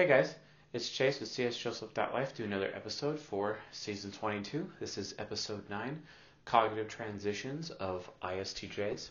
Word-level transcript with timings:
Hey 0.00 0.08
guys, 0.08 0.34
it's 0.72 0.88
Chase 0.88 1.20
with 1.20 1.28
csjoseph.life 1.28 2.34
doing 2.34 2.50
another 2.50 2.72
episode 2.74 3.20
for 3.20 3.58
season 3.70 4.10
22. 4.10 4.66
This 4.80 4.96
is 4.96 5.14
episode 5.18 5.68
9, 5.68 6.00
Cognitive 6.46 6.88
Transitions 6.88 7.68
of 7.68 8.10
ISTJs. 8.22 9.10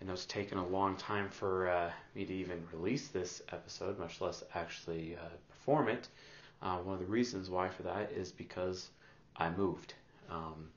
I 0.00 0.04
know 0.04 0.14
it's 0.14 0.26
taken 0.26 0.58
a 0.58 0.66
long 0.66 0.96
time 0.96 1.28
for 1.28 1.68
uh, 1.68 1.92
me 2.16 2.24
to 2.24 2.34
even 2.34 2.66
release 2.72 3.06
this 3.06 3.40
episode, 3.52 4.00
much 4.00 4.20
less 4.20 4.42
actually 4.52 5.14
uh, 5.14 5.28
perform 5.48 5.86
it. 5.90 6.08
Uh, 6.60 6.78
one 6.78 6.94
of 6.94 7.00
the 7.00 7.06
reasons 7.06 7.48
why 7.48 7.68
for 7.68 7.84
that 7.84 8.10
is 8.10 8.32
because 8.32 8.88
I 9.36 9.50
moved. 9.50 9.94
Um, 10.28 10.70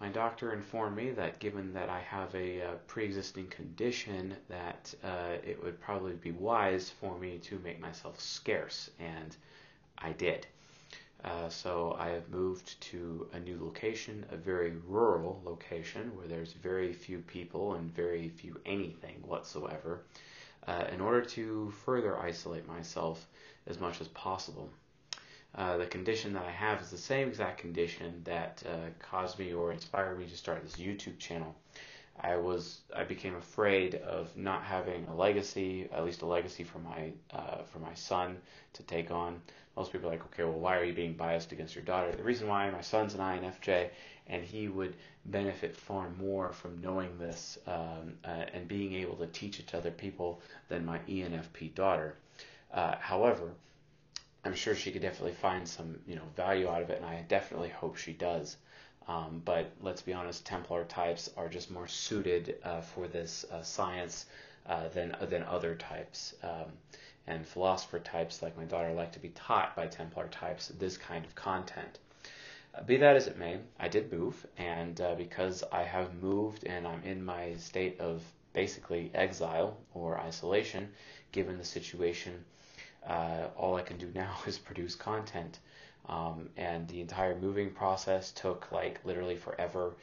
my 0.00 0.08
doctor 0.08 0.52
informed 0.52 0.96
me 0.96 1.10
that 1.10 1.40
given 1.40 1.72
that 1.74 1.88
I 1.88 2.00
have 2.00 2.32
a 2.34 2.62
uh, 2.62 2.74
pre-existing 2.86 3.48
condition, 3.48 4.36
that 4.48 4.94
uh, 5.02 5.36
it 5.44 5.62
would 5.62 5.80
probably 5.80 6.12
be 6.12 6.30
wise 6.30 6.88
for 6.88 7.18
me 7.18 7.38
to 7.38 7.58
make 7.64 7.80
myself 7.80 8.20
scarce, 8.20 8.90
and 9.00 9.36
I 9.98 10.12
did. 10.12 10.46
Uh, 11.24 11.48
so 11.48 11.96
I 11.98 12.10
have 12.10 12.28
moved 12.28 12.80
to 12.80 13.28
a 13.32 13.40
new 13.40 13.58
location, 13.60 14.24
a 14.30 14.36
very 14.36 14.74
rural 14.86 15.42
location 15.44 16.16
where 16.16 16.28
there's 16.28 16.52
very 16.52 16.92
few 16.92 17.18
people 17.18 17.74
and 17.74 17.92
very 17.92 18.28
few 18.28 18.60
anything 18.64 19.16
whatsoever, 19.26 20.02
uh, 20.68 20.84
in 20.92 21.00
order 21.00 21.22
to 21.22 21.72
further 21.84 22.16
isolate 22.18 22.68
myself 22.68 23.26
as 23.66 23.80
much 23.80 24.00
as 24.00 24.06
possible. 24.08 24.70
Uh, 25.58 25.76
the 25.76 25.86
condition 25.86 26.32
that 26.32 26.44
I 26.44 26.52
have 26.52 26.80
is 26.80 26.90
the 26.90 26.96
same 26.96 27.26
exact 27.26 27.58
condition 27.58 28.20
that 28.22 28.62
uh, 28.64 28.90
caused 29.00 29.40
me 29.40 29.52
or 29.52 29.72
inspired 29.72 30.16
me 30.16 30.26
to 30.26 30.36
start 30.36 30.62
this 30.62 30.76
YouTube 30.76 31.18
channel. 31.18 31.52
I 32.20 32.36
was 32.36 32.82
I 32.94 33.02
became 33.02 33.34
afraid 33.34 33.96
of 33.96 34.36
not 34.36 34.62
having 34.62 35.04
a 35.08 35.14
legacy, 35.16 35.88
at 35.92 36.04
least 36.04 36.22
a 36.22 36.26
legacy 36.26 36.62
for 36.62 36.78
my 36.78 37.10
uh, 37.32 37.64
for 37.64 37.80
my 37.80 37.92
son 37.94 38.36
to 38.74 38.84
take 38.84 39.10
on. 39.10 39.42
Most 39.76 39.90
people 39.90 40.08
are 40.08 40.12
like, 40.12 40.24
okay, 40.26 40.44
well, 40.44 40.60
why 40.60 40.76
are 40.76 40.84
you 40.84 40.92
being 40.92 41.14
biased 41.14 41.50
against 41.50 41.74
your 41.74 41.84
daughter? 41.84 42.12
The 42.12 42.22
reason 42.22 42.46
why 42.46 42.70
my 42.70 42.80
son's 42.80 43.14
an 43.14 43.20
INFJ, 43.20 43.90
and 44.28 44.44
he 44.44 44.68
would 44.68 44.94
benefit 45.24 45.74
far 45.74 46.08
more 46.10 46.52
from 46.52 46.80
knowing 46.80 47.18
this 47.18 47.58
um, 47.66 48.14
uh, 48.24 48.44
and 48.54 48.68
being 48.68 48.94
able 48.94 49.16
to 49.16 49.26
teach 49.26 49.58
it 49.58 49.66
to 49.68 49.78
other 49.78 49.90
people 49.90 50.40
than 50.68 50.84
my 50.84 51.00
ENFP 51.08 51.74
daughter. 51.74 52.14
Uh, 52.72 52.94
however, 53.00 53.50
I'm 54.44 54.54
sure 54.54 54.74
she 54.74 54.92
could 54.92 55.02
definitely 55.02 55.34
find 55.34 55.66
some 55.68 55.98
you 56.06 56.16
know 56.16 56.22
value 56.36 56.68
out 56.68 56.82
of 56.82 56.90
it, 56.90 56.98
and 56.98 57.06
I 57.06 57.24
definitely 57.28 57.70
hope 57.70 57.96
she 57.96 58.12
does. 58.12 58.56
Um, 59.06 59.40
but 59.44 59.72
let's 59.80 60.02
be 60.02 60.12
honest, 60.12 60.44
Templar 60.44 60.84
types 60.84 61.30
are 61.36 61.48
just 61.48 61.70
more 61.70 61.88
suited 61.88 62.56
uh, 62.62 62.82
for 62.82 63.08
this 63.08 63.44
uh, 63.50 63.62
science 63.62 64.26
uh, 64.66 64.88
than 64.88 65.16
than 65.28 65.42
other 65.42 65.74
types. 65.74 66.34
Um, 66.42 66.72
and 67.26 67.46
philosopher 67.46 67.98
types, 67.98 68.42
like 68.42 68.56
my 68.56 68.64
daughter, 68.64 68.92
like 68.92 69.12
to 69.12 69.18
be 69.18 69.28
taught 69.30 69.76
by 69.76 69.86
Templar 69.86 70.28
types 70.28 70.68
this 70.78 70.96
kind 70.96 71.24
of 71.24 71.34
content. 71.34 71.98
Uh, 72.74 72.82
be 72.82 72.96
that 72.96 73.16
as 73.16 73.26
it 73.26 73.38
may, 73.38 73.58
I 73.78 73.88
did 73.88 74.12
move, 74.12 74.46
and 74.56 75.00
uh, 75.00 75.14
because 75.14 75.62
I 75.70 75.82
have 75.82 76.22
moved 76.22 76.64
and 76.64 76.86
I'm 76.86 77.02
in 77.02 77.22
my 77.24 77.54
state 77.56 78.00
of 78.00 78.22
basically 78.52 79.10
exile 79.14 79.76
or 79.94 80.18
isolation, 80.18 80.90
given 81.32 81.58
the 81.58 81.64
situation 81.64 82.44
uh, 83.08 83.48
all 83.56 83.74
I 83.76 83.82
can 83.82 83.96
do 83.96 84.10
now 84.14 84.34
is 84.46 84.58
produce 84.58 84.94
content. 84.94 85.58
Um, 86.08 86.48
and 86.56 86.88
the 86.88 87.00
entire 87.00 87.38
moving 87.38 87.70
process 87.70 88.30
took 88.32 88.70
like 88.72 89.00
literally 89.04 89.36
forever. 89.36 89.94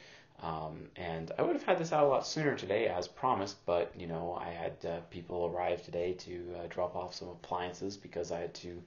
Um, 0.42 0.88
and 0.96 1.32
I 1.38 1.42
would 1.42 1.56
have 1.56 1.64
had 1.64 1.78
this 1.78 1.92
out 1.92 2.04
a 2.04 2.06
lot 2.06 2.26
sooner 2.26 2.54
today, 2.54 2.88
as 2.88 3.08
promised, 3.08 3.64
but 3.64 3.92
you 3.96 4.06
know, 4.06 4.38
I 4.40 4.50
had 4.50 4.72
uh, 4.84 5.00
people 5.10 5.46
arrive 5.46 5.82
today 5.82 6.12
to 6.12 6.54
uh, 6.58 6.66
drop 6.68 6.94
off 6.94 7.14
some 7.14 7.28
appliances 7.28 7.96
because 7.96 8.30
I 8.30 8.40
had 8.40 8.54
to 8.56 8.82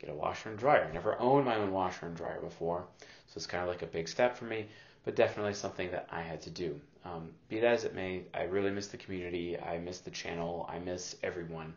get 0.00 0.10
a 0.10 0.14
washer 0.14 0.50
and 0.50 0.58
dryer. 0.58 0.86
I 0.88 0.92
never 0.92 1.18
owned 1.20 1.46
my 1.46 1.54
own 1.54 1.72
washer 1.72 2.06
and 2.06 2.16
dryer 2.16 2.40
before, 2.40 2.84
so 3.00 3.36
it's 3.36 3.46
kind 3.46 3.62
of 3.62 3.68
like 3.68 3.82
a 3.82 3.86
big 3.86 4.08
step 4.08 4.36
for 4.36 4.44
me, 4.44 4.66
but 5.04 5.14
definitely 5.14 5.54
something 5.54 5.90
that 5.92 6.08
I 6.10 6.20
had 6.20 6.40
to 6.42 6.50
do. 6.50 6.80
Um, 7.04 7.30
be 7.48 7.60
that 7.60 7.72
as 7.72 7.84
it 7.84 7.94
may, 7.94 8.24
I 8.34 8.42
really 8.42 8.72
miss 8.72 8.88
the 8.88 8.96
community, 8.96 9.56
I 9.58 9.78
miss 9.78 10.00
the 10.00 10.10
channel, 10.10 10.68
I 10.68 10.80
miss 10.80 11.16
everyone 11.22 11.74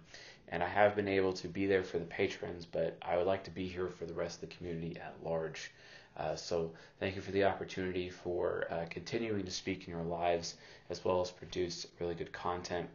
and 0.51 0.61
I 0.61 0.67
have 0.67 0.95
been 0.95 1.07
able 1.07 1.33
to 1.33 1.47
be 1.47 1.65
there 1.65 1.83
for 1.83 1.97
the 1.97 2.05
patrons, 2.05 2.65
but 2.65 2.97
I 3.01 3.17
would 3.17 3.25
like 3.25 3.43
to 3.45 3.51
be 3.51 3.67
here 3.67 3.87
for 3.87 4.05
the 4.05 4.13
rest 4.13 4.43
of 4.43 4.49
the 4.49 4.55
community 4.55 4.97
at 4.97 5.15
large. 5.23 5.71
Uh, 6.17 6.35
so 6.35 6.71
thank 6.99 7.15
you 7.15 7.21
for 7.21 7.31
the 7.31 7.45
opportunity 7.45 8.09
for 8.09 8.65
uh, 8.69 8.85
continuing 8.89 9.43
to 9.43 9.51
speak 9.51 9.87
in 9.87 9.93
your 9.93 10.03
lives 10.03 10.55
as 10.89 11.03
well 11.05 11.21
as 11.21 11.31
produce 11.31 11.87
really 11.99 12.15
good 12.15 12.33
content. 12.33 12.89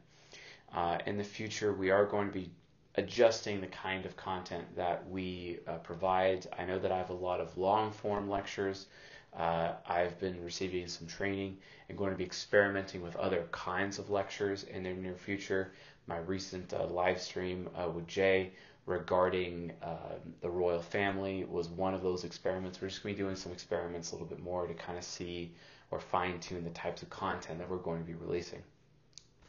Uh, 0.74 0.98
in 1.06 1.16
the 1.16 1.24
future, 1.24 1.72
we 1.72 1.90
are 1.90 2.04
going 2.04 2.26
to 2.26 2.34
be 2.34 2.50
adjusting 2.96 3.60
the 3.60 3.66
kind 3.68 4.04
of 4.04 4.16
content 4.16 4.64
that 4.76 5.08
we 5.08 5.58
uh, 5.66 5.76
provide. 5.78 6.46
I 6.58 6.64
know 6.64 6.78
that 6.78 6.92
I 6.92 6.98
have 6.98 7.10
a 7.10 7.14
lot 7.14 7.40
of 7.40 7.56
long 7.56 7.90
form 7.90 8.28
lectures. 8.28 8.86
Uh, 9.36 9.72
I've 9.86 10.18
been 10.18 10.42
receiving 10.42 10.86
some 10.88 11.06
training 11.06 11.58
and 11.88 11.96
going 11.96 12.10
to 12.10 12.16
be 12.16 12.24
experimenting 12.24 13.02
with 13.02 13.16
other 13.16 13.46
kinds 13.52 13.98
of 13.98 14.08
lectures 14.10 14.64
in 14.64 14.82
the 14.82 14.94
near 14.94 15.14
future 15.14 15.72
my 16.06 16.18
recent 16.18 16.72
uh, 16.72 16.86
live 16.86 17.20
stream 17.20 17.68
uh, 17.76 17.88
with 17.88 18.06
Jay 18.06 18.52
regarding 18.86 19.72
uh, 19.82 20.14
the 20.40 20.48
royal 20.48 20.80
family 20.80 21.44
was 21.44 21.68
one 21.68 21.94
of 21.94 22.02
those 22.02 22.24
experiments. 22.24 22.80
We're 22.80 22.88
just 22.88 23.02
going 23.02 23.14
to 23.14 23.18
be 23.18 23.24
doing 23.24 23.36
some 23.36 23.52
experiments 23.52 24.12
a 24.12 24.14
little 24.14 24.28
bit 24.28 24.40
more 24.40 24.66
to 24.66 24.74
kind 24.74 24.96
of 24.96 25.04
see 25.04 25.52
or 25.90 25.98
fine 25.98 26.38
tune 26.38 26.64
the 26.64 26.70
types 26.70 27.02
of 27.02 27.10
content 27.10 27.58
that 27.58 27.68
we're 27.68 27.78
going 27.78 28.00
to 28.00 28.06
be 28.06 28.14
releasing. 28.14 28.62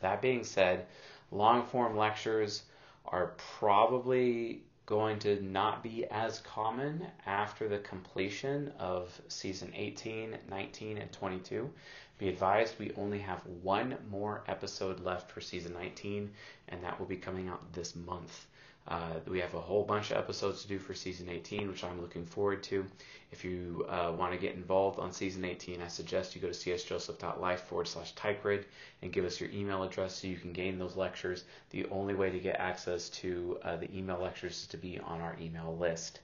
That 0.02 0.22
being 0.22 0.44
said, 0.44 0.88
long 1.32 1.66
form 1.66 1.96
lectures 1.98 2.64
are 3.06 3.34
probably 3.60 4.64
going 4.88 5.20
to 5.20 5.44
not 5.44 5.84
be 5.84 6.06
as 6.06 6.40
common 6.40 7.06
after 7.26 7.68
the 7.68 7.78
completion 7.80 8.72
of 8.80 9.22
season 9.28 9.70
18, 9.76 10.38
19, 10.50 10.98
and 10.98 11.12
22. 11.12 11.70
Be 12.18 12.30
advised, 12.30 12.80
we 12.80 12.94
only 12.96 13.20
have 13.20 13.46
one 13.62 13.98
more 14.10 14.44
episode 14.48 15.02
left 15.02 15.30
for 15.30 15.42
season 15.42 15.74
19, 15.74 16.32
and 16.70 16.84
that 16.84 16.98
will 16.98 17.06
be 17.06 17.18
coming 17.18 17.50
out 17.50 17.74
this 17.74 17.98
month. 17.98 18.48
Uh, 18.88 19.20
we 19.28 19.40
have 19.42 19.54
a 19.54 19.60
whole 19.60 19.84
bunch 19.84 20.12
of 20.12 20.18
episodes 20.18 20.62
to 20.62 20.68
do 20.68 20.80
for 20.80 20.94
season 20.94 21.28
18, 21.28 21.68
which 21.68 21.84
I'm 21.84 22.02
looking 22.02 22.26
forward 22.26 22.64
to. 22.64 22.86
If 23.32 23.44
you 23.44 23.86
uh, 23.90 24.14
want 24.18 24.32
to 24.32 24.38
get 24.38 24.56
involved 24.56 24.98
on 25.00 25.12
season 25.12 25.44
18, 25.44 25.82
I 25.82 25.88
suggest 25.90 26.36
you 26.36 26.42
go 26.42 26.48
to 26.48 26.54
csjoseph.life 26.54 27.62
forward 27.62 27.90
slash 27.90 28.14
typegrid 28.16 28.64
and 29.02 29.12
give 29.12 29.26
us 29.26 29.42
your 29.42 29.50
email 29.50 29.84
address 29.84 30.16
so 30.16 30.28
you 30.28 30.38
can 30.38 30.54
gain 30.54 30.80
those 30.80 30.96
lectures. 30.96 31.44
The 31.72 31.86
only 31.88 32.14
way 32.14 32.30
to 32.30 32.40
get 32.40 32.60
access 32.60 33.10
to 33.10 33.60
uh, 33.64 33.76
the 33.76 33.94
email 33.96 34.20
lectures 34.20 34.62
is 34.62 34.68
to 34.68 34.78
be 34.78 35.00
on 35.00 35.20
our 35.20 35.36
email 35.42 35.76
list. 35.78 36.22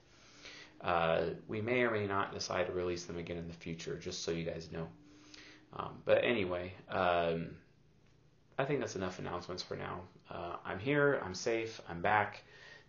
Uh, 0.80 1.24
we 1.48 1.60
may 1.60 1.82
or 1.82 1.90
may 1.90 2.06
not 2.06 2.32
decide 2.32 2.66
to 2.66 2.72
release 2.72 3.04
them 3.04 3.18
again 3.18 3.36
in 3.36 3.48
the 3.48 3.54
future, 3.54 3.98
just 3.98 4.22
so 4.22 4.30
you 4.30 4.44
guys 4.44 4.70
know. 4.72 4.88
Um, 5.76 5.90
but 6.06 6.24
anyway, 6.24 6.72
um, 6.88 7.48
I 8.58 8.64
think 8.64 8.80
that's 8.80 8.96
enough 8.96 9.18
announcements 9.18 9.62
for 9.62 9.76
now. 9.76 10.00
Uh, 10.30 10.56
I'm 10.64 10.78
here, 10.78 11.20
I'm 11.24 11.34
safe, 11.34 11.80
I'm 11.88 12.00
back. 12.00 12.42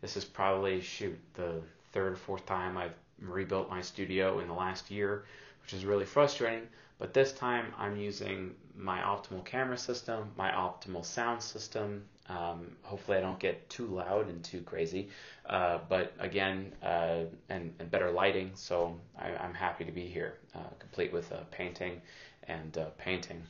This 0.06 0.18
is 0.18 0.26
probably, 0.26 0.82
shoot, 0.82 1.18
the 1.34 1.64
third 1.92 2.14
or 2.14 2.16
fourth 2.16 2.46
time 2.46 2.78
I've 2.78 2.94
rebuilt 3.20 3.72
my 3.72 3.82
studio 3.82 4.38
in 4.38 4.48
the 4.48 4.54
last 4.54 4.92
year, 4.92 5.26
which 5.64 5.74
is 5.74 5.84
really 5.84 6.06
frustrating. 6.06 6.68
But 7.00 7.16
this 7.16 7.34
time 7.34 7.74
I'm 7.76 7.98
using 7.98 8.54
my 8.78 9.00
optimal 9.00 9.44
camera 9.44 9.80
system, 9.80 10.32
my 10.38 10.52
optimal 10.52 11.04
sound 11.04 11.42
system. 11.42 12.04
Um, 12.30 12.78
hopefully 12.84 13.18
I 13.18 13.22
don't 13.22 13.40
get 13.40 13.68
too 13.68 13.88
loud 13.88 14.30
and 14.30 14.44
too 14.44 14.62
crazy. 14.62 15.10
Uh, 15.48 15.80
but 15.90 16.14
again, 16.20 16.72
uh, 16.84 17.22
and, 17.50 17.74
and, 17.80 17.90
better 17.90 18.12
lighting. 18.12 18.52
So 18.54 18.96
I, 19.18 19.30
am 19.44 19.56
happy 19.56 19.86
to 19.86 19.92
be 19.92 20.06
here, 20.06 20.36
uh, 20.54 20.70
complete 20.78 21.12
with 21.14 21.32
a 21.32 21.44
painting 21.50 22.00
and 22.44 22.78
uh, 22.78 22.90
painting. 23.00 23.42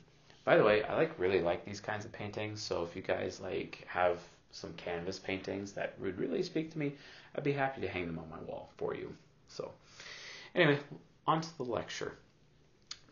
By 0.45 0.55
the 0.55 0.63
way, 0.63 0.83
I 0.83 0.95
like 0.95 1.19
really 1.19 1.41
like 1.41 1.66
these 1.66 1.81
kinds 1.81 2.05
of 2.05 2.13
paintings. 2.13 2.61
So 2.61 2.81
if 2.85 2.95
you 2.95 3.01
guys 3.01 3.41
like 3.41 3.85
have 3.89 4.19
some 4.55 4.73
canvas 4.73 5.19
paintings 5.19 5.73
that 5.73 5.99
would 5.99 6.17
really 6.17 6.41
speak 6.41 6.72
to 6.72 6.79
me, 6.79 6.93
I'd 7.35 7.43
be 7.43 7.52
happy 7.52 7.81
to 7.81 7.90
hang 7.90 8.07
them 8.07 8.17
on 8.17 8.29
my 8.29 8.40
wall 8.40 8.72
for 8.78 8.96
you. 8.96 9.13
So 9.49 9.72
anyway, 10.55 10.79
on 11.28 11.41
to 11.41 11.57
the 11.57 11.63
lecture. 11.63 12.17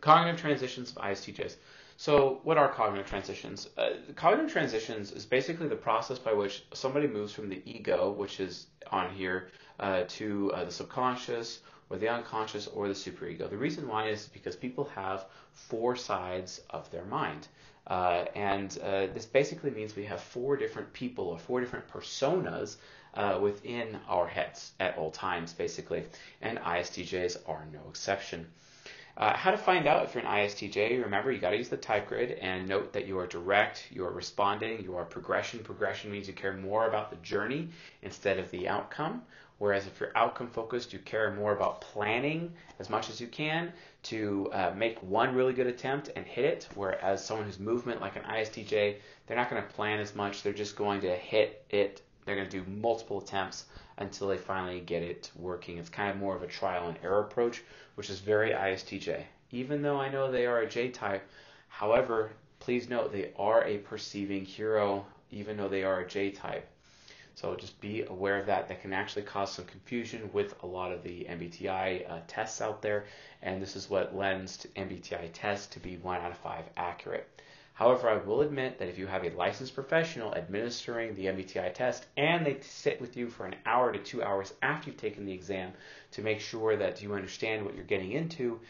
Cognitive 0.00 0.40
transitions 0.40 0.90
of 0.90 0.96
ISTJs. 0.96 1.56
So, 1.96 2.40
what 2.42 2.58
are 2.58 2.68
cognitive 2.68 3.06
transitions? 3.06 3.68
Uh, 3.78 3.90
cognitive 4.16 4.50
transitions 4.50 5.12
is 5.12 5.24
basically 5.24 5.68
the 5.68 5.76
process 5.76 6.18
by 6.18 6.32
which 6.32 6.64
somebody 6.72 7.06
moves 7.06 7.32
from 7.32 7.48
the 7.48 7.62
ego, 7.64 8.10
which 8.10 8.40
is 8.40 8.66
on 8.90 9.14
here, 9.14 9.50
uh, 9.78 10.02
to 10.08 10.50
uh, 10.54 10.64
the 10.64 10.72
subconscious 10.72 11.60
or 11.90 11.98
the 11.98 12.08
unconscious 12.08 12.66
or 12.66 12.88
the 12.88 12.94
superego. 12.94 13.48
The 13.48 13.56
reason 13.56 13.86
why 13.88 14.08
is 14.08 14.28
because 14.28 14.56
people 14.56 14.84
have 14.94 15.26
four 15.52 15.96
sides 15.96 16.60
of 16.70 16.90
their 16.90 17.04
mind. 17.04 17.48
Uh, 17.86 18.24
and 18.34 18.78
uh, 18.82 19.06
this 19.08 19.26
basically 19.26 19.70
means 19.70 19.94
we 19.94 20.06
have 20.06 20.20
four 20.20 20.56
different 20.56 20.92
people 20.92 21.26
or 21.28 21.38
four 21.38 21.60
different 21.60 21.86
personas 21.88 22.76
uh, 23.14 23.38
within 23.40 23.98
our 24.08 24.26
heads 24.26 24.72
at 24.80 24.96
all 24.96 25.10
times, 25.10 25.52
basically. 25.52 26.04
And 26.40 26.58
ISTJs 26.58 27.36
are 27.46 27.66
no 27.72 27.80
exception. 27.88 28.46
Uh, 29.16 29.36
how 29.36 29.52
to 29.52 29.56
find 29.56 29.86
out 29.86 30.02
if 30.04 30.14
you're 30.14 30.24
an 30.24 30.30
ISTJ? 30.30 31.00
Remember, 31.04 31.30
you 31.30 31.38
got 31.38 31.50
to 31.50 31.56
use 31.56 31.68
the 31.68 31.76
type 31.76 32.08
grid 32.08 32.32
and 32.32 32.66
note 32.66 32.92
that 32.92 33.06
you 33.06 33.16
are 33.18 33.28
direct, 33.28 33.86
you 33.92 34.04
are 34.04 34.10
responding, 34.10 34.82
you 34.82 34.96
are 34.96 35.04
progression. 35.04 35.60
Progression 35.60 36.10
means 36.10 36.26
you 36.26 36.34
care 36.34 36.54
more 36.54 36.88
about 36.88 37.10
the 37.10 37.16
journey 37.16 37.68
instead 38.02 38.40
of 38.40 38.50
the 38.50 38.66
outcome. 38.66 39.22
Whereas 39.58 39.86
if 39.86 40.00
you're 40.00 40.16
outcome 40.16 40.48
focused, 40.48 40.92
you 40.92 40.98
care 40.98 41.32
more 41.32 41.52
about 41.52 41.80
planning 41.80 42.52
as 42.80 42.90
much 42.90 43.08
as 43.08 43.20
you 43.20 43.28
can 43.28 43.72
to 44.04 44.50
uh, 44.52 44.72
make 44.76 44.98
one 45.02 45.34
really 45.34 45.52
good 45.52 45.68
attempt 45.68 46.10
and 46.16 46.26
hit 46.26 46.44
it. 46.44 46.68
Whereas 46.74 47.24
someone 47.24 47.46
who's 47.46 47.60
movement, 47.60 48.00
like 48.00 48.16
an 48.16 48.24
ISTJ, 48.24 48.96
they're 49.26 49.36
not 49.36 49.48
going 49.48 49.62
to 49.62 49.68
plan 49.68 50.00
as 50.00 50.14
much. 50.14 50.42
They're 50.42 50.52
just 50.52 50.76
going 50.76 51.00
to 51.02 51.14
hit 51.14 51.64
it. 51.70 52.02
They're 52.24 52.36
going 52.36 52.48
to 52.48 52.64
do 52.64 52.70
multiple 52.70 53.20
attempts 53.20 53.66
until 53.98 54.28
they 54.28 54.38
finally 54.38 54.80
get 54.80 55.02
it 55.02 55.30
working. 55.36 55.78
It's 55.78 55.88
kind 55.88 56.10
of 56.10 56.16
more 56.16 56.34
of 56.34 56.42
a 56.42 56.48
trial 56.48 56.88
and 56.88 56.98
error 57.02 57.20
approach, 57.20 57.62
which 57.94 58.10
is 58.10 58.18
very 58.18 58.50
ISTJ. 58.50 59.22
Even 59.52 59.82
though 59.82 60.00
I 60.00 60.08
know 60.08 60.30
they 60.30 60.46
are 60.46 60.60
a 60.60 60.68
J 60.68 60.88
type, 60.88 61.28
however, 61.68 62.32
please 62.58 62.88
note 62.88 63.12
they 63.12 63.30
are 63.36 63.62
a 63.64 63.78
perceiving 63.78 64.44
hero, 64.44 65.06
even 65.30 65.56
though 65.56 65.68
they 65.68 65.84
are 65.84 66.00
a 66.00 66.08
J 66.08 66.30
type. 66.30 66.68
So 67.36 67.56
just 67.56 67.80
be 67.80 68.02
aware 68.02 68.38
of 68.38 68.46
that. 68.46 68.68
That 68.68 68.80
can 68.80 68.92
actually 68.92 69.22
cause 69.22 69.52
some 69.52 69.64
confusion 69.64 70.30
with 70.32 70.54
a 70.62 70.66
lot 70.66 70.92
of 70.92 71.02
the 71.02 71.26
MBTI 71.28 72.08
uh, 72.08 72.20
tests 72.28 72.60
out 72.60 72.80
there, 72.80 73.06
and 73.42 73.60
this 73.60 73.74
is 73.74 73.90
what 73.90 74.14
lends 74.14 74.56
to 74.58 74.68
MBTI 74.68 75.30
tests 75.32 75.66
to 75.74 75.80
be 75.80 75.96
one 75.96 76.20
out 76.20 76.30
of 76.30 76.38
five 76.38 76.64
accurate. 76.76 77.28
However, 77.74 78.08
I 78.08 78.18
will 78.18 78.42
admit 78.42 78.78
that 78.78 78.88
if 78.88 78.98
you 78.98 79.08
have 79.08 79.24
a 79.24 79.30
licensed 79.30 79.74
professional 79.74 80.32
administering 80.36 81.16
the 81.16 81.26
MBTI 81.26 81.74
test 81.74 82.06
and 82.16 82.46
they 82.46 82.60
sit 82.60 83.00
with 83.00 83.16
you 83.16 83.28
for 83.28 83.46
an 83.46 83.56
hour 83.66 83.92
to 83.92 83.98
two 83.98 84.22
hours 84.22 84.54
after 84.62 84.90
you've 84.90 85.00
taken 85.00 85.26
the 85.26 85.32
exam 85.32 85.72
to 86.12 86.22
make 86.22 86.40
sure 86.40 86.76
that 86.76 87.02
you 87.02 87.14
understand 87.14 87.64
what 87.64 87.74
you're 87.74 87.84
getting 87.84 88.12
into, 88.12 88.60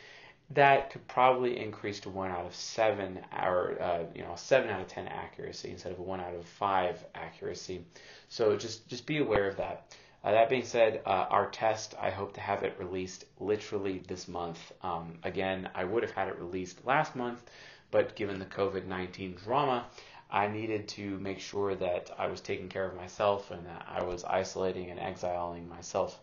that 0.50 0.90
could 0.90 1.06
probably 1.08 1.58
increase 1.58 2.00
to 2.00 2.10
one 2.10 2.30
out 2.30 2.46
of 2.46 2.54
seven, 2.54 3.20
or 3.32 3.80
uh, 3.80 4.04
you 4.14 4.22
know, 4.22 4.34
seven 4.36 4.70
out 4.70 4.80
of 4.80 4.88
ten 4.88 5.08
accuracy 5.08 5.70
instead 5.70 5.92
of 5.92 5.98
one 5.98 6.20
out 6.20 6.34
of 6.34 6.44
five 6.46 7.02
accuracy. 7.14 7.84
So 8.28 8.56
just 8.56 8.86
just 8.88 9.06
be 9.06 9.18
aware 9.18 9.48
of 9.48 9.56
that. 9.56 9.96
Uh, 10.22 10.32
that 10.32 10.48
being 10.48 10.64
said, 10.64 11.02
uh, 11.04 11.26
our 11.28 11.50
test, 11.50 11.94
I 12.00 12.08
hope 12.10 12.32
to 12.34 12.40
have 12.40 12.62
it 12.62 12.76
released 12.78 13.26
literally 13.38 14.02
this 14.08 14.26
month. 14.26 14.72
Um, 14.82 15.18
again, 15.22 15.68
I 15.74 15.84
would 15.84 16.02
have 16.02 16.12
had 16.12 16.28
it 16.28 16.38
released 16.38 16.86
last 16.86 17.14
month, 17.14 17.42
but 17.90 18.16
given 18.16 18.38
the 18.38 18.46
COVID 18.46 18.86
19 18.86 19.34
drama, 19.44 19.86
I 20.30 20.48
needed 20.48 20.88
to 20.88 21.18
make 21.20 21.40
sure 21.40 21.74
that 21.74 22.10
I 22.18 22.28
was 22.28 22.40
taking 22.40 22.68
care 22.68 22.86
of 22.86 22.96
myself 22.96 23.50
and 23.50 23.66
that 23.66 23.86
I 23.88 24.02
was 24.02 24.24
isolating 24.24 24.90
and 24.90 24.98
exiling 24.98 25.68
myself. 25.68 26.18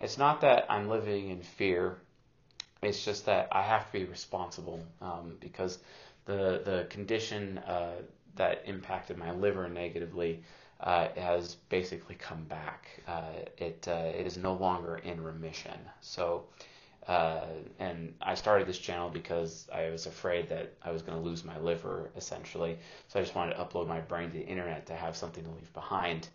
It's 0.00 0.18
not 0.18 0.40
that 0.40 0.66
I'm 0.68 0.88
living 0.88 1.30
in 1.30 1.42
fear, 1.42 1.98
it's 2.82 3.04
just 3.04 3.26
that 3.26 3.48
I 3.52 3.62
have 3.62 3.86
to 3.86 3.92
be 3.92 4.04
responsible 4.04 4.80
um, 5.02 5.36
because 5.40 5.78
the, 6.26 6.62
the 6.64 6.86
condition 6.90 7.58
uh, 7.58 7.96
that 8.36 8.62
impacted 8.66 9.16
my 9.18 9.32
liver 9.32 9.68
negatively 9.68 10.42
uh, 10.80 11.08
has 11.16 11.56
basically 11.68 12.14
come 12.14 12.44
back. 12.44 12.86
Uh, 13.06 13.22
it 13.56 13.86
uh, 13.88 14.12
it 14.14 14.26
is 14.26 14.36
no 14.36 14.54
longer 14.54 14.98
in 14.98 15.22
remission. 15.22 15.78
So, 16.00 16.44
uh, 17.08 17.46
and 17.80 18.14
I 18.22 18.34
started 18.36 18.68
this 18.68 18.78
channel 18.78 19.10
because 19.10 19.68
I 19.74 19.90
was 19.90 20.06
afraid 20.06 20.48
that 20.50 20.72
I 20.84 20.92
was 20.92 21.02
going 21.02 21.18
to 21.18 21.24
lose 21.24 21.44
my 21.44 21.58
liver 21.58 22.10
essentially. 22.16 22.78
So 23.08 23.18
I 23.18 23.22
just 23.24 23.34
wanted 23.34 23.54
to 23.54 23.64
upload 23.64 23.88
my 23.88 24.00
brain 24.00 24.30
to 24.30 24.38
the 24.38 24.46
internet 24.46 24.86
to 24.86 24.94
have 24.94 25.16
something 25.16 25.42
to 25.42 25.50
leave 25.50 25.72
behind. 25.72 26.28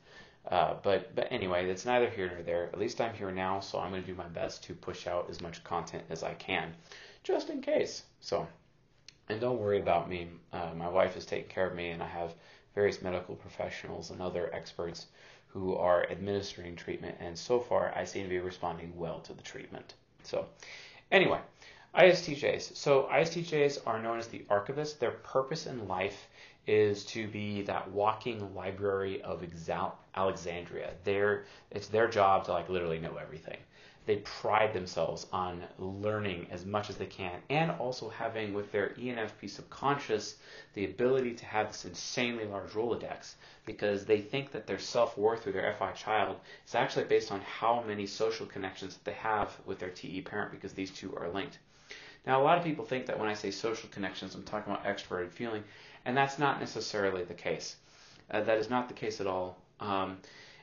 Uh, 0.48 0.76
but 0.84 1.16
but 1.16 1.28
anyway, 1.32 1.66
that's 1.66 1.86
neither 1.86 2.10
here 2.10 2.30
nor 2.30 2.44
there. 2.44 2.66
At 2.66 2.80
least 2.80 3.00
I'm 3.00 3.14
here 3.14 3.32
now, 3.32 3.60
so 3.60 3.80
I'm 3.80 3.92
going 3.92 4.02
to 4.02 4.08
do 4.08 4.16
my 4.16 4.28
best 4.28 4.64
to 4.66 4.74
push 4.74 5.08
out 5.08 5.30
as 5.30 5.42
much 5.42 5.64
content 5.64 6.04
as 6.10 6.22
I 6.22 6.34
can, 6.34 6.74
just 7.24 7.50
in 7.50 7.62
case. 7.62 8.04
So, 8.20 8.48
and 9.30 9.40
don't 9.40 9.60
worry 9.60 9.80
about 9.80 10.10
me. 10.10 10.28
Uh, 10.52 10.72
my 10.76 10.90
wife 10.90 11.16
is 11.16 11.26
taking 11.26 11.50
care 11.50 11.68
of 11.68 11.76
me, 11.76 11.92
and 11.92 12.04
I 12.04 12.08
have 12.08 12.36
various 12.76 13.02
medical 13.02 13.36
professionals 13.36 14.12
and 14.12 14.22
other 14.22 14.54
experts 14.54 15.08
who 15.48 15.76
are 15.76 16.10
administering 16.10 16.76
treatment, 16.76 17.16
and 17.20 17.38
so 17.38 17.60
far 17.60 17.94
I 17.96 18.04
seem 18.04 18.24
to 18.24 18.30
be 18.30 18.40
responding 18.40 18.98
well 18.98 19.20
to 19.22 19.34
the 19.34 19.44
treatment. 19.44 19.94
So, 20.24 20.48
anyway, 21.12 21.40
ISTJs. 21.96 22.76
So, 22.76 23.08
ISTJs 23.12 23.86
are 23.86 24.02
known 24.02 24.18
as 24.18 24.28
the 24.28 24.46
archivists. 24.50 24.98
Their 24.98 25.12
purpose 25.12 25.68
in 25.68 25.88
life 25.88 26.28
is 26.66 27.06
to 27.06 27.28
be 27.28 27.62
that 27.64 27.92
walking 27.92 28.54
library 28.56 29.22
of 29.22 29.44
Alexandria. 30.16 30.92
Their, 31.04 31.46
it's 31.72 31.88
their 31.88 32.08
job 32.08 32.46
to 32.46 32.54
like 32.54 32.70
literally 32.70 33.00
know 33.00 33.18
everything 33.18 33.58
they 34.06 34.18
pride 34.18 34.74
themselves 34.74 35.28
on 35.32 35.64
learning 35.80 36.48
as 36.52 36.66
much 36.66 36.90
as 36.90 36.98
they 36.98 37.06
can 37.06 37.40
and 37.50 37.72
also 37.72 38.10
having 38.10 38.54
with 38.54 38.70
their 38.72 38.90
ENFP 38.90 39.50
subconscious 39.50 40.36
the 40.74 40.84
ability 40.86 41.34
to 41.34 41.46
have 41.46 41.70
this 41.70 41.86
insanely 41.86 42.44
large 42.46 42.72
Rolodex 42.72 43.36
because 43.66 44.04
they 44.06 44.20
think 44.20 44.52
that 44.52 44.68
their 44.68 44.80
self-worth 44.80 45.48
or 45.48 45.54
their 45.54 45.74
FI 45.80 45.92
child 45.92 46.38
is 46.68 46.76
actually 46.76 47.06
based 47.06 47.32
on 47.32 47.40
how 47.42 47.82
many 47.88 48.06
social 48.06 48.46
connections 48.46 48.96
that 48.96 49.06
they 49.06 49.14
have 49.14 49.58
with 49.66 49.80
their 49.80 49.90
TE 49.90 50.22
parent 50.22 50.52
because 50.52 50.74
these 50.74 50.92
two 50.92 51.16
are 51.16 51.30
linked. 51.30 51.60
Now, 52.26 52.42
a 52.42 52.44
lot 52.44 52.58
of 52.58 52.64
people 52.64 52.86
think 52.86 53.06
that 53.06 53.20
when 53.20 53.30
I 53.30 53.34
say 53.34 53.52
social 53.52 53.90
connections, 53.90 54.36
I'm 54.36 54.44
talking 54.44 54.72
about 54.72 54.86
extroverted 54.86 55.32
feeling, 55.32 55.64
and 56.06 56.16
that's 56.16 56.40
not 56.40 56.60
necessarily 56.60 57.24
the 57.24 57.34
case. 57.34 57.76
Uh, 58.32 58.42
that 58.42 58.58
is 58.58 58.70
not 58.70 58.88
the 58.88 58.94
case 58.94 59.20
at 59.20 59.28
all. 59.28 59.58
Um, 59.80 60.18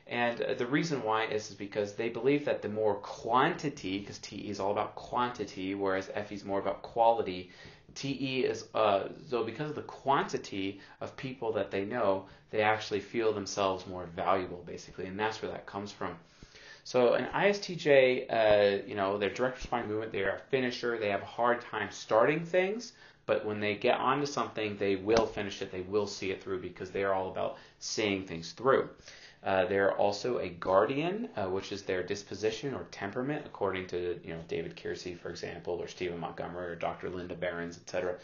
and 0.07 0.57
the 0.57 0.65
reason 0.65 1.03
why 1.03 1.25
is, 1.25 1.49
is 1.51 1.55
because 1.55 1.93
they 1.93 2.09
believe 2.09 2.43
that 2.45 2.61
the 2.61 2.69
more 2.69 2.95
quantity, 2.95 3.99
because 3.99 4.17
TE 4.19 4.49
is 4.49 4.59
all 4.59 4.71
about 4.71 4.95
quantity, 4.95 5.73
whereas 5.73 6.07
FE 6.07 6.35
is 6.35 6.43
more 6.43 6.59
about 6.59 6.81
quality, 6.81 7.49
TE 7.95 8.45
is, 8.45 8.65
uh, 8.73 9.09
so 9.29 9.43
because 9.43 9.69
of 9.69 9.75
the 9.75 9.83
quantity 9.83 10.79
of 10.99 11.15
people 11.17 11.53
that 11.53 11.71
they 11.71 11.85
know, 11.85 12.25
they 12.49 12.61
actually 12.61 12.99
feel 12.99 13.31
themselves 13.31 13.87
more 13.87 14.05
valuable, 14.15 14.63
basically, 14.65 15.05
and 15.05 15.19
that's 15.19 15.41
where 15.41 15.51
that 15.51 15.65
comes 15.65 15.91
from. 15.91 16.17
So 16.83 17.13
an 17.13 17.27
ISTJ, 17.33 18.25
uh, 18.29 18.83
you 18.87 18.95
know, 18.95 19.17
their 19.17 19.29
direct 19.29 19.57
responding 19.57 19.91
movement, 19.91 20.11
they 20.11 20.23
are 20.23 20.37
a 20.37 20.39
finisher. 20.49 20.97
They 20.97 21.09
have 21.09 21.21
a 21.21 21.25
hard 21.25 21.61
time 21.61 21.89
starting 21.91 22.43
things, 22.43 22.93
but 23.25 23.45
when 23.45 23.59
they 23.59 23.75
get 23.75 23.99
onto 23.99 24.25
something, 24.25 24.77
they 24.77 24.95
will 24.95 25.25
finish 25.25 25.61
it. 25.61 25.71
They 25.71 25.81
will 25.81 26.07
see 26.07 26.31
it 26.31 26.43
through 26.43 26.61
because 26.61 26.91
they 26.91 27.03
are 27.03 27.13
all 27.13 27.29
about 27.29 27.57
seeing 27.79 28.25
things 28.25 28.51
through. 28.51 28.89
Uh, 29.43 29.65
they're 29.65 29.95
also 29.95 30.37
a 30.37 30.49
guardian, 30.49 31.27
uh, 31.35 31.45
which 31.45 31.71
is 31.71 31.81
their 31.81 32.03
disposition 32.03 32.75
or 32.75 32.83
temperament, 32.91 33.43
according 33.45 33.87
to 33.87 34.19
you 34.23 34.33
know 34.33 34.41
David 34.47 34.75
Keirsey, 34.75 35.17
for 35.17 35.29
example, 35.29 35.81
or 35.81 35.87
Stephen 35.87 36.19
Montgomery, 36.19 36.67
or 36.67 36.75
Dr. 36.75 37.09
Linda 37.09 37.35
Behrens, 37.35 37.77
etc. 37.77 38.17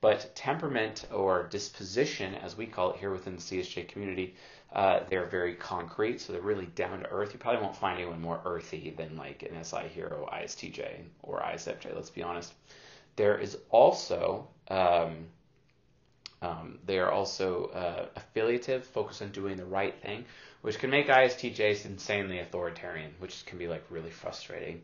But 0.00 0.34
temperament 0.34 1.06
or 1.12 1.42
disposition, 1.50 2.34
as 2.36 2.56
we 2.56 2.66
call 2.66 2.92
it 2.92 2.98
here 2.98 3.10
within 3.10 3.36
the 3.36 3.42
CSJ 3.42 3.88
community, 3.88 4.34
uh, 4.72 5.00
they're 5.08 5.26
very 5.26 5.54
concrete, 5.54 6.20
so 6.20 6.32
they're 6.32 6.40
really 6.40 6.66
down 6.66 7.00
to 7.00 7.10
earth. 7.10 7.32
You 7.32 7.38
probably 7.38 7.62
won't 7.62 7.76
find 7.76 7.98
anyone 7.98 8.20
more 8.20 8.40
earthy 8.44 8.94
than 8.96 9.16
like 9.16 9.42
an 9.42 9.62
SI 9.62 9.88
hero, 9.88 10.28
ISTJ, 10.32 11.02
or 11.22 11.40
ISFJ. 11.40 11.94
Let's 11.94 12.10
be 12.10 12.22
honest. 12.22 12.54
There 13.16 13.38
is 13.38 13.56
also 13.70 14.48
um, 14.68 15.26
um, 16.42 16.78
they 16.86 16.98
are 16.98 17.10
also 17.10 17.66
uh, 17.66 18.06
affiliative, 18.16 18.86
focused 18.86 19.20
on 19.20 19.30
doing 19.30 19.56
the 19.56 19.64
right 19.64 19.94
thing, 20.00 20.24
which 20.62 20.78
can 20.78 20.90
make 20.90 21.08
ISTJs 21.08 21.84
insanely 21.84 22.38
authoritarian, 22.38 23.12
which 23.18 23.44
can 23.44 23.58
be 23.58 23.68
like 23.68 23.84
really 23.90 24.10
frustrating. 24.10 24.82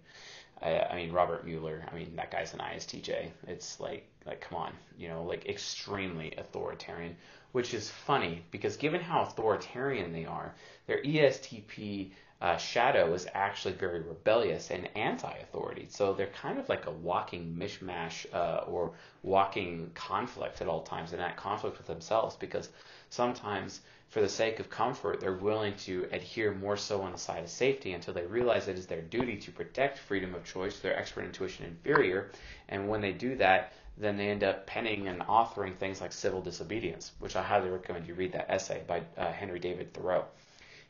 I, 0.61 0.80
I 0.80 0.97
mean, 0.97 1.12
Robert 1.12 1.47
Mueller, 1.47 1.85
I 1.90 1.95
mean, 1.95 2.16
that 2.16 2.30
guy's 2.30 2.52
an 2.52 2.61
ISTJ. 2.61 3.30
It's 3.47 3.80
like, 3.80 4.06
like, 4.26 4.40
come 4.42 4.59
on, 4.59 4.73
you 4.99 5.09
know, 5.09 5.23
like 5.23 5.47
extremely 5.47 6.35
authoritarian, 6.37 7.16
which 7.52 7.73
is 7.73 7.90
funny 7.90 8.42
because 8.50 8.76
given 8.76 9.00
how 9.00 9.23
authoritarian 9.23 10.12
they 10.12 10.26
are, 10.26 10.54
their 10.87 11.02
ESTP 11.02 12.11
uh, 12.40 12.57
Shadow 12.59 13.14
is 13.14 13.26
actually 13.33 13.75
very 13.75 14.00
rebellious 14.00 14.71
and 14.71 14.88
anti-authority. 14.95 15.87
So 15.88 16.12
they're 16.12 16.26
kind 16.26 16.59
of 16.59 16.69
like 16.69 16.87
a 16.87 16.90
walking 16.90 17.57
mishmash 17.59 18.26
uh, 18.35 18.64
or 18.66 18.93
walking 19.23 19.90
conflict 19.95 20.61
at 20.61 20.69
all 20.69 20.83
times, 20.83 21.12
and 21.12 21.21
that 21.21 21.37
conflict 21.37 21.78
with 21.78 21.87
themselves 21.87 22.37
because 22.37 22.69
sometimes 23.09 23.81
for 24.09 24.21
the 24.21 24.28
sake 24.28 24.61
of 24.61 24.71
comfort, 24.71 25.21
they're 25.21 25.33
willing 25.33 25.75
to 25.76 26.09
adhere 26.12 26.52
more 26.52 26.76
so 26.76 27.02
on 27.02 27.12
the 27.12 27.19
side 27.19 27.43
of 27.43 27.50
safety 27.50 27.93
until 27.95 28.14
they 28.14 28.26
realize 28.26 28.69
it 28.69 28.78
is 28.78 28.87
their 28.87 29.02
duty 29.02 29.37
to 29.37 29.50
protect 29.50 29.99
freedom 29.99 30.35
of 30.35 30.45
choice, 30.45 30.78
their 30.78 30.97
expert 30.97 31.25
intuition 31.25 31.64
inferior. 31.64 32.31
And 32.69 32.88
when 32.88 33.00
they 33.00 33.12
do 33.12 33.35
that, 33.37 33.73
then 33.99 34.16
they 34.16 34.28
end 34.28 34.45
up 34.45 34.66
penning 34.66 35.09
and 35.09 35.23
authoring 35.23 35.75
things 35.75 36.00
like 36.00 36.12
civil 36.12 36.43
disobedience, 36.43 37.12
which 37.19 37.35
I 37.35 37.43
highly 37.43 37.71
recommend 37.71 38.07
you 38.07 38.14
read 38.14 38.33
that 38.33 38.50
essay 38.50 38.83
by 38.87 39.02
uh, 39.16 39.33
Henry 39.33 39.59
David 39.59 39.93
Thoreau. 39.95 40.26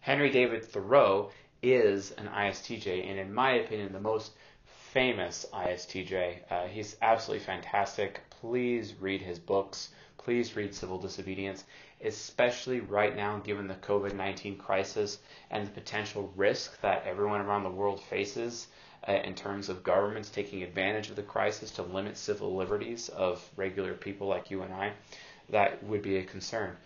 Henry 0.07 0.31
David 0.31 0.65
Thoreau 0.65 1.33
is 1.65 2.13
an 2.13 2.29
ISTJ, 2.29 3.11
and 3.11 3.19
in 3.19 3.35
my 3.35 3.55
opinion, 3.55 3.93
the 3.93 3.99
most 3.99 4.31
famous 4.65 5.45
ISTJ. 5.53 6.43
Uh, 6.49 6.69
he's 6.69 6.97
absolutely 7.03 7.45
fantastic. 7.45 8.21
Please 8.31 8.95
read 9.01 9.21
his 9.21 9.41
books. 9.41 9.89
Please 10.17 10.55
read 10.55 10.73
Civil 10.73 10.99
Disobedience 10.99 11.65
especially 12.05 12.79
right 12.79 13.17
now 13.17 13.39
given 13.39 13.67
the 13.67 13.75
COVID 13.75 14.15
19 14.15 14.59
crisis 14.59 15.19
and 15.51 15.67
the 15.67 15.71
potential 15.73 16.33
risk 16.37 16.81
that 16.83 17.05
everyone 17.05 17.41
around 17.41 17.65
the 17.65 17.71
world 17.71 18.01
faces. 18.01 18.69
uh, 19.09 19.13
in 19.13 19.35
terms 19.35 19.69
of 19.69 19.83
governments 19.83 20.31
taking 20.31 20.63
advantage 20.63 21.11
of 21.11 21.17
the 21.17 21.23
crisis 21.23 21.73
to 21.73 21.83
limit 21.83 22.17
civil 22.17 22.55
liberties 22.55 23.09
of 23.09 23.45
regular 23.57 23.95
people 23.95 24.29
like 24.29 24.53
you 24.53 24.63
and 24.63 24.73
I, 24.73 24.93
that 25.51 25.83
would 25.83 26.03
be 26.03 26.19
a 26.19 26.25
concern. 26.25 26.77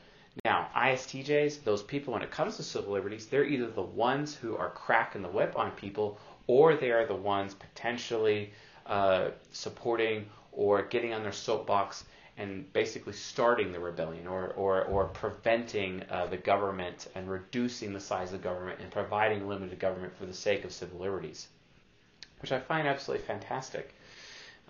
Now, 0.44 0.68
ISTJs, 0.74 1.64
those 1.64 1.82
people, 1.82 2.14
when 2.14 2.22
it 2.22 2.30
comes 2.30 2.56
to 2.56 2.62
civil 2.62 2.92
liberties, 2.92 3.26
they're 3.26 3.44
either 3.44 3.66
the 3.66 3.82
ones 3.82 4.34
who 4.34 4.56
are 4.56 4.70
cracking 4.70 5.22
the 5.22 5.28
whip 5.28 5.58
on 5.58 5.70
people, 5.72 6.18
or 6.46 6.76
they 6.76 6.90
are 6.90 7.06
the 7.06 7.14
ones 7.14 7.54
potentially 7.54 8.52
uh, 8.86 9.30
supporting 9.52 10.26
or 10.52 10.82
getting 10.82 11.12
on 11.12 11.22
their 11.22 11.32
soapbox 11.32 12.04
and 12.38 12.72
basically 12.72 13.12
starting 13.12 13.70
the 13.70 13.78
rebellion 13.78 14.26
or, 14.26 14.48
or, 14.54 14.84
or 14.84 15.04
preventing 15.08 16.02
uh, 16.10 16.26
the 16.26 16.38
government 16.38 17.08
and 17.14 17.30
reducing 17.30 17.92
the 17.92 18.00
size 18.00 18.32
of 18.32 18.42
government 18.42 18.80
and 18.80 18.90
providing 18.90 19.46
limited 19.46 19.78
government 19.78 20.16
for 20.16 20.24
the 20.24 20.32
sake 20.32 20.64
of 20.64 20.72
civil 20.72 21.00
liberties, 21.00 21.48
which 22.40 22.50
I 22.50 22.58
find 22.58 22.88
absolutely 22.88 23.26
fantastic. 23.26 23.94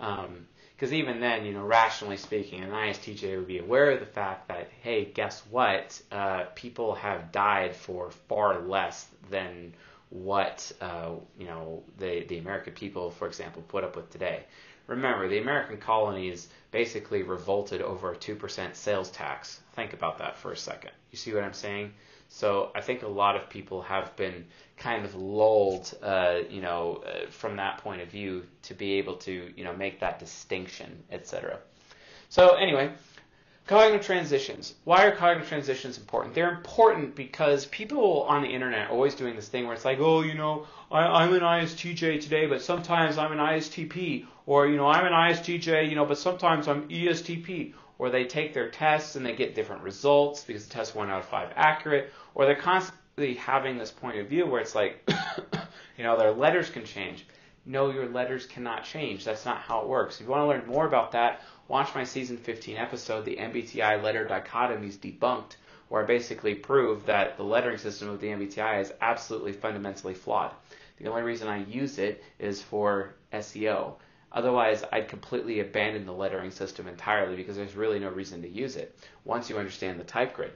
Um, 0.00 0.48
because 0.80 0.94
even 0.94 1.20
then, 1.20 1.44
you 1.44 1.52
know, 1.52 1.62
rationally 1.62 2.16
speaking, 2.16 2.62
an 2.62 2.70
ISTJ 2.70 3.36
would 3.36 3.46
be 3.46 3.58
aware 3.58 3.90
of 3.90 4.00
the 4.00 4.06
fact 4.06 4.48
that, 4.48 4.70
hey, 4.80 5.04
guess 5.04 5.42
what? 5.50 6.00
Uh, 6.10 6.44
people 6.54 6.94
have 6.94 7.32
died 7.32 7.76
for 7.76 8.10
far 8.30 8.60
less 8.60 9.06
than 9.28 9.74
what 10.08 10.72
uh, 10.80 11.10
you 11.38 11.46
know 11.46 11.82
the 11.98 12.24
the 12.24 12.38
American 12.38 12.72
people, 12.72 13.10
for 13.10 13.28
example, 13.28 13.62
put 13.68 13.84
up 13.84 13.94
with 13.94 14.08
today. 14.10 14.44
Remember, 14.86 15.28
the 15.28 15.38
American 15.38 15.76
colonies 15.76 16.48
basically 16.70 17.24
revolted 17.24 17.82
over 17.82 18.12
a 18.12 18.16
two 18.16 18.34
percent 18.34 18.74
sales 18.74 19.10
tax. 19.10 19.60
Think 19.74 19.92
about 19.92 20.16
that 20.18 20.38
for 20.38 20.50
a 20.50 20.56
second. 20.56 20.92
You 21.10 21.18
see 21.18 21.34
what 21.34 21.44
I'm 21.44 21.52
saying? 21.52 21.92
So 22.32 22.70
I 22.76 22.80
think 22.80 23.02
a 23.02 23.08
lot 23.08 23.34
of 23.34 23.50
people 23.50 23.82
have 23.82 24.14
been 24.14 24.46
kind 24.76 25.04
of 25.04 25.16
lulled, 25.16 25.92
uh, 26.00 26.38
you 26.48 26.62
know, 26.62 27.02
uh, 27.04 27.28
from 27.28 27.56
that 27.56 27.78
point 27.78 28.00
of 28.00 28.08
view 28.08 28.46
to 28.62 28.74
be 28.74 28.92
able 28.94 29.16
to, 29.16 29.52
you 29.56 29.64
know, 29.64 29.76
make 29.76 29.98
that 30.00 30.20
distinction, 30.20 31.02
etc. 31.10 31.58
So 32.28 32.54
anyway, 32.54 32.92
cognitive 33.66 34.06
transitions. 34.06 34.74
Why 34.84 35.06
are 35.06 35.16
cognitive 35.16 35.48
transitions 35.48 35.98
important? 35.98 36.34
They're 36.34 36.52
important 36.52 37.16
because 37.16 37.66
people 37.66 38.22
on 38.22 38.42
the 38.42 38.48
internet 38.48 38.88
are 38.88 38.92
always 38.92 39.16
doing 39.16 39.34
this 39.34 39.48
thing 39.48 39.64
where 39.66 39.74
it's 39.74 39.84
like, 39.84 39.98
oh, 39.98 40.22
you 40.22 40.34
know, 40.34 40.68
I, 40.90 41.24
am 41.24 41.34
an 41.34 41.40
ISTJ 41.40 42.20
today, 42.20 42.46
but 42.46 42.62
sometimes 42.62 43.18
I'm 43.18 43.32
an 43.32 43.38
ISTP, 43.38 44.26
or 44.46 44.68
you 44.68 44.76
know, 44.76 44.86
I'm 44.86 45.04
an 45.04 45.12
ISTJ, 45.12 45.88
you 45.88 45.96
know, 45.96 46.06
but 46.06 46.18
sometimes 46.18 46.68
I'm 46.68 46.88
ESTP, 46.88 47.74
or 48.00 48.08
they 48.08 48.24
take 48.24 48.54
their 48.54 48.70
tests 48.70 49.14
and 49.14 49.26
they 49.26 49.34
get 49.34 49.54
different 49.54 49.82
results 49.82 50.42
because 50.42 50.66
the 50.66 50.72
test 50.72 50.94
one 50.94 51.10
out 51.10 51.20
of 51.20 51.26
five 51.26 51.52
accurate, 51.54 52.10
or 52.34 52.46
they're 52.46 52.54
constantly 52.54 53.34
having 53.34 53.76
this 53.76 53.90
point 53.90 54.18
of 54.18 54.26
view 54.26 54.46
where 54.46 54.62
it's 54.62 54.74
like, 54.74 55.06
you 55.98 56.02
know, 56.02 56.16
their 56.16 56.32
letters 56.32 56.70
can 56.70 56.82
change. 56.82 57.26
No, 57.66 57.90
your 57.90 58.08
letters 58.08 58.46
cannot 58.46 58.84
change. 58.84 59.26
That's 59.26 59.44
not 59.44 59.58
how 59.58 59.82
it 59.82 59.86
works. 59.86 60.18
If 60.18 60.24
you 60.24 60.32
want 60.32 60.44
to 60.44 60.46
learn 60.46 60.66
more 60.66 60.86
about 60.86 61.12
that, 61.12 61.42
watch 61.68 61.94
my 61.94 62.04
season 62.04 62.38
15 62.38 62.78
episode, 62.78 63.26
The 63.26 63.36
MBTI 63.36 64.02
Letter 64.02 64.24
Dichotomies 64.24 64.96
Debunked, 64.96 65.56
where 65.90 66.02
I 66.02 66.06
basically 66.06 66.54
prove 66.54 67.04
that 67.04 67.36
the 67.36 67.44
lettering 67.44 67.76
system 67.76 68.08
of 68.08 68.18
the 68.22 68.28
MBTI 68.28 68.80
is 68.80 68.94
absolutely 69.02 69.52
fundamentally 69.52 70.14
flawed. 70.14 70.52
The 70.96 71.10
only 71.10 71.20
reason 71.20 71.48
I 71.48 71.64
use 71.64 71.98
it 71.98 72.24
is 72.38 72.62
for 72.62 73.12
SEO. 73.30 73.96
Otherwise, 74.32 74.84
I'd 74.92 75.08
completely 75.08 75.60
abandon 75.60 76.06
the 76.06 76.12
lettering 76.12 76.50
system 76.50 76.86
entirely 76.86 77.34
because 77.34 77.56
there's 77.56 77.74
really 77.74 77.98
no 77.98 78.10
reason 78.10 78.42
to 78.42 78.48
use 78.48 78.76
it 78.76 78.96
once 79.24 79.50
you 79.50 79.58
understand 79.58 79.98
the 79.98 80.04
type 80.04 80.34
grid. 80.34 80.52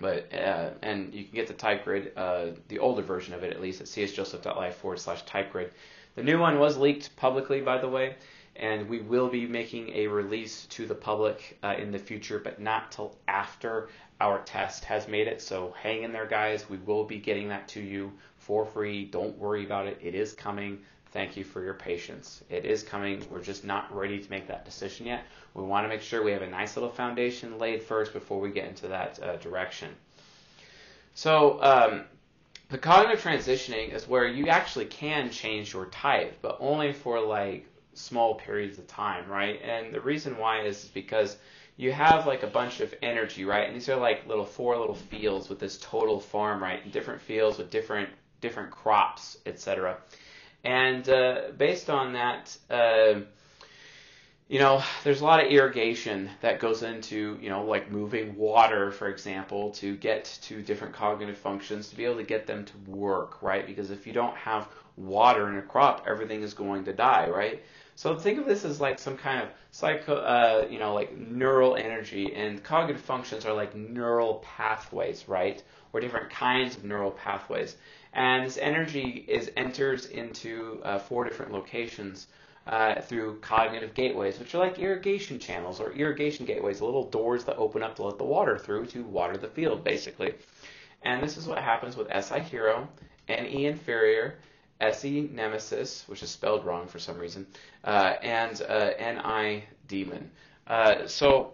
But 0.00 0.34
uh, 0.34 0.70
and 0.82 1.14
you 1.14 1.24
can 1.24 1.34
get 1.34 1.46
the 1.46 1.54
type 1.54 1.84
grid, 1.84 2.12
uh, 2.16 2.46
the 2.68 2.80
older 2.80 3.02
version 3.02 3.32
of 3.32 3.44
it 3.44 3.52
at 3.52 3.62
least, 3.62 3.80
at 3.80 3.86
csjoseph.life 3.86 4.74
forward 4.76 4.98
slash 4.98 5.22
type 5.22 5.52
grid. 5.52 5.72
The 6.16 6.22
new 6.22 6.38
one 6.38 6.58
was 6.58 6.76
leaked 6.76 7.14
publicly, 7.16 7.60
by 7.60 7.78
the 7.78 7.88
way, 7.88 8.16
and 8.56 8.88
we 8.88 9.00
will 9.00 9.28
be 9.28 9.46
making 9.46 9.90
a 9.90 10.06
release 10.08 10.66
to 10.66 10.86
the 10.86 10.94
public 10.94 11.58
uh, 11.62 11.74
in 11.78 11.92
the 11.92 11.98
future, 11.98 12.38
but 12.38 12.60
not 12.60 12.90
till 12.90 13.16
after 13.28 13.88
our 14.20 14.40
test 14.42 14.84
has 14.84 15.08
made 15.08 15.26
it. 15.28 15.42
So 15.42 15.74
hang 15.80 16.02
in 16.02 16.12
there, 16.12 16.26
guys. 16.26 16.68
We 16.68 16.78
will 16.78 17.04
be 17.04 17.18
getting 17.18 17.48
that 17.48 17.68
to 17.68 17.80
you 17.80 18.12
for 18.36 18.64
free. 18.66 19.04
Don't 19.04 19.36
worry 19.38 19.64
about 19.64 19.86
it. 19.86 19.98
It 20.02 20.14
is 20.14 20.32
coming. 20.32 20.80
Thank 21.14 21.36
you 21.36 21.44
for 21.44 21.62
your 21.62 21.74
patience. 21.74 22.42
It 22.50 22.64
is 22.64 22.82
coming. 22.82 23.24
We're 23.30 23.40
just 23.40 23.64
not 23.64 23.94
ready 23.96 24.18
to 24.18 24.30
make 24.32 24.48
that 24.48 24.64
decision 24.64 25.06
yet. 25.06 25.22
We 25.54 25.62
want 25.62 25.84
to 25.84 25.88
make 25.88 26.02
sure 26.02 26.24
we 26.24 26.32
have 26.32 26.42
a 26.42 26.50
nice 26.50 26.76
little 26.76 26.90
foundation 26.90 27.56
laid 27.56 27.84
first 27.84 28.12
before 28.12 28.40
we 28.40 28.50
get 28.50 28.66
into 28.66 28.88
that 28.88 29.22
uh, 29.22 29.36
direction. 29.36 29.90
So, 31.14 31.62
um, 31.62 32.02
the 32.68 32.78
cognitive 32.78 33.22
transitioning 33.22 33.94
is 33.94 34.08
where 34.08 34.26
you 34.26 34.48
actually 34.48 34.86
can 34.86 35.30
change 35.30 35.72
your 35.72 35.86
type, 35.86 36.36
but 36.42 36.56
only 36.58 36.92
for 36.92 37.20
like 37.20 37.68
small 37.92 38.34
periods 38.34 38.80
of 38.80 38.88
time, 38.88 39.28
right? 39.28 39.62
And 39.62 39.94
the 39.94 40.00
reason 40.00 40.36
why 40.36 40.62
is 40.62 40.86
because 40.86 41.36
you 41.76 41.92
have 41.92 42.26
like 42.26 42.42
a 42.42 42.48
bunch 42.48 42.80
of 42.80 42.92
energy, 43.02 43.44
right? 43.44 43.68
And 43.68 43.76
these 43.76 43.88
are 43.88 43.94
like 43.94 44.26
little 44.26 44.44
four 44.44 44.76
little 44.76 44.96
fields 44.96 45.48
with 45.48 45.60
this 45.60 45.78
total 45.78 46.18
farm, 46.18 46.60
right? 46.60 46.82
And 46.82 46.90
different 46.90 47.22
fields 47.22 47.58
with 47.58 47.70
different 47.70 48.08
different 48.40 48.72
crops, 48.72 49.36
etc. 49.46 49.98
And 50.64 51.08
uh, 51.08 51.42
based 51.56 51.90
on 51.90 52.14
that, 52.14 52.56
uh, 52.70 53.20
you 54.48 54.58
know, 54.58 54.82
there's 55.04 55.20
a 55.20 55.24
lot 55.24 55.44
of 55.44 55.50
irrigation 55.50 56.30
that 56.40 56.60
goes 56.60 56.82
into, 56.82 57.38
you 57.40 57.48
know, 57.48 57.64
like 57.64 57.90
moving 57.90 58.36
water, 58.36 58.90
for 58.90 59.08
example, 59.08 59.70
to 59.72 59.96
get 59.96 60.24
to 60.42 60.62
different 60.62 60.94
cognitive 60.94 61.38
functions 61.38 61.88
to 61.88 61.96
be 61.96 62.04
able 62.04 62.16
to 62.16 62.24
get 62.24 62.46
them 62.46 62.64
to 62.64 62.72
work, 62.90 63.42
right? 63.42 63.66
Because 63.66 63.90
if 63.90 64.06
you 64.06 64.12
don't 64.12 64.36
have 64.36 64.68
water 64.96 65.48
in 65.48 65.58
a 65.58 65.62
crop, 65.62 66.04
everything 66.06 66.42
is 66.42 66.54
going 66.54 66.84
to 66.84 66.92
die, 66.92 67.28
right? 67.28 67.62
So 67.96 68.16
think 68.16 68.38
of 68.38 68.46
this 68.46 68.64
as 68.64 68.80
like 68.80 68.98
some 68.98 69.16
kind 69.16 69.42
of 69.42 69.48
psycho, 69.70 70.16
uh, 70.16 70.66
you 70.68 70.78
know, 70.78 70.94
like 70.94 71.16
neural 71.16 71.76
energy, 71.76 72.34
and 72.34 72.62
cognitive 72.62 73.02
functions 73.02 73.46
are 73.46 73.52
like 73.52 73.74
neural 73.74 74.44
pathways, 74.56 75.28
right? 75.28 75.62
Or 75.92 76.00
different 76.00 76.30
kinds 76.30 76.76
of 76.76 76.84
neural 76.84 77.12
pathways. 77.12 77.76
And 78.14 78.46
this 78.46 78.58
energy 78.58 79.24
is 79.26 79.50
enters 79.56 80.06
into 80.06 80.80
uh, 80.84 80.98
four 80.98 81.24
different 81.24 81.52
locations 81.52 82.28
uh, 82.66 83.00
through 83.00 83.40
cognitive 83.40 83.92
gateways, 83.92 84.38
which 84.38 84.54
are 84.54 84.58
like 84.58 84.78
irrigation 84.78 85.38
channels 85.38 85.80
or 85.80 85.92
irrigation 85.92 86.46
gateways, 86.46 86.80
little 86.80 87.10
doors 87.10 87.44
that 87.44 87.56
open 87.56 87.82
up 87.82 87.96
to 87.96 88.04
let 88.04 88.16
the 88.16 88.24
water 88.24 88.56
through 88.56 88.86
to 88.86 89.02
water 89.02 89.36
the 89.36 89.48
field, 89.48 89.84
basically. 89.84 90.32
And 91.02 91.22
this 91.22 91.36
is 91.36 91.46
what 91.46 91.58
happens 91.58 91.96
with 91.96 92.08
SI 92.24 92.40
Hero, 92.40 92.88
NE 93.28 93.66
Inferior, 93.66 94.36
SE 94.80 95.28
Nemesis, 95.32 96.04
which 96.06 96.22
is 96.22 96.30
spelled 96.30 96.64
wrong 96.64 96.86
for 96.86 96.98
some 96.98 97.18
reason, 97.18 97.46
uh, 97.84 98.14
and 98.22 98.62
uh, 98.62 98.90
NI 98.98 99.64
Demon. 99.88 100.30
Uh, 100.66 101.06
so 101.06 101.52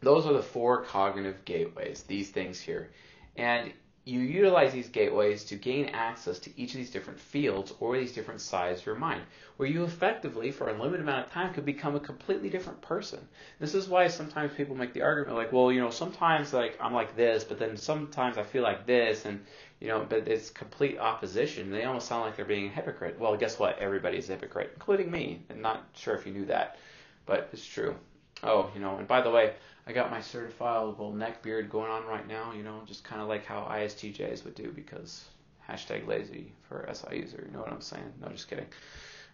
those 0.00 0.26
are 0.26 0.32
the 0.32 0.42
four 0.42 0.82
cognitive 0.82 1.44
gateways, 1.44 2.04
these 2.04 2.30
things 2.30 2.60
here. 2.60 2.90
And 3.36 3.72
you 4.04 4.18
utilize 4.18 4.72
these 4.72 4.88
gateways 4.88 5.44
to 5.44 5.54
gain 5.54 5.86
access 5.86 6.40
to 6.40 6.50
each 6.60 6.72
of 6.72 6.78
these 6.78 6.90
different 6.90 7.20
fields 7.20 7.72
or 7.78 7.96
these 7.96 8.12
different 8.12 8.40
sides 8.40 8.80
of 8.80 8.86
your 8.86 8.96
mind, 8.96 9.22
where 9.56 9.68
you 9.68 9.84
effectively, 9.84 10.50
for 10.50 10.68
a 10.68 10.72
limited 10.72 11.02
amount 11.02 11.26
of 11.26 11.32
time, 11.32 11.54
could 11.54 11.64
become 11.64 11.94
a 11.94 12.00
completely 12.00 12.50
different 12.50 12.80
person. 12.80 13.20
This 13.60 13.74
is 13.74 13.88
why 13.88 14.08
sometimes 14.08 14.54
people 14.54 14.74
make 14.74 14.92
the 14.92 15.02
argument 15.02 15.36
like, 15.36 15.52
well, 15.52 15.70
you 15.70 15.80
know, 15.80 15.90
sometimes 15.90 16.52
like 16.52 16.76
I'm 16.80 16.92
like 16.92 17.14
this, 17.14 17.44
but 17.44 17.60
then 17.60 17.76
sometimes 17.76 18.38
I 18.38 18.42
feel 18.42 18.64
like 18.64 18.86
this, 18.86 19.24
and 19.24 19.44
you 19.78 19.86
know, 19.86 20.04
but 20.08 20.26
it's 20.26 20.50
complete 20.50 20.98
opposition. 20.98 21.70
They 21.70 21.84
almost 21.84 22.08
sound 22.08 22.22
like 22.22 22.34
they're 22.34 22.44
being 22.44 22.66
a 22.66 22.70
hypocrite. 22.70 23.20
Well, 23.20 23.36
guess 23.36 23.58
what? 23.58 23.78
Everybody's 23.78 24.28
a 24.28 24.32
hypocrite, 24.32 24.72
including 24.74 25.12
me. 25.12 25.42
I'm 25.48 25.62
not 25.62 25.86
sure 25.94 26.16
if 26.16 26.26
you 26.26 26.32
knew 26.32 26.46
that, 26.46 26.76
but 27.24 27.50
it's 27.52 27.64
true. 27.64 27.94
Oh, 28.42 28.68
you 28.74 28.80
know, 28.80 28.96
and 28.96 29.06
by 29.06 29.20
the 29.20 29.30
way, 29.30 29.54
I 29.86 29.92
got 29.92 30.10
my 30.10 30.18
certifiable 30.18 31.12
neck 31.14 31.42
beard 31.42 31.68
going 31.68 31.90
on 31.90 32.06
right 32.06 32.26
now, 32.28 32.52
you 32.52 32.62
know, 32.62 32.82
just 32.86 33.02
kind 33.02 33.20
of 33.20 33.28
like 33.28 33.44
how 33.44 33.66
ISTJs 33.70 34.44
would 34.44 34.54
do 34.54 34.70
because 34.70 35.24
hashtag 35.68 36.06
lazy 36.06 36.52
for 36.68 36.88
SI 36.92 37.16
user, 37.16 37.44
you 37.46 37.52
know 37.52 37.60
what 37.60 37.72
I'm 37.72 37.80
saying? 37.80 38.12
No, 38.20 38.28
just 38.28 38.48
kidding. 38.48 38.66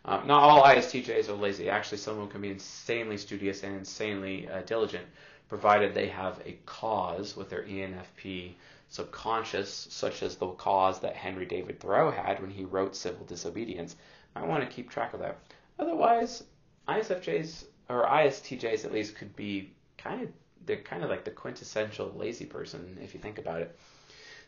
Um, 0.04 0.26
not 0.26 0.42
all 0.42 0.62
ISTJs 0.62 1.28
are 1.28 1.34
lazy. 1.34 1.68
Actually, 1.68 1.98
some 1.98 2.14
of 2.14 2.20
them 2.20 2.28
can 2.28 2.40
be 2.40 2.50
insanely 2.50 3.18
studious 3.18 3.62
and 3.62 3.76
insanely 3.76 4.48
uh, 4.48 4.62
diligent, 4.62 5.04
provided 5.48 5.92
they 5.92 6.08
have 6.08 6.40
a 6.46 6.58
cause 6.64 7.36
with 7.36 7.50
their 7.50 7.64
ENFP 7.64 8.54
subconscious, 8.88 9.88
such 9.90 10.22
as 10.22 10.36
the 10.36 10.48
cause 10.52 11.00
that 11.00 11.14
Henry 11.14 11.44
David 11.44 11.78
Thoreau 11.78 12.10
had 12.10 12.40
when 12.40 12.50
he 12.50 12.64
wrote 12.64 12.96
Civil 12.96 13.26
Disobedience. 13.26 13.96
I 14.34 14.46
want 14.46 14.62
to 14.62 14.74
keep 14.74 14.88
track 14.88 15.12
of 15.12 15.20
that. 15.20 15.38
Otherwise, 15.78 16.44
ISFJs 16.88 17.64
or 17.90 18.06
ISTJs 18.06 18.84
at 18.84 18.92
least 18.92 19.16
could 19.16 19.34
be 19.36 19.72
kind 19.98 20.22
of 20.22 20.28
they're 20.66 20.76
kind 20.76 21.02
of 21.02 21.10
like 21.10 21.24
the 21.24 21.30
quintessential 21.30 22.12
lazy 22.16 22.44
person 22.44 22.98
if 23.02 23.14
you 23.14 23.20
think 23.20 23.38
about 23.38 23.60
it. 23.60 23.78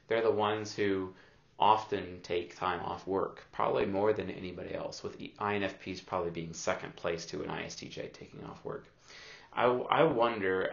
They're 0.09 0.23
the 0.23 0.30
ones 0.30 0.75
who 0.75 1.14
often 1.59 2.21
take 2.23 2.57
time 2.57 2.80
off 2.80 3.07
work, 3.07 3.45
probably 3.52 3.87
more 3.87 4.12
than 4.12 4.30
anybody 4.30 4.75
else, 4.75 5.02
with 5.02 5.19
INFPs 5.19 6.04
probably 6.04 6.30
being 6.30 6.52
second 6.52 6.97
place 6.97 7.26
to 7.26 7.42
an 7.42 7.50
ISTJ 7.50 8.12
taking 8.12 8.42
off 8.45 8.64
work. 8.64 8.87
I, 9.52 9.64
I 9.64 10.04
wonder, 10.04 10.73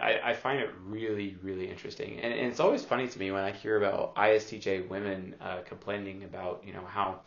I, 0.00 0.20
I 0.30 0.34
find 0.34 0.60
it 0.60 0.70
really, 0.86 1.36
really 1.42 1.68
interesting. 1.68 2.20
And, 2.20 2.32
and 2.32 2.46
it's 2.46 2.60
always 2.60 2.84
funny 2.84 3.08
to 3.08 3.18
me 3.18 3.32
when 3.32 3.42
I 3.42 3.52
hear 3.52 3.78
about 3.78 4.14
ISTJ 4.16 4.88
women 4.88 5.34
uh, 5.40 5.60
complaining 5.64 6.24
about, 6.24 6.62
you 6.64 6.72
know, 6.72 6.84
how 6.86 7.20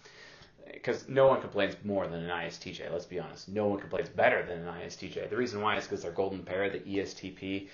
because 0.73 1.07
no 1.07 1.27
one 1.27 1.41
complains 1.41 1.75
more 1.83 2.07
than 2.07 2.23
an 2.23 2.29
ISTJ. 2.29 2.91
Let's 2.91 3.05
be 3.05 3.19
honest. 3.19 3.49
No 3.49 3.67
one 3.67 3.79
complains 3.79 4.09
better 4.09 4.45
than 4.45 4.59
an 4.59 4.73
ISTJ. 4.81 5.29
The 5.29 5.37
reason 5.37 5.61
why 5.61 5.77
is 5.77 5.85
because 5.85 6.03
they're 6.03 6.11
golden 6.11 6.43
pair, 6.43 6.69
the 6.69 6.79
ESTP. 6.79 7.67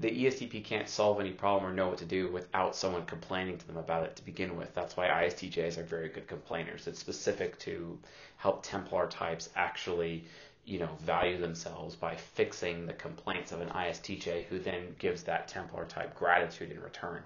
The 0.00 0.10
ESTP 0.10 0.64
can't 0.64 0.88
solve 0.88 1.20
any 1.20 1.32
problem 1.32 1.70
or 1.70 1.74
know 1.74 1.88
what 1.88 1.98
to 1.98 2.04
do 2.04 2.30
without 2.30 2.76
someone 2.76 3.04
complaining 3.04 3.58
to 3.58 3.66
them 3.66 3.76
about 3.76 4.04
it 4.04 4.16
to 4.16 4.24
begin 4.24 4.56
with. 4.56 4.72
That's 4.74 4.96
why 4.96 5.08
ISTJs 5.08 5.78
are 5.78 5.82
very 5.82 6.08
good 6.08 6.28
complainers. 6.28 6.86
It's 6.86 7.00
specific 7.00 7.58
to 7.60 7.98
help 8.36 8.62
Templar 8.62 9.08
types 9.08 9.50
actually, 9.56 10.24
you 10.64 10.78
know, 10.78 10.90
value 11.00 11.38
themselves 11.38 11.96
by 11.96 12.14
fixing 12.14 12.86
the 12.86 12.92
complaints 12.92 13.50
of 13.50 13.60
an 13.60 13.68
ISTJ, 13.70 14.44
who 14.44 14.58
then 14.58 14.94
gives 14.98 15.24
that 15.24 15.48
Templar 15.48 15.84
type 15.84 16.14
gratitude 16.14 16.70
in 16.70 16.80
return. 16.80 17.22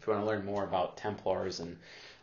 If 0.00 0.06
you 0.06 0.12
want 0.12 0.24
to 0.24 0.28
learn 0.28 0.46
more 0.46 0.64
about 0.64 0.96
Templars 0.96 1.60
and 1.60 1.76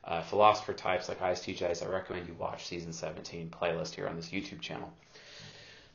uh, 0.07 0.21
philosopher 0.21 0.73
types 0.73 1.09
like 1.09 1.19
ISTJs, 1.19 1.85
I 1.85 1.89
recommend 1.89 2.27
you 2.27 2.33
watch 2.35 2.65
season 2.65 2.93
17 2.93 3.49
playlist 3.49 3.93
here 3.93 4.07
on 4.07 4.15
this 4.15 4.29
YouTube 4.29 4.61
channel. 4.61 4.91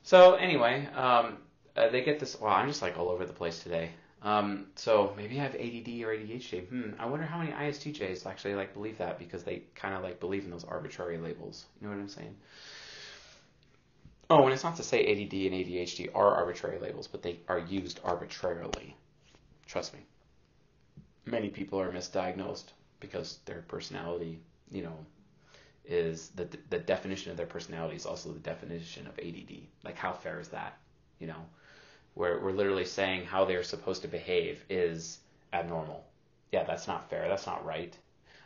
So 0.03 0.35
anyway, 0.35 0.87
um, 0.95 1.39
uh, 1.77 1.89
they 1.89 2.03
get 2.03 2.21
this. 2.21 2.39
Well, 2.39 2.53
I'm 2.53 2.69
just 2.69 2.83
like 2.83 2.99
all 2.99 3.09
over 3.09 3.25
the 3.25 3.33
place 3.33 3.63
today. 3.63 3.91
Um, 4.21 4.67
so 4.77 5.15
maybe 5.17 5.41
I 5.41 5.43
have 5.43 5.55
ADD 5.55 6.03
or 6.05 6.15
ADHD. 6.15 6.69
Hmm. 6.69 6.91
I 6.99 7.07
wonder 7.07 7.25
how 7.25 7.39
many 7.39 7.53
ISTJs 7.53 8.27
actually 8.27 8.55
like 8.55 8.75
believe 8.75 8.99
that 8.99 9.19
because 9.19 9.43
they 9.45 9.63
kind 9.75 9.95
of 9.95 10.03
like 10.03 10.21
believe 10.21 10.45
in 10.45 10.51
those 10.51 10.65
arbitrary 10.65 11.17
labels. 11.17 11.65
You 11.81 11.89
know 11.89 11.95
what 11.95 12.01
I'm 12.01 12.09
saying? 12.09 12.37
Oh, 14.29 14.45
and 14.45 14.53
it's 14.53 14.63
not 14.63 14.77
to 14.77 14.83
say 14.83 15.01
ADD 15.01 15.33
and 15.33 15.55
ADHD 15.55 16.11
are 16.15 16.35
arbitrary 16.35 16.79
labels, 16.79 17.09
but 17.09 17.23
they 17.23 17.39
are 17.49 17.59
used 17.59 18.01
arbitrarily. 18.05 18.95
Trust 19.67 19.95
me. 19.95 20.01
Many 21.25 21.49
people 21.49 21.81
are 21.81 21.91
misdiagnosed 21.91 22.73
because 23.03 23.41
their 23.45 23.63
personality, 23.69 24.39
you 24.71 24.83
know, 24.83 24.97
is 25.85 26.29
the 26.31 26.49
the 26.71 26.79
definition 26.79 27.31
of 27.31 27.37
their 27.37 27.47
personality 27.47 27.97
is 27.97 28.07
also 28.07 28.33
the 28.33 28.39
definition 28.39 29.07
of 29.07 29.19
ADD. 29.19 29.67
Like 29.85 29.97
how 29.97 30.13
fair 30.13 30.41
is 30.41 30.49
that? 30.49 30.79
You 31.19 31.27
know, 31.27 31.45
where 32.15 32.39
we're 32.41 32.53
literally 32.53 32.87
saying 32.87 33.27
how 33.27 33.45
they're 33.45 33.65
supposed 33.65 34.03
to 34.03 34.09
behave 34.09 34.65
is 34.71 35.19
abnormal. 35.53 36.05
Yeah, 36.53 36.65
that's 36.65 36.87
not 36.87 37.11
fair. 37.11 37.29
That's 37.29 37.47
not 37.47 37.67
right. 37.67 37.95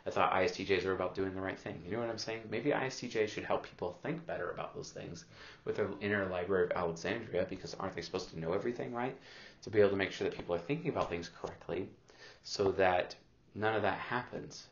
I 0.05 0.09
thought 0.09 0.31
ISTJs 0.31 0.85
were 0.85 0.93
about 0.93 1.15
doing 1.15 1.35
the 1.35 1.41
right 1.41 1.59
thing. 1.59 1.81
You 1.85 1.91
know 1.91 1.99
what 1.99 2.09
I'm 2.09 2.17
saying? 2.17 2.41
Maybe 2.49 2.71
ISTJs 2.71 3.27
should 3.27 3.43
help 3.43 3.63
people 3.63 3.99
think 4.01 4.25
better 4.25 4.51
about 4.51 4.73
those 4.73 4.89
things 4.89 5.25
with 5.65 5.75
their 5.75 5.89
inner 5.99 6.25
library 6.27 6.67
of 6.67 6.71
Alexandria 6.71 7.45
because 7.49 7.73
aren't 7.73 7.93
they 7.93 8.01
supposed 8.01 8.29
to 8.29 8.39
know 8.39 8.53
everything, 8.53 8.93
right? 8.93 9.17
To 9.63 9.69
be 9.69 9.81
able 9.81 9.89
to 9.89 9.95
make 9.97 10.13
sure 10.13 10.27
that 10.29 10.35
people 10.35 10.55
are 10.55 10.59
thinking 10.59 10.89
about 10.89 11.09
things 11.09 11.29
correctly 11.41 11.89
so 12.43 12.71
that 12.71 13.15
none 13.57 13.75
of 13.75 13.81
that 13.81 13.97
happens. 13.97 14.67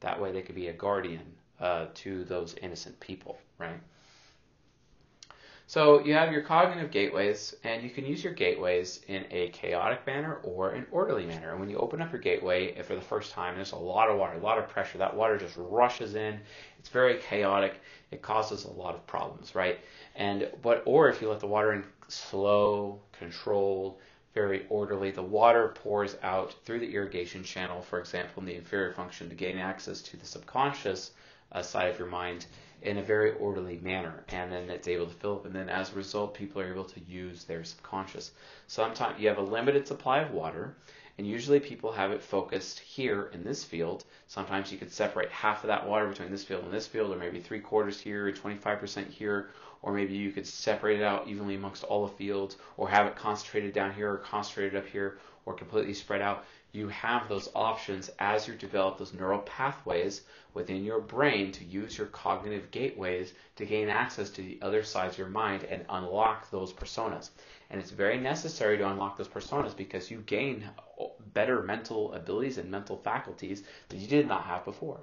That 0.00 0.20
way 0.20 0.30
they 0.30 0.42
could 0.42 0.54
be 0.54 0.68
a 0.68 0.72
guardian 0.72 1.26
uh, 1.60 1.86
to 1.94 2.24
those 2.24 2.54
innocent 2.60 3.00
people, 3.00 3.38
right? 3.58 3.80
So 5.68 6.04
you 6.04 6.14
have 6.14 6.30
your 6.30 6.42
cognitive 6.42 6.92
gateways, 6.92 7.56
and 7.64 7.82
you 7.82 7.90
can 7.90 8.06
use 8.06 8.22
your 8.22 8.32
gateways 8.32 9.00
in 9.08 9.24
a 9.32 9.48
chaotic 9.48 10.06
manner 10.06 10.38
or 10.44 10.70
an 10.70 10.86
orderly 10.92 11.26
manner. 11.26 11.50
And 11.50 11.58
when 11.58 11.68
you 11.68 11.76
open 11.78 12.00
up 12.00 12.12
your 12.12 12.20
gateway 12.20 12.80
for 12.82 12.94
the 12.94 13.00
first 13.00 13.32
time, 13.32 13.56
there's 13.56 13.72
a 13.72 13.76
lot 13.76 14.08
of 14.08 14.16
water, 14.16 14.36
a 14.36 14.40
lot 14.40 14.58
of 14.58 14.68
pressure. 14.68 14.98
That 14.98 15.16
water 15.16 15.36
just 15.36 15.56
rushes 15.56 16.14
in. 16.14 16.38
It's 16.78 16.88
very 16.88 17.18
chaotic. 17.18 17.80
It 18.12 18.22
causes 18.22 18.64
a 18.64 18.70
lot 18.70 18.94
of 18.94 19.04
problems, 19.08 19.56
right? 19.56 19.80
And 20.14 20.48
but 20.62 20.84
or 20.86 21.08
if 21.08 21.20
you 21.20 21.28
let 21.28 21.40
the 21.40 21.48
water 21.48 21.72
in 21.72 21.84
slow, 22.06 23.00
controlled, 23.18 23.98
very 24.36 24.66
orderly. 24.68 25.10
The 25.10 25.22
water 25.22 25.68
pours 25.68 26.14
out 26.22 26.54
through 26.62 26.80
the 26.80 26.94
irrigation 26.94 27.42
channel, 27.42 27.80
for 27.80 27.98
example, 27.98 28.42
in 28.42 28.46
the 28.46 28.54
inferior 28.54 28.92
function 28.92 29.30
to 29.30 29.34
gain 29.34 29.56
access 29.56 30.02
to 30.02 30.18
the 30.18 30.26
subconscious 30.26 31.12
uh, 31.52 31.62
side 31.62 31.88
of 31.88 31.98
your 31.98 32.08
mind 32.08 32.44
in 32.82 32.98
a 32.98 33.02
very 33.02 33.32
orderly 33.36 33.78
manner. 33.78 34.24
And 34.28 34.52
then 34.52 34.68
it's 34.68 34.88
able 34.88 35.06
to 35.06 35.14
fill 35.14 35.36
up. 35.36 35.46
And 35.46 35.54
then 35.54 35.70
as 35.70 35.90
a 35.90 35.96
result, 35.96 36.34
people 36.34 36.60
are 36.60 36.70
able 36.70 36.84
to 36.84 37.00
use 37.08 37.44
their 37.44 37.64
subconscious. 37.64 38.32
Sometimes 38.66 39.18
you 39.18 39.28
have 39.28 39.38
a 39.38 39.42
limited 39.42 39.88
supply 39.88 40.18
of 40.18 40.32
water. 40.32 40.76
And 41.16 41.26
usually 41.26 41.58
people 41.58 41.92
have 41.92 42.10
it 42.10 42.22
focused 42.22 42.78
here 42.80 43.30
in 43.32 43.42
this 43.42 43.64
field. 43.64 44.04
Sometimes 44.26 44.70
you 44.70 44.76
could 44.76 44.92
separate 44.92 45.30
half 45.30 45.64
of 45.64 45.68
that 45.68 45.88
water 45.88 46.06
between 46.08 46.30
this 46.30 46.44
field 46.44 46.64
and 46.64 46.72
this 46.74 46.86
field, 46.86 47.10
or 47.10 47.16
maybe 47.16 47.40
three 47.40 47.60
quarters 47.60 47.98
here, 47.98 48.30
25% 48.30 49.08
here, 49.08 49.48
or 49.86 49.92
maybe 49.92 50.14
you 50.14 50.32
could 50.32 50.48
separate 50.48 50.98
it 50.98 51.04
out 51.04 51.28
evenly 51.28 51.54
amongst 51.54 51.84
all 51.84 52.04
the 52.04 52.12
fields, 52.14 52.56
or 52.76 52.88
have 52.88 53.06
it 53.06 53.14
concentrated 53.14 53.72
down 53.72 53.94
here 53.94 54.12
or 54.12 54.16
concentrated 54.16 54.74
up 54.74 54.84
here, 54.84 55.18
or 55.44 55.54
completely 55.54 55.94
spread 55.94 56.20
out. 56.20 56.44
You 56.72 56.88
have 56.88 57.28
those 57.28 57.48
options 57.54 58.10
as 58.18 58.48
you 58.48 58.54
develop 58.54 58.98
those 58.98 59.14
neural 59.14 59.38
pathways 59.38 60.22
within 60.54 60.84
your 60.84 60.98
brain 60.98 61.52
to 61.52 61.64
use 61.64 61.96
your 61.96 62.08
cognitive 62.08 62.72
gateways 62.72 63.32
to 63.54 63.64
gain 63.64 63.88
access 63.88 64.28
to 64.30 64.42
the 64.42 64.58
other 64.60 64.82
sides 64.82 65.14
of 65.14 65.18
your 65.18 65.28
mind 65.28 65.62
and 65.62 65.86
unlock 65.88 66.50
those 66.50 66.72
personas. 66.72 67.30
And 67.70 67.80
it's 67.80 67.92
very 67.92 68.18
necessary 68.18 68.76
to 68.78 68.90
unlock 68.90 69.16
those 69.16 69.28
personas 69.28 69.76
because 69.76 70.10
you 70.10 70.18
gain 70.26 70.68
better 71.32 71.62
mental 71.62 72.12
abilities 72.12 72.58
and 72.58 72.72
mental 72.72 72.96
faculties 72.96 73.62
that 73.90 73.98
you 73.98 74.08
did 74.08 74.26
not 74.26 74.42
have 74.46 74.64
before. 74.64 74.98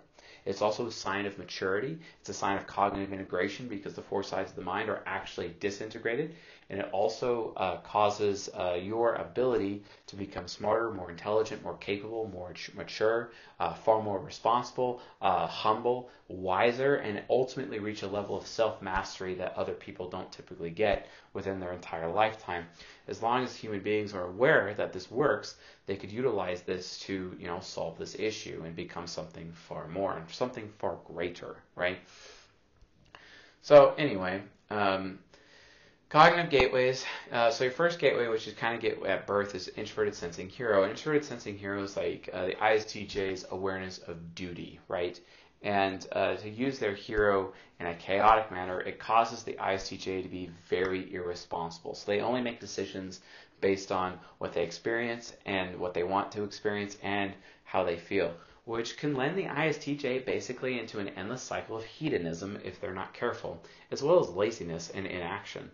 It's 0.45 0.61
also 0.61 0.87
a 0.87 0.91
sign 0.91 1.25
of 1.25 1.37
maturity. 1.37 1.99
It's 2.19 2.29
a 2.29 2.33
sign 2.33 2.57
of 2.57 2.67
cognitive 2.67 3.13
integration 3.13 3.67
because 3.67 3.93
the 3.93 4.01
four 4.01 4.23
sides 4.23 4.51
of 4.51 4.55
the 4.55 4.63
mind 4.63 4.89
are 4.89 5.01
actually 5.05 5.55
disintegrated. 5.59 6.35
And 6.69 6.79
it 6.79 6.89
also 6.91 7.53
uh, 7.57 7.77
causes 7.77 8.49
uh, 8.57 8.77
your 8.81 9.15
ability 9.15 9.83
to 10.07 10.15
become 10.15 10.47
smarter, 10.47 10.91
more 10.91 11.11
intelligent, 11.11 11.63
more 11.63 11.77
capable, 11.77 12.29
more 12.33 12.53
mature, 12.75 13.31
uh, 13.59 13.73
far 13.73 14.01
more 14.01 14.19
responsible, 14.19 15.01
uh, 15.21 15.45
humble, 15.47 16.09
wiser, 16.27 16.95
and 16.95 17.21
ultimately 17.29 17.79
reach 17.79 18.03
a 18.03 18.07
level 18.07 18.37
of 18.37 18.47
self 18.47 18.81
mastery 18.81 19.35
that 19.35 19.55
other 19.55 19.73
people 19.73 20.09
don't 20.09 20.31
typically 20.31 20.69
get 20.69 21.07
within 21.33 21.59
their 21.59 21.73
entire 21.73 22.09
lifetime. 22.09 22.65
As 23.07 23.21
long 23.21 23.43
as 23.43 23.55
human 23.55 23.81
beings 23.81 24.13
are 24.13 24.25
aware 24.25 24.73
that 24.75 24.93
this 24.93 25.11
works, 25.11 25.55
they 25.85 25.95
could 25.95 26.11
utilize 26.11 26.61
this 26.61 26.97
to, 26.99 27.35
you 27.39 27.47
know, 27.47 27.59
solve 27.59 27.97
this 27.97 28.15
issue 28.17 28.63
and 28.65 28.75
become 28.75 29.07
something 29.07 29.51
far 29.51 29.87
more 29.87 30.15
and 30.17 30.29
something 30.29 30.69
far 30.79 30.97
greater, 31.05 31.57
right? 31.75 31.99
So 33.61 33.93
anyway, 33.97 34.41
um, 34.69 35.19
cognitive 36.13 36.51
gateways. 36.51 37.03
Uh, 37.31 37.49
so 37.49 37.63
your 37.63 37.73
first 37.73 37.97
gateway, 37.97 38.27
which 38.27 38.47
is 38.47 38.53
kind 38.53 38.75
of 38.75 38.79
get 38.79 39.03
at 39.03 39.25
birth, 39.25 39.55
is 39.55 39.67
introverted 39.75 40.13
sensing 40.13 40.47
hero. 40.47 40.87
introverted 40.87 41.25
sensing 41.25 41.57
hero 41.57 41.81
is 41.81 41.97
like 41.97 42.29
uh, 42.31 42.45
the 42.45 42.53
ISTJ's 42.53 43.47
awareness 43.49 43.97
of 43.97 44.35
duty, 44.35 44.79
right? 44.87 45.19
And 45.63 46.05
uh, 46.11 46.35
to 46.35 46.49
use 46.51 46.77
their 46.77 46.93
hero 46.93 47.51
in 47.79 47.87
a 47.87 47.95
chaotic 47.95 48.51
manner, 48.51 48.79
it 48.81 48.99
causes 48.99 49.41
the 49.41 49.53
ISTJ 49.53 50.21
to 50.21 50.29
be 50.29 50.51
very 50.69 51.11
irresponsible. 51.11 51.95
So 51.95 52.11
they 52.11 52.21
only 52.21 52.41
make 52.41 52.59
decisions 52.59 53.21
based 53.59 53.91
on 53.91 54.19
what 54.37 54.53
they 54.53 54.61
experience 54.61 55.33
and 55.47 55.79
what 55.79 55.95
they 55.95 56.03
want 56.03 56.31
to 56.33 56.43
experience 56.43 56.95
and 57.01 57.33
how 57.63 57.83
they 57.83 57.97
feel, 57.97 58.35
which 58.65 58.97
can 58.97 59.15
lend 59.15 59.35
the 59.35 59.45
ISTJ 59.45 60.27
basically 60.27 60.79
into 60.79 60.99
an 60.99 61.09
endless 61.09 61.41
cycle 61.41 61.75
of 61.75 61.83
hedonism 61.83 62.59
if 62.63 62.79
they're 62.79 62.93
not 62.93 63.15
careful, 63.15 63.63
as 63.89 64.03
well 64.03 64.19
as 64.19 64.29
laziness 64.29 64.91
and 64.91 65.07
inaction. 65.07 65.71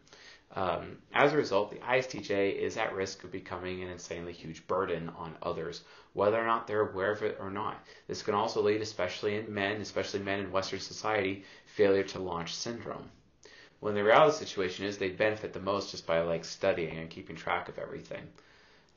Um, 0.56 0.98
as 1.14 1.34
a 1.34 1.38
result, 1.38 1.70
the 1.70 1.78
ISTJ 1.78 2.56
is 2.56 2.76
at 2.76 2.94
risk 2.94 3.24
of 3.24 3.32
becoming 3.32 3.84
an 3.84 3.90
insanely 3.90 4.34
huge 4.34 4.66
burden 4.66 5.10
on 5.10 5.38
others, 5.44 5.84
whether 6.14 6.42
or 6.42 6.46
not 6.46 6.66
they're 6.66 6.90
aware 6.90 7.12
of 7.12 7.22
it 7.22 7.38
or 7.40 7.52
not. 7.52 7.86
This 8.08 8.24
can 8.24 8.34
also 8.34 8.62
lead, 8.62 8.82
especially 8.82 9.36
in 9.36 9.54
men, 9.54 9.80
especially 9.80 10.22
men 10.22 10.40
in 10.40 10.52
Western 10.52 10.80
society, 10.80 11.46
failure 11.68 12.04
to 12.04 12.20
launch 12.20 12.56
syndrome. 12.56 13.12
When 13.80 13.94
the 13.94 14.04
reality 14.04 14.38
situation 14.38 14.86
is 14.86 14.98
they 14.98 15.10
benefit 15.10 15.54
the 15.54 15.60
most 15.60 15.92
just 15.92 16.08
by 16.08 16.22
like 16.22 16.44
studying 16.44 16.98
and 16.98 17.10
keeping 17.10 17.36
track 17.36 17.70
of 17.70 17.78
everything. 17.78 18.28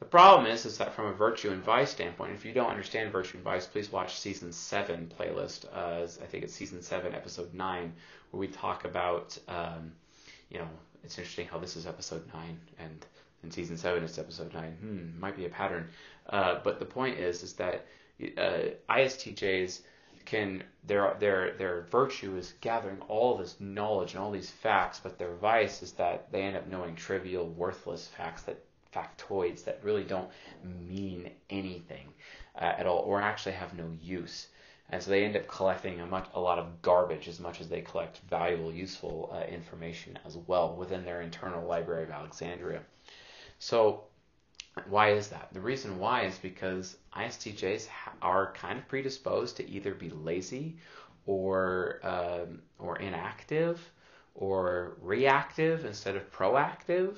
The 0.01 0.09
problem 0.09 0.51
is, 0.51 0.67
is 0.67 0.79
that 0.79 0.95
from 0.95 1.07
a 1.07 1.13
virtue 1.13 1.53
and 1.53 1.63
vice 1.63 1.91
standpoint, 1.91 2.33
if 2.33 2.45
you 2.45 2.53
don't 2.53 2.71
understand 2.71 3.13
virtue 3.13 3.37
and 3.37 3.45
vice, 3.45 3.67
please 3.67 3.93
watch 3.93 4.19
season 4.19 4.53
seven 4.53 5.13
playlist. 5.17 5.67
Uh, 5.73 6.03
I 6.03 6.27
think 6.27 6.43
it's 6.43 6.55
season 6.55 6.83
seven, 6.83 7.15
episode 7.15 7.55
nine, 7.55 7.93
where 8.31 8.41
we 8.41 8.49
talk 8.49 8.85
about, 8.85 9.39
um, 9.47 9.93
you 10.51 10.59
know, 10.59 10.69
it's 11.05 11.19
interesting 11.19 11.47
how 11.47 11.59
this 11.59 11.77
is 11.77 11.87
episode 11.87 12.25
nine 12.33 12.59
and 12.79 13.07
in 13.43 13.51
season 13.51 13.77
seven 13.77 14.05
it's 14.05 14.19
episode 14.19 14.53
nine. 14.55 14.77
Hmm, 14.81 15.21
might 15.21 15.37
be 15.37 15.47
a 15.47 15.49
pattern. 15.49 15.89
Uh, 16.29 16.61
but 16.63 16.79
the 16.79 16.85
point 16.85 17.19
is, 17.19 17.43
is 17.43 17.55
that 17.55 17.87
uh, 18.39 18.71
ISTJs 18.89 19.81
can 20.25 20.63
their 20.85 21.17
their 21.19 21.53
their 21.57 21.83
virtue 21.91 22.37
is 22.37 22.55
gathering 22.61 23.01
all 23.09 23.37
this 23.37 23.57
knowledge 23.59 24.15
and 24.15 24.23
all 24.23 24.31
these 24.31 24.51
facts, 24.51 25.01
but 25.03 25.19
their 25.19 25.35
vice 25.35 25.83
is 25.83 25.93
that 25.93 26.31
they 26.31 26.43
end 26.43 26.57
up 26.57 26.69
knowing 26.69 26.95
trivial, 26.95 27.49
worthless 27.49 28.07
facts 28.07 28.43
that 28.43 28.59
factoids 28.95 29.65
that 29.65 29.81
really 29.83 30.05
don't 30.05 30.29
mean 30.63 31.31
anything 31.51 32.09
uh, 32.57 32.73
at 32.79 32.87
all, 32.87 32.99
or 32.99 33.21
actually 33.21 33.53
have 33.53 33.75
no 33.75 33.91
use. 34.01 34.49
And 34.93 35.03
so 35.03 35.11
they 35.11 35.25
end 35.25 35.37
up 35.37 35.49
collecting 35.49 36.01
a, 36.01 36.07
much, 36.07 36.29
a 36.35 36.41
lot 36.41 36.59
of 36.59 36.83
garbage 36.83 37.27
as 37.27 37.41
much 37.41 37.63
as 37.63 37.69
they 37.69 37.81
collect 37.81 38.21
valuable, 38.29 38.71
useful 38.71 39.35
uh, 39.35 39.45
information 39.47 40.19
as 40.27 40.37
well 40.37 40.77
within 40.77 41.05
their 41.05 41.23
internal 41.23 41.67
library 41.67 42.05
of 42.05 42.11
Alexandria. 42.11 42.83
So 43.59 44.05
why 44.89 45.13
is 45.13 45.29
that? 45.29 45.49
The 45.53 45.61
reason 45.61 45.99
why 45.99 46.23
is 46.25 46.39
because 46.39 46.99
ISTJs 47.17 47.89
are 48.21 48.53
kind 48.53 48.79
of 48.79 48.87
predisposed 48.87 49.57
to 49.57 49.69
either 49.69 49.95
be 49.95 50.11
lazy 50.11 50.77
or 51.25 52.01
um, 52.03 52.61
or 52.79 52.99
inactive 52.99 53.81
or 54.35 54.97
reactive 55.01 55.87
instead 55.87 56.17
of 56.17 56.31
proactive. 56.31 57.17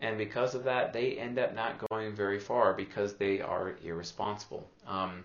And 0.00 0.18
because 0.18 0.56
of 0.56 0.64
that, 0.64 0.92
they 0.92 1.18
end 1.18 1.38
up 1.38 1.54
not 1.54 1.84
going 1.90 2.16
very 2.16 2.40
far 2.40 2.72
because 2.72 3.14
they 3.14 3.40
are 3.40 3.76
irresponsible. 3.84 4.68
Um, 4.86 5.24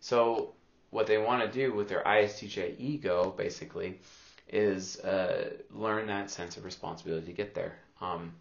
so 0.00 0.54
what 0.90 1.06
they 1.06 1.18
want 1.18 1.42
to 1.42 1.48
do 1.50 1.74
with 1.74 1.88
their 1.88 2.02
ISTJ 2.02 2.78
ego, 2.78 3.34
basically, 3.36 4.00
is 4.48 4.98
uh, 5.00 5.50
learn 5.70 6.06
that 6.06 6.30
sense 6.30 6.56
of 6.56 6.64
responsibility 6.64 7.26
to 7.26 7.32
get 7.32 7.54
there. 7.54 7.76
Um, 8.00 8.32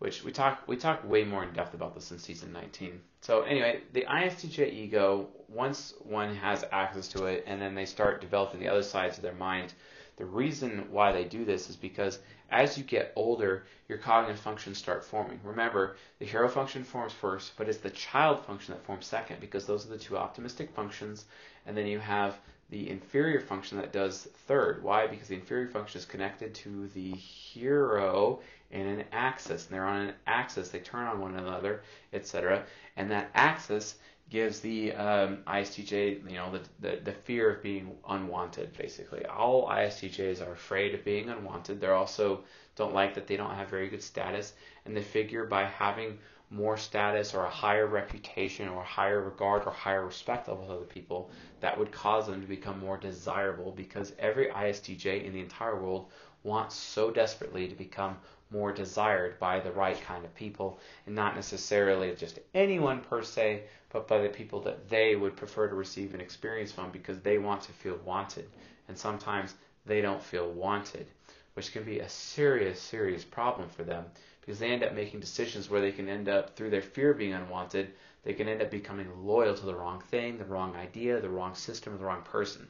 which 0.00 0.24
we 0.24 0.32
talk 0.32 0.62
we 0.66 0.76
talk 0.76 1.06
way 1.08 1.24
more 1.24 1.44
in 1.44 1.52
depth 1.52 1.74
about 1.74 1.94
this 1.94 2.10
in 2.10 2.18
season 2.18 2.52
19. 2.52 3.00
So 3.20 3.42
anyway, 3.42 3.82
the 3.92 4.06
ISTJ 4.08 4.72
ego, 4.72 5.28
once 5.48 5.92
one 6.00 6.34
has 6.36 6.64
access 6.72 7.06
to 7.08 7.26
it, 7.26 7.44
and 7.46 7.60
then 7.60 7.74
they 7.74 7.84
start 7.84 8.22
developing 8.22 8.60
the 8.60 8.68
other 8.68 8.82
sides 8.82 9.18
of 9.18 9.22
their 9.22 9.34
mind, 9.34 9.74
the 10.20 10.26
reason 10.26 10.86
why 10.90 11.12
they 11.12 11.24
do 11.24 11.46
this 11.46 11.70
is 11.70 11.76
because 11.76 12.18
as 12.50 12.76
you 12.76 12.84
get 12.84 13.14
older, 13.16 13.64
your 13.88 13.96
cognitive 13.96 14.38
functions 14.38 14.76
start 14.76 15.02
forming. 15.02 15.40
Remember, 15.42 15.96
the 16.18 16.26
hero 16.26 16.46
function 16.46 16.84
forms 16.84 17.14
first, 17.14 17.52
but 17.56 17.70
it's 17.70 17.78
the 17.78 17.88
child 17.88 18.44
function 18.44 18.74
that 18.74 18.84
forms 18.84 19.06
second 19.06 19.40
because 19.40 19.64
those 19.64 19.86
are 19.86 19.88
the 19.88 19.96
two 19.96 20.18
optimistic 20.18 20.70
functions. 20.74 21.24
And 21.64 21.74
then 21.74 21.86
you 21.86 21.98
have 22.00 22.38
the 22.68 22.90
inferior 22.90 23.40
function 23.40 23.78
that 23.78 23.94
does 23.94 24.28
third. 24.46 24.82
Why? 24.82 25.06
Because 25.06 25.28
the 25.28 25.36
inferior 25.36 25.68
function 25.68 25.98
is 25.98 26.04
connected 26.04 26.54
to 26.56 26.88
the 26.88 27.12
hero 27.12 28.40
in 28.72 28.86
an 28.86 29.04
axis. 29.12 29.66
And 29.66 29.74
they're 29.74 29.86
on 29.86 30.08
an 30.08 30.14
axis, 30.26 30.68
they 30.68 30.80
turn 30.80 31.06
on 31.06 31.20
one 31.20 31.36
another, 31.36 31.80
etc. 32.12 32.64
And 32.98 33.10
that 33.10 33.30
axis 33.34 33.94
gives 34.30 34.60
the 34.60 34.92
um, 34.92 35.38
ISTJ, 35.46 36.30
you 36.30 36.36
know, 36.36 36.52
the, 36.52 36.60
the, 36.88 37.00
the 37.02 37.12
fear 37.12 37.50
of 37.50 37.62
being 37.62 37.90
unwanted, 38.08 38.72
basically. 38.78 39.26
All 39.26 39.68
ISTJs 39.68 40.46
are 40.46 40.52
afraid 40.52 40.94
of 40.94 41.04
being 41.04 41.28
unwanted. 41.28 41.80
They're 41.80 41.94
also 41.94 42.44
don't 42.76 42.94
like 42.94 43.14
that 43.14 43.26
they 43.26 43.36
don't 43.36 43.54
have 43.54 43.68
very 43.68 43.88
good 43.88 44.02
status, 44.02 44.54
and 44.84 44.96
they 44.96 45.02
figure 45.02 45.44
by 45.44 45.64
having 45.64 46.18
more 46.50 46.76
status 46.76 47.34
or 47.34 47.44
a 47.44 47.50
higher 47.50 47.86
reputation 47.86 48.68
or 48.68 48.82
higher 48.82 49.20
regard 49.22 49.64
or 49.66 49.70
higher 49.70 50.04
respect 50.06 50.48
level 50.48 50.64
of 50.64 50.70
other 50.70 50.84
people, 50.84 51.30
that 51.60 51.78
would 51.78 51.92
cause 51.92 52.26
them 52.26 52.40
to 52.40 52.46
become 52.46 52.78
more 52.80 52.96
desirable 52.96 53.72
because 53.72 54.12
every 54.18 54.46
ISTJ 54.46 55.24
in 55.24 55.32
the 55.32 55.40
entire 55.40 55.80
world 55.80 56.10
wants 56.42 56.74
so 56.74 57.10
desperately 57.10 57.68
to 57.68 57.74
become 57.74 58.16
more 58.50 58.72
desired 58.72 59.38
by 59.38 59.60
the 59.60 59.72
right 59.72 60.00
kind 60.02 60.24
of 60.24 60.34
people 60.34 60.80
and 61.06 61.14
not 61.14 61.34
necessarily 61.34 62.14
just 62.14 62.38
anyone 62.54 63.00
per 63.00 63.22
se, 63.22 63.62
but 63.90 64.08
by 64.08 64.20
the 64.20 64.28
people 64.28 64.60
that 64.60 64.88
they 64.88 65.16
would 65.16 65.36
prefer 65.36 65.68
to 65.68 65.74
receive 65.74 66.14
an 66.14 66.20
experience 66.20 66.72
from 66.72 66.90
because 66.90 67.20
they 67.20 67.38
want 67.38 67.62
to 67.62 67.72
feel 67.72 67.96
wanted. 68.04 68.48
And 68.88 68.98
sometimes 68.98 69.54
they 69.86 70.00
don't 70.00 70.22
feel 70.22 70.50
wanted, 70.50 71.06
which 71.54 71.72
can 71.72 71.84
be 71.84 72.00
a 72.00 72.08
serious, 72.08 72.80
serious 72.80 73.24
problem 73.24 73.68
for 73.68 73.84
them 73.84 74.04
because 74.40 74.58
they 74.58 74.70
end 74.70 74.82
up 74.82 74.94
making 74.94 75.20
decisions 75.20 75.70
where 75.70 75.80
they 75.80 75.92
can 75.92 76.08
end 76.08 76.28
up, 76.28 76.56
through 76.56 76.70
their 76.70 76.82
fear 76.82 77.10
of 77.10 77.18
being 77.18 77.34
unwanted, 77.34 77.92
they 78.24 78.32
can 78.32 78.48
end 78.48 78.60
up 78.60 78.70
becoming 78.70 79.08
loyal 79.24 79.54
to 79.54 79.66
the 79.66 79.74
wrong 79.74 80.00
thing, 80.10 80.38
the 80.38 80.44
wrong 80.44 80.74
idea, 80.76 81.20
the 81.20 81.28
wrong 81.28 81.54
system, 81.54 81.94
or 81.94 81.98
the 81.98 82.04
wrong 82.04 82.22
person. 82.22 82.66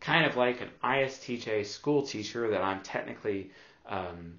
Kind 0.00 0.24
of 0.24 0.36
like 0.36 0.60
an 0.60 0.70
ISTJ 0.82 1.66
school 1.66 2.02
teacher 2.02 2.48
that 2.50 2.62
I'm 2.62 2.82
technically 2.82 3.50
um, 3.86 4.38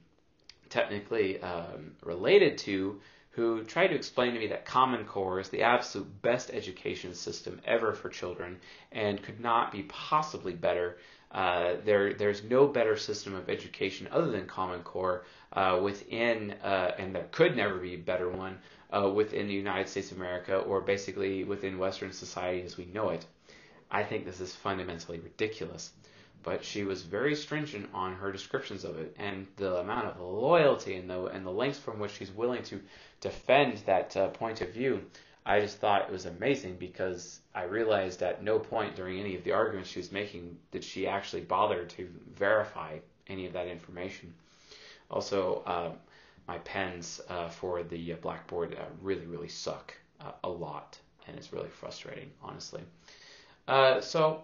technically 0.72 1.40
um, 1.42 1.92
related 2.04 2.58
to 2.58 3.00
who 3.32 3.64
tried 3.64 3.88
to 3.88 3.96
explain 3.96 4.34
to 4.34 4.40
me 4.40 4.48
that 4.48 4.66
Common 4.66 5.06
Core 5.06 5.40
is 5.40 5.50
the 5.50 5.62
absolute 5.62 6.22
best 6.22 6.50
education 6.52 7.14
system 7.14 7.62
ever 7.66 7.94
for 7.94 8.10
children 8.10 8.58
and 8.92 9.22
could 9.24 9.40
not 9.40 9.72
be 9.72 9.84
possibly 9.84 10.54
better. 10.54 10.98
Uh, 11.32 11.76
there, 11.86 12.14
there's 12.14 12.44
no 12.44 12.68
better 12.68 12.98
system 12.98 13.34
of 13.34 13.50
education 13.50 14.08
other 14.12 14.32
than 14.32 14.48
Common 14.48 14.82
Core 14.82 15.24
uh, 15.54 15.80
within, 15.82 16.52
uh, 16.62 16.92
and 16.98 17.16
there 17.16 17.28
could 17.32 17.56
never 17.56 17.78
be 17.78 17.94
a 17.94 18.00
better 18.00 18.30
one 18.30 18.58
uh, 18.92 19.10
within 19.10 19.48
the 19.48 19.54
United 19.54 19.88
States 19.88 20.12
of 20.12 20.18
America 20.18 20.58
or 20.58 20.82
basically 20.82 21.46
within 21.46 21.78
Western 21.78 22.12
society 22.12 22.64
as 22.64 22.78
we 22.78 22.86
know 22.86 23.10
it. 23.10 23.26
I 23.90 24.04
think 24.04 24.26
this 24.26 24.42
is 24.42 24.54
fundamentally 24.54 25.20
ridiculous 25.20 25.92
but 26.43 26.63
she 26.63 26.84
was 26.84 27.04
very 27.04 27.36
stringent 27.36 27.89
on 27.93 28.13
her 28.15 28.32
descriptions 28.32 28.84
of 28.84 28.97
it 28.97 29.15
and 29.19 29.47
the 29.58 29.77
amount 29.77 30.08
of 30.08 30.19
loyalty 30.19 30.95
and 30.95 31.10
the 31.10 31.25
and 31.25 31.45
the 31.45 31.51
lengths 31.51 31.80
from 31.80 31.99
which 31.99 32.12
she's 32.12 32.32
willing 32.32 32.63
to 32.63 32.80
defend 33.19 33.77
that 33.80 34.15
uh, 34.17 34.27
point 34.30 34.62
of 34.62 34.69
view. 34.71 35.01
I 35.45 35.60
just 35.60 35.77
thought 35.77 36.04
it 36.04 36.12
was 36.12 36.25
amazing 36.25 36.75
because 36.75 37.39
I 37.56 37.63
realized 37.63 38.21
at 38.21 38.43
no 38.43 38.60
point 38.60 38.95
during 38.95 39.19
any 39.19 39.36
of 39.36 39.43
the 39.43 39.54
arguments 39.54 39.89
she 39.89 39.99
was 39.99 40.12
making 40.12 40.58
did 40.71 40.84
she 40.84 41.08
actually 41.08 41.41
bother 41.41 41.86
to 41.86 42.08
verify 42.36 42.99
any 43.27 43.47
of 43.47 43.54
that 43.54 43.67
information. 43.67 44.34
Also, 45.10 45.63
uh, 45.65 45.91
my 46.47 46.58
pens 46.60 47.21
uh, 47.30 47.49
for 47.49 47.84
the 47.84 48.13
uh, 48.13 48.15
blackboard 48.17 48.75
uh, 48.75 48.84
really, 49.01 49.25
really 49.25 49.47
suck 49.47 49.93
uh, 50.19 50.32
a 50.43 50.49
lot, 50.49 50.97
and 51.27 51.38
it's 51.38 51.54
really 51.54 51.69
frustrating, 51.69 52.32
honestly. 52.41 52.82
so 54.01 54.43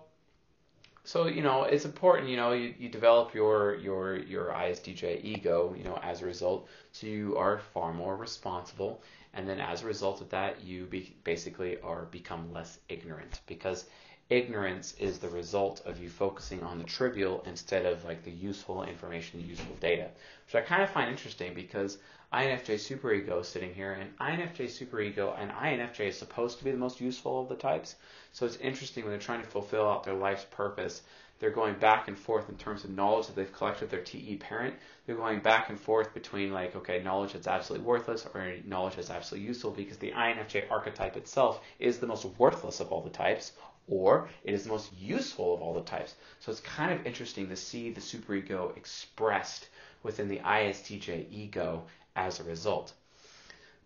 so 1.07 1.27
you 1.27 1.41
know 1.41 1.63
it's 1.63 1.85
important 1.85 2.27
you 2.27 2.35
know 2.35 2.51
you, 2.51 2.73
you 2.77 2.89
develop 2.89 3.33
your 3.33 3.75
your 3.75 4.17
your 4.17 4.47
ISTJ 4.47 5.23
ego 5.23 5.73
you 5.77 5.85
know 5.85 5.97
as 6.03 6.21
a 6.21 6.25
result. 6.25 6.67
So 6.91 7.07
you 7.07 7.37
are 7.37 7.59
far 7.73 7.93
more 7.93 8.17
responsible. 8.17 9.01
And 9.33 9.47
then 9.47 9.61
as 9.61 9.83
a 9.83 9.85
result 9.85 10.19
of 10.19 10.29
that 10.31 10.65
you 10.65 10.85
be, 10.85 11.15
basically 11.23 11.79
are 11.79 12.05
become 12.11 12.51
less 12.51 12.79
ignorant. 12.89 13.39
Because 13.47 13.85
ignorance 14.29 14.95
is 14.99 15.17
the 15.19 15.29
result 15.29 15.81
of 15.85 15.97
you 15.97 16.09
focusing 16.09 16.61
on 16.61 16.77
the 16.77 16.83
trivial 16.83 17.41
instead 17.47 17.85
of 17.85 18.03
like 18.03 18.23
the 18.23 18.31
useful 18.31 18.83
information 18.83 19.39
the 19.39 19.47
useful 19.47 19.77
data. 19.79 20.09
Which 20.45 20.55
I 20.55 20.61
kind 20.67 20.83
of 20.83 20.89
find 20.89 21.09
interesting 21.09 21.53
because 21.53 21.99
INFJ 22.33 22.75
superego 22.75 23.39
is 23.39 23.47
sitting 23.47 23.73
here 23.73 23.93
and 23.93 24.17
INFJ 24.17 24.65
superego 24.65 25.33
and 25.39 25.51
INFJ 25.51 26.09
is 26.09 26.17
supposed 26.17 26.57
to 26.57 26.65
be 26.65 26.71
the 26.71 26.77
most 26.77 26.99
useful 26.99 27.43
of 27.43 27.47
the 27.47 27.55
types 27.55 27.95
so 28.37 28.45
it's 28.45 28.57
interesting 28.57 29.03
when 29.03 29.11
they're 29.11 29.19
trying 29.19 29.41
to 29.41 29.47
fulfill 29.47 29.89
out 29.89 30.03
their 30.03 30.13
life's 30.13 30.45
purpose. 30.51 31.01
They're 31.39 31.49
going 31.49 31.73
back 31.73 32.07
and 32.07 32.15
forth 32.15 32.49
in 32.49 32.55
terms 32.57 32.83
of 32.83 32.91
knowledge 32.91 33.25
that 33.25 33.35
they've 33.35 33.51
collected 33.51 33.89
their 33.89 34.03
TE 34.03 34.35
parent. 34.35 34.75
They're 35.07 35.15
going 35.15 35.39
back 35.39 35.69
and 35.69 35.79
forth 35.79 36.13
between 36.13 36.53
like, 36.53 36.75
okay, 36.75 37.01
knowledge 37.01 37.33
that's 37.33 37.47
absolutely 37.47 37.87
worthless 37.87 38.27
or 38.31 38.53
knowledge 38.63 38.97
that's 38.97 39.09
absolutely 39.09 39.47
useful 39.47 39.71
because 39.71 39.97
the 39.97 40.11
INFJ 40.11 40.69
archetype 40.69 41.17
itself 41.17 41.63
is 41.79 41.97
the 41.97 42.05
most 42.05 42.25
worthless 42.37 42.79
of 42.79 42.91
all 42.91 43.01
the 43.01 43.09
types 43.09 43.53
or 43.87 44.29
it 44.43 44.53
is 44.53 44.65
the 44.65 44.69
most 44.69 44.93
useful 44.99 45.55
of 45.55 45.61
all 45.63 45.73
the 45.73 45.81
types. 45.81 46.13
So 46.39 46.51
it's 46.51 46.61
kind 46.61 46.91
of 46.91 47.07
interesting 47.07 47.49
to 47.49 47.55
see 47.55 47.89
the 47.89 48.01
superego 48.01 48.77
expressed 48.77 49.69
within 50.03 50.27
the 50.27 50.41
ISTJ 50.41 51.25
ego 51.31 51.85
as 52.15 52.39
a 52.39 52.43
result. 52.43 52.93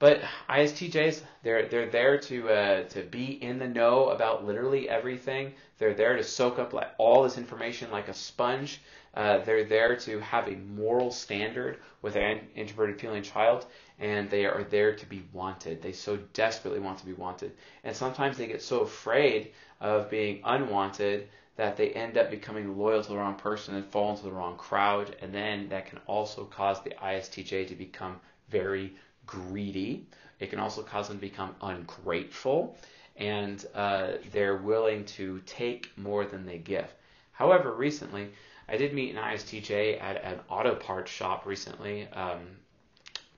But 0.01 0.23
ISTJs, 0.49 1.21
they're 1.43 1.67
they're 1.67 1.91
there 1.91 2.17
to 2.17 2.49
uh, 2.49 2.83
to 2.85 3.03
be 3.03 3.33
in 3.43 3.59
the 3.59 3.67
know 3.67 4.09
about 4.09 4.43
literally 4.43 4.89
everything. 4.89 5.53
They're 5.77 5.93
there 5.93 6.17
to 6.17 6.23
soak 6.23 6.57
up 6.57 6.73
like 6.73 6.89
all 6.97 7.21
this 7.21 7.37
information 7.37 7.91
like 7.91 8.07
a 8.07 8.13
sponge. 8.15 8.81
Uh, 9.13 9.37
they're 9.45 9.63
there 9.63 9.95
to 9.97 10.19
have 10.19 10.47
a 10.47 10.55
moral 10.55 11.11
standard 11.11 11.77
with 12.01 12.15
an 12.15 12.39
introverted 12.55 12.99
feeling 12.99 13.21
child, 13.21 13.67
and 13.99 14.27
they 14.27 14.47
are 14.47 14.63
there 14.63 14.95
to 14.95 15.05
be 15.05 15.21
wanted. 15.33 15.83
They 15.83 15.93
so 15.93 16.17
desperately 16.33 16.79
want 16.79 16.97
to 16.97 17.05
be 17.05 17.13
wanted, 17.13 17.51
and 17.83 17.95
sometimes 17.95 18.39
they 18.39 18.47
get 18.47 18.63
so 18.63 18.79
afraid 18.79 19.51
of 19.81 20.09
being 20.09 20.41
unwanted 20.43 21.27
that 21.57 21.77
they 21.77 21.91
end 21.91 22.17
up 22.17 22.31
becoming 22.31 22.75
loyal 22.75 23.03
to 23.03 23.09
the 23.09 23.17
wrong 23.17 23.35
person 23.35 23.75
and 23.75 23.85
fall 23.85 24.09
into 24.09 24.23
the 24.23 24.31
wrong 24.31 24.57
crowd, 24.57 25.15
and 25.21 25.31
then 25.31 25.69
that 25.69 25.85
can 25.85 25.99
also 26.07 26.45
cause 26.45 26.81
the 26.81 26.95
ISTJ 27.03 27.67
to 27.67 27.75
become 27.75 28.19
very 28.49 28.95
greedy. 29.25 30.05
It 30.39 30.49
can 30.49 30.59
also 30.59 30.81
cause 30.81 31.07
them 31.07 31.17
to 31.17 31.21
become 31.21 31.55
ungrateful, 31.61 32.77
and 33.15 33.63
uh, 33.75 34.13
they're 34.31 34.57
willing 34.57 35.05
to 35.05 35.39
take 35.45 35.91
more 35.97 36.25
than 36.25 36.45
they 36.45 36.57
give. 36.57 36.87
However, 37.31 37.71
recently, 37.73 38.31
I 38.67 38.77
did 38.77 38.93
meet 38.93 39.15
an 39.15 39.21
ISTJ 39.21 40.01
at 40.01 40.23
an 40.23 40.39
auto 40.49 40.75
parts 40.75 41.11
shop 41.11 41.45
recently. 41.45 42.07
Um, 42.09 42.39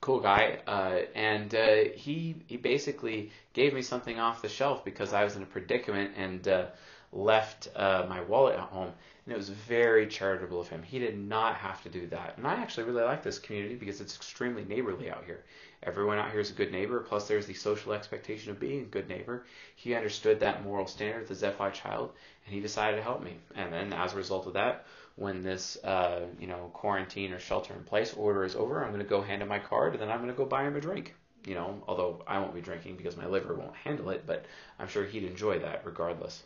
cool 0.02 0.20
guy, 0.20 0.60
uh, 0.68 1.00
and 1.16 1.56
uh, 1.56 1.76
he 1.96 2.36
he 2.48 2.58
basically 2.58 3.32
gave 3.54 3.74
me 3.74 3.82
something 3.82 4.20
off 4.20 4.42
the 4.42 4.50
shelf 4.50 4.84
because 4.84 5.14
I 5.14 5.24
was 5.24 5.36
in 5.36 5.44
a 5.44 5.46
predicament 5.46 6.12
and 6.18 6.48
uh, 6.48 6.66
left 7.12 7.70
uh, 7.76 8.06
my 8.10 8.22
wallet 8.22 8.56
at 8.56 8.62
home 8.62 8.92
and 9.26 9.34
it 9.34 9.38
was 9.38 9.50
very 9.50 10.06
charitable 10.08 10.60
of 10.60 10.68
him. 10.68 10.84
He 10.84 11.00
did 11.00 11.18
not 11.18 11.56
have 11.56 11.82
to 11.84 11.90
do 11.90 12.08
that. 12.08 12.34
And 12.38 12.46
I 12.46 12.56
actually 12.56 12.84
really 12.84 13.04
like 13.04 13.24
this 13.24 13.40
community 13.40 13.76
because 13.76 14.02
it's 14.02 14.16
extremely 14.16 14.66
neighborly 14.66 15.10
out 15.10 15.24
here. 15.26 15.46
Everyone 15.82 16.18
out 16.18 16.32
here 16.32 16.42
is 16.42 16.50
a 16.50 16.56
good 16.56 16.72
neighbor, 16.72 17.00
plus 17.00 17.28
there's 17.28 17.46
the 17.46 17.54
social 17.54 17.94
expectation 17.94 18.52
of 18.52 18.60
being 18.60 18.82
a 18.82 18.86
good 18.86 19.08
neighbor. 19.08 19.46
He 19.76 19.96
understood 19.96 20.40
that 20.40 20.64
moral 20.64 20.88
standard 20.88 21.30
as 21.32 21.42
FI 21.42 21.70
child, 21.70 22.12
and 22.46 22.54
he 22.54 22.60
decided 22.60 22.98
to 22.98 23.04
help 23.04 23.24
me. 23.24 23.38
And 23.56 23.72
then 23.72 23.94
as 23.94 24.14
a 24.14 24.18
result 24.18 24.48
of 24.48 24.54
that, 24.54 24.86
when 25.16 25.42
this 25.42 25.78
uh, 25.84 26.22
you 26.40 26.48
know 26.48 26.72
quarantine 26.74 27.34
or 27.34 27.40
shelter 27.40 27.74
in 27.74 27.84
place 27.84 28.14
order 28.14 28.44
is 28.44 28.56
over, 28.56 28.84
I'm 28.84 28.92
going 28.92 29.04
to 29.04 29.10
go 29.10 29.22
hand 29.22 29.42
him 29.42 29.48
my 29.48 29.60
card, 29.60 29.94
and 29.94 30.02
then 30.02 30.10
I'm 30.10 30.20
going 30.20 30.32
to 30.32 30.38
go 30.38 30.46
buy 30.46 30.64
him 30.64 30.76
a 30.76 30.82
drink. 30.82 31.16
You 31.46 31.56
know, 31.56 31.84
although 31.88 32.24
I 32.26 32.40
won't 32.40 32.56
be 32.56 32.62
drinking 32.62 32.96
because 32.96 33.18
my 33.18 33.28
liver 33.28 33.54
won't 33.54 33.76
handle 33.76 34.10
it, 34.10 34.26
but 34.26 34.46
I'm 34.80 34.88
sure 34.88 35.06
he'd 35.06 35.26
enjoy 35.26 35.60
that 35.60 35.82
regardless. 35.86 36.42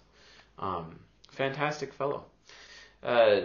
Um, 0.57 0.99
fantastic 1.29 1.93
fellow. 1.93 2.25
Uh, 3.03 3.41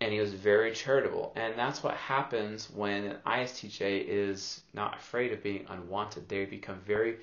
and 0.00 0.12
he 0.12 0.20
was 0.20 0.32
very 0.32 0.72
charitable. 0.72 1.32
And 1.36 1.58
that's 1.58 1.82
what 1.82 1.94
happens 1.94 2.70
when 2.70 3.04
an 3.04 3.16
ISTJ 3.26 4.04
is 4.06 4.62
not 4.72 4.96
afraid 4.96 5.32
of 5.32 5.42
being 5.42 5.66
unwanted. 5.68 6.28
They 6.28 6.44
become 6.46 6.80
very 6.86 7.18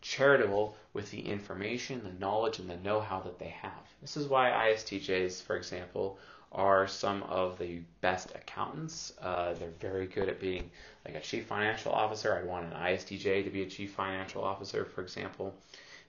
charitable 0.00 0.76
with 0.92 1.10
the 1.10 1.20
information, 1.20 2.02
the 2.02 2.24
knowledge, 2.24 2.58
and 2.58 2.70
the 2.70 2.76
know 2.78 3.00
how 3.00 3.20
that 3.20 3.38
they 3.38 3.48
have. 3.48 3.72
This 4.00 4.16
is 4.16 4.28
why 4.28 4.50
ISTJs, 4.50 5.42
for 5.42 5.56
example, 5.56 6.18
are 6.52 6.86
some 6.86 7.22
of 7.24 7.58
the 7.58 7.80
best 8.00 8.32
accountants. 8.34 9.12
Uh, 9.20 9.54
they're 9.54 9.70
very 9.80 10.06
good 10.06 10.28
at 10.28 10.40
being 10.40 10.70
like 11.04 11.14
a 11.14 11.20
chief 11.20 11.46
financial 11.46 11.92
officer. 11.92 12.34
I'd 12.34 12.46
want 12.46 12.66
an 12.66 12.72
ISTJ 12.72 13.44
to 13.44 13.50
be 13.50 13.62
a 13.62 13.66
chief 13.66 13.92
financial 13.92 14.42
officer, 14.42 14.84
for 14.84 15.02
example. 15.02 15.54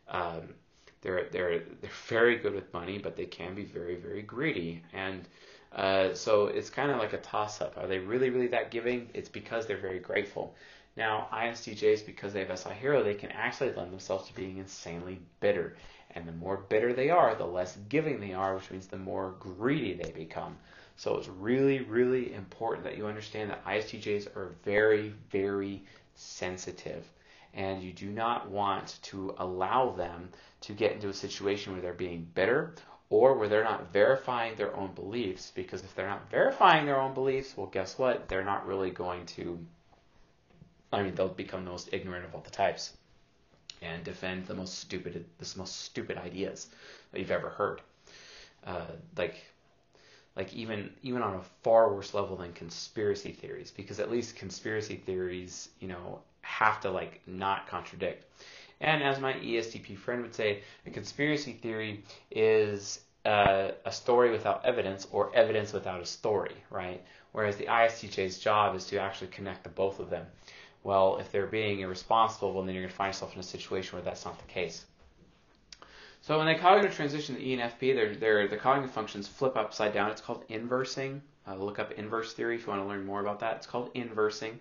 Um, 0.08 0.54
they're 1.02 1.28
they're 1.32 1.60
they're 1.82 1.92
very 2.08 2.38
good 2.38 2.54
with 2.54 2.74
money, 2.74 2.98
but 2.98 3.16
they 3.16 3.26
can 3.26 3.56
be 3.56 3.64
very 3.64 3.96
very 3.96 4.22
greedy, 4.22 4.84
and 4.94 5.28
uh, 5.74 6.14
so 6.14 6.48
it's 6.48 6.70
kind 6.70 6.92
of 6.92 6.98
like 6.98 7.14
a 7.14 7.18
toss 7.18 7.62
up. 7.62 7.78
Are 7.78 7.88
they 7.88 8.00
really 8.00 8.30
really 8.30 8.48
that 8.48 8.72
giving? 8.72 9.10
It's 9.14 9.30
because 9.30 9.66
they're 9.66 9.78
very 9.78 10.00
grateful. 10.00 10.56
Now, 10.98 11.30
ISTJs, 11.32 12.06
because 12.06 12.34
they 12.34 12.44
have 12.44 12.60
SI 12.60 12.74
hero, 12.74 13.02
they 13.02 13.14
can 13.14 13.32
actually 13.32 13.74
lend 13.74 13.92
themselves 13.94 14.28
to 14.28 14.36
being 14.36 14.58
insanely 14.58 15.22
bitter. 15.40 15.78
And 16.14 16.28
the 16.28 16.34
more 16.34 16.58
bitter 16.58 16.92
they 16.92 17.10
are, 17.10 17.34
the 17.34 17.46
less 17.46 17.78
giving 17.88 18.20
they 18.20 18.34
are, 18.34 18.56
which 18.56 18.70
means 18.70 18.88
the 18.88 18.98
more 18.98 19.36
greedy 19.40 19.94
they 19.94 20.12
become. 20.12 20.58
So 20.98 21.18
it's 21.18 21.30
really, 21.30 21.80
really 21.80 22.34
important 22.34 22.84
that 22.84 22.98
you 22.98 23.08
understand 23.08 23.50
that 23.50 23.66
ISTJs 23.66 24.36
are 24.36 24.54
very, 24.66 25.14
very 25.32 25.82
sensitive. 26.16 27.08
And 27.54 27.84
you 27.84 27.92
do 27.92 28.10
not 28.10 28.50
want 28.50 29.00
to 29.04 29.36
allow 29.38 29.90
them 29.92 30.30
to 30.62 30.74
get 30.74 30.94
into 30.94 31.10
a 31.10 31.14
situation 31.14 31.74
where 31.74 31.82
they're 31.82 31.94
being 31.94 32.28
bitter 32.34 32.76
or 33.10 33.38
where 33.38 33.50
they're 33.50 33.64
not 33.64 33.92
verifying 33.92 34.56
their 34.56 34.76
own 34.76 34.94
beliefs. 34.94 35.52
Because 35.54 35.84
if 35.84 35.94
they're 35.94 36.08
not 36.08 36.30
verifying 36.32 36.86
their 36.86 37.00
own 37.00 37.14
beliefs, 37.14 37.56
well, 37.58 37.68
guess 37.68 37.98
what? 37.98 38.30
They're 38.30 38.46
not 38.46 38.66
really 38.66 38.90
going 38.90 39.26
to, 39.28 39.60
I 40.94 41.04
mean, 41.04 41.16
they'll 41.16 41.28
become 41.28 41.66
the 41.66 41.72
most 41.72 41.90
ignorant 41.92 42.26
of 42.26 42.34
all 42.34 42.42
the 42.42 42.52
types 42.52 42.94
and 43.82 44.04
defend 44.04 44.46
the 44.46 44.54
most 44.54 44.80
stupid, 44.80 45.26
the 45.38 45.58
most 45.58 45.82
stupid 45.82 46.18
ideas 46.18 46.68
that 47.12 47.20
you've 47.20 47.32
ever 47.32 47.50
heard. 47.50 47.82
Uh, 48.66 48.86
like, 49.18 49.44
like 50.36 50.54
even 50.54 50.92
even 51.02 51.22
on 51.22 51.36
a 51.36 51.42
far 51.64 51.94
worse 51.94 52.14
level 52.14 52.38
than 52.38 52.54
conspiracy 52.54 53.32
theories, 53.32 53.72
because 53.72 54.00
at 54.00 54.12
least 54.12 54.36
conspiracy 54.36 54.96
theories, 54.96 55.70
you 55.80 55.88
know, 55.88 56.22
have 56.42 56.82
to 56.82 56.92
like 56.92 57.22
not 57.28 57.68
contradict. 57.68 58.26
And 58.80 59.04
as 59.04 59.20
my 59.20 59.34
ESTP 59.34 59.98
friend 59.98 60.24
would 60.24 60.34
say, 60.34 60.64
a 60.86 60.90
conspiracy 60.90 61.54
theory 61.54 62.04
is 62.32 63.02
uh, 63.26 63.72
a 63.86 63.92
story 63.92 64.32
without 64.32 64.66
evidence 64.66 65.08
or 65.12 65.32
evidence 65.36 65.72
without 65.72 66.02
a 66.02 66.06
story, 66.06 66.56
right? 66.72 67.04
Whereas 67.32 67.58
the 67.58 67.66
ISTJ's 67.66 68.40
job 68.40 68.76
is 68.76 68.86
to 68.88 69.00
actually 69.00 69.28
connect 69.28 69.64
the 69.64 69.70
both 69.70 70.00
of 70.00 70.10
them. 70.10 70.26
Well, 70.84 71.18
if 71.20 71.32
they're 71.32 71.46
being 71.46 71.82
irresponsible, 71.82 72.54
well, 72.54 72.64
then 72.64 72.74
you're 72.74 72.84
going 72.84 72.92
to 72.92 72.96
find 72.96 73.10
yourself 73.10 73.34
in 73.36 73.40
a 73.40 73.44
situation 73.44 73.94
where 73.94 74.04
that's 74.04 74.26
not 74.26 74.40
the 74.40 74.52
case. 74.52 74.86
So 76.22 76.38
when 76.38 76.48
they 76.48 76.56
cognitive 76.56 76.96
transition 76.96 77.36
to 77.36 77.42
ENFP, 77.42 77.96
their, 77.96 78.16
their, 78.16 78.48
the 78.48 78.58
cognitive 78.58 78.92
functions 78.92 79.28
flip 79.28 79.56
upside 79.56 79.94
down. 79.94 80.12
It's 80.12 80.22
called 80.22 80.44
inversing. 80.50 81.22
Uh, 81.48 81.56
look 81.56 81.80
up 81.80 81.92
inverse 81.94 82.34
theory 82.34 82.56
if 82.56 82.62
you 82.62 82.68
want 82.68 82.82
to 82.82 82.88
learn 82.88 83.06
more 83.06 83.20
about 83.20 83.40
that. 83.40 83.58
It's 83.58 83.68
called 83.68 83.90
inversing. 83.96 84.60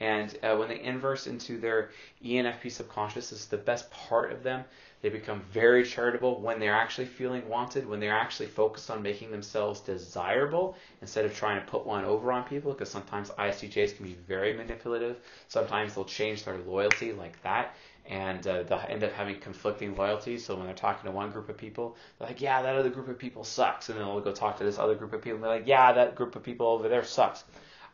And 0.00 0.36
uh, 0.42 0.56
when 0.56 0.68
they 0.68 0.80
inverse 0.82 1.26
into 1.26 1.58
their 1.58 1.90
ENFP 2.24 2.70
subconscious, 2.70 3.32
is 3.32 3.46
the 3.46 3.56
best 3.56 3.90
part 3.90 4.32
of 4.32 4.42
them. 4.42 4.64
They 5.02 5.08
become 5.08 5.40
very 5.40 5.84
charitable 5.84 6.40
when 6.40 6.58
they're 6.58 6.74
actually 6.74 7.06
feeling 7.06 7.48
wanted, 7.48 7.86
when 7.86 8.00
they're 8.00 8.12
actually 8.12 8.46
focused 8.46 8.90
on 8.90 9.02
making 9.02 9.30
themselves 9.30 9.80
desirable 9.80 10.76
instead 11.00 11.24
of 11.24 11.34
trying 11.34 11.60
to 11.60 11.66
put 11.66 11.86
one 11.86 12.04
over 12.04 12.32
on 12.32 12.44
people, 12.44 12.72
because 12.72 12.90
sometimes 12.90 13.30
ISTJs 13.30 13.96
can 13.96 14.06
be 14.06 14.14
very 14.26 14.52
manipulative. 14.52 15.18
Sometimes 15.48 15.94
they'll 15.94 16.04
change 16.04 16.44
their 16.44 16.58
loyalty 16.58 17.12
like 17.12 17.40
that, 17.42 17.76
and 18.08 18.46
uh, 18.46 18.62
they'll 18.62 18.84
end 18.88 19.04
up 19.04 19.12
having 19.12 19.38
conflicting 19.40 19.96
loyalties. 19.96 20.44
So 20.44 20.56
when 20.56 20.66
they're 20.66 20.74
talking 20.74 21.10
to 21.10 21.16
one 21.16 21.30
group 21.30 21.48
of 21.48 21.56
people, 21.56 21.96
they're 22.18 22.28
like, 22.28 22.40
yeah, 22.40 22.62
that 22.62 22.76
other 22.76 22.90
group 22.90 23.08
of 23.08 23.18
people 23.18 23.44
sucks. 23.44 23.88
And 23.88 23.98
then 23.98 24.06
they'll 24.06 24.20
go 24.20 24.32
talk 24.32 24.58
to 24.58 24.64
this 24.64 24.78
other 24.78 24.94
group 24.94 25.12
of 25.12 25.22
people, 25.22 25.36
and 25.36 25.44
they're 25.44 25.50
like, 25.50 25.66
yeah, 25.66 25.92
that 25.92 26.14
group 26.14 26.36
of 26.36 26.42
people 26.42 26.66
over 26.66 26.88
there 26.88 27.04
sucks. 27.04 27.44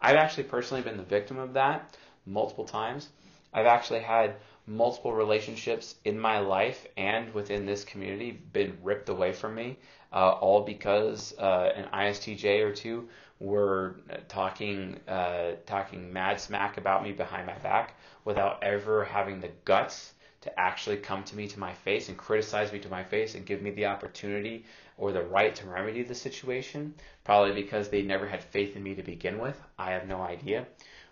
I've 0.00 0.16
actually 0.16 0.44
personally 0.44 0.82
been 0.82 0.96
the 0.96 1.02
victim 1.02 1.38
of 1.38 1.54
that 1.54 1.96
multiple 2.26 2.64
times. 2.64 3.08
I've 3.52 3.66
actually 3.66 4.00
had 4.00 4.36
multiple 4.66 5.12
relationships 5.12 5.96
in 6.04 6.18
my 6.18 6.38
life 6.38 6.86
and 6.96 7.32
within 7.34 7.66
this 7.66 7.84
community 7.84 8.30
been 8.30 8.76
ripped 8.82 9.08
away 9.08 9.32
from 9.32 9.54
me, 9.54 9.78
uh, 10.12 10.30
all 10.30 10.62
because 10.62 11.34
uh, 11.38 11.72
an 11.74 11.86
ISTJ 11.92 12.64
or 12.64 12.72
two 12.72 13.08
were 13.42 13.96
talking 14.28 15.00
uh, 15.08 15.52
talking 15.66 16.12
mad 16.12 16.40
smack 16.40 16.78
about 16.78 17.02
me 17.02 17.12
behind 17.12 17.46
my 17.46 17.58
back 17.58 17.94
without 18.24 18.62
ever 18.62 19.04
having 19.04 19.40
the 19.40 19.50
guts 19.64 20.14
to 20.42 20.60
actually 20.60 20.96
come 20.96 21.22
to 21.24 21.36
me 21.36 21.46
to 21.48 21.58
my 21.58 21.72
face 21.72 22.08
and 22.08 22.16
criticize 22.16 22.72
me 22.72 22.78
to 22.78 22.88
my 22.88 23.02
face 23.02 23.34
and 23.34 23.46
give 23.46 23.62
me 23.62 23.70
the 23.70 23.86
opportunity 23.86 24.64
or 24.96 25.12
the 25.12 25.22
right 25.22 25.54
to 25.54 25.66
remedy 25.66 26.02
the 26.02 26.14
situation, 26.14 26.94
probably 27.24 27.52
because 27.52 27.88
they 27.88 28.02
never 28.02 28.26
had 28.26 28.42
faith 28.42 28.76
in 28.76 28.82
me 28.82 28.94
to 28.94 29.02
begin 29.02 29.38
with. 29.38 29.60
I 29.78 29.90
have 29.90 30.06
no 30.06 30.20
idea, 30.20 30.66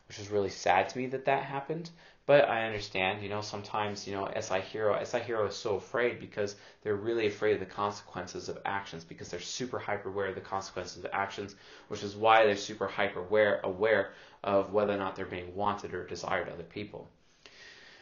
which 0.08 0.18
is 0.18 0.30
really 0.30 0.50
sad 0.50 0.88
to 0.88 0.98
me 0.98 1.06
that 1.08 1.24
that 1.24 1.44
happened. 1.44 1.90
But 2.30 2.48
I 2.48 2.64
understand, 2.64 3.24
you 3.24 3.28
know, 3.28 3.40
sometimes, 3.40 4.06
you 4.06 4.14
know, 4.14 4.30
SI 4.40 4.60
Hero, 4.60 5.02
SI 5.02 5.18
Hero 5.18 5.48
is 5.48 5.56
so 5.56 5.74
afraid 5.74 6.20
because 6.20 6.54
they're 6.80 6.94
really 6.94 7.26
afraid 7.26 7.54
of 7.54 7.58
the 7.58 7.66
consequences 7.66 8.48
of 8.48 8.56
actions 8.64 9.02
because 9.02 9.30
they're 9.30 9.40
super 9.40 9.80
hyper 9.80 10.10
aware 10.10 10.28
of 10.28 10.36
the 10.36 10.40
consequences 10.40 11.04
of 11.04 11.10
actions, 11.12 11.56
which 11.88 12.04
is 12.04 12.14
why 12.14 12.46
they're 12.46 12.54
super 12.54 12.86
hyper 12.86 13.18
aware, 13.18 13.58
aware 13.64 14.12
of 14.44 14.72
whether 14.72 14.92
or 14.92 14.96
not 14.96 15.16
they're 15.16 15.26
being 15.26 15.52
wanted 15.56 15.92
or 15.92 16.06
desired 16.06 16.46
by 16.46 16.52
other 16.52 16.62
people. 16.62 17.10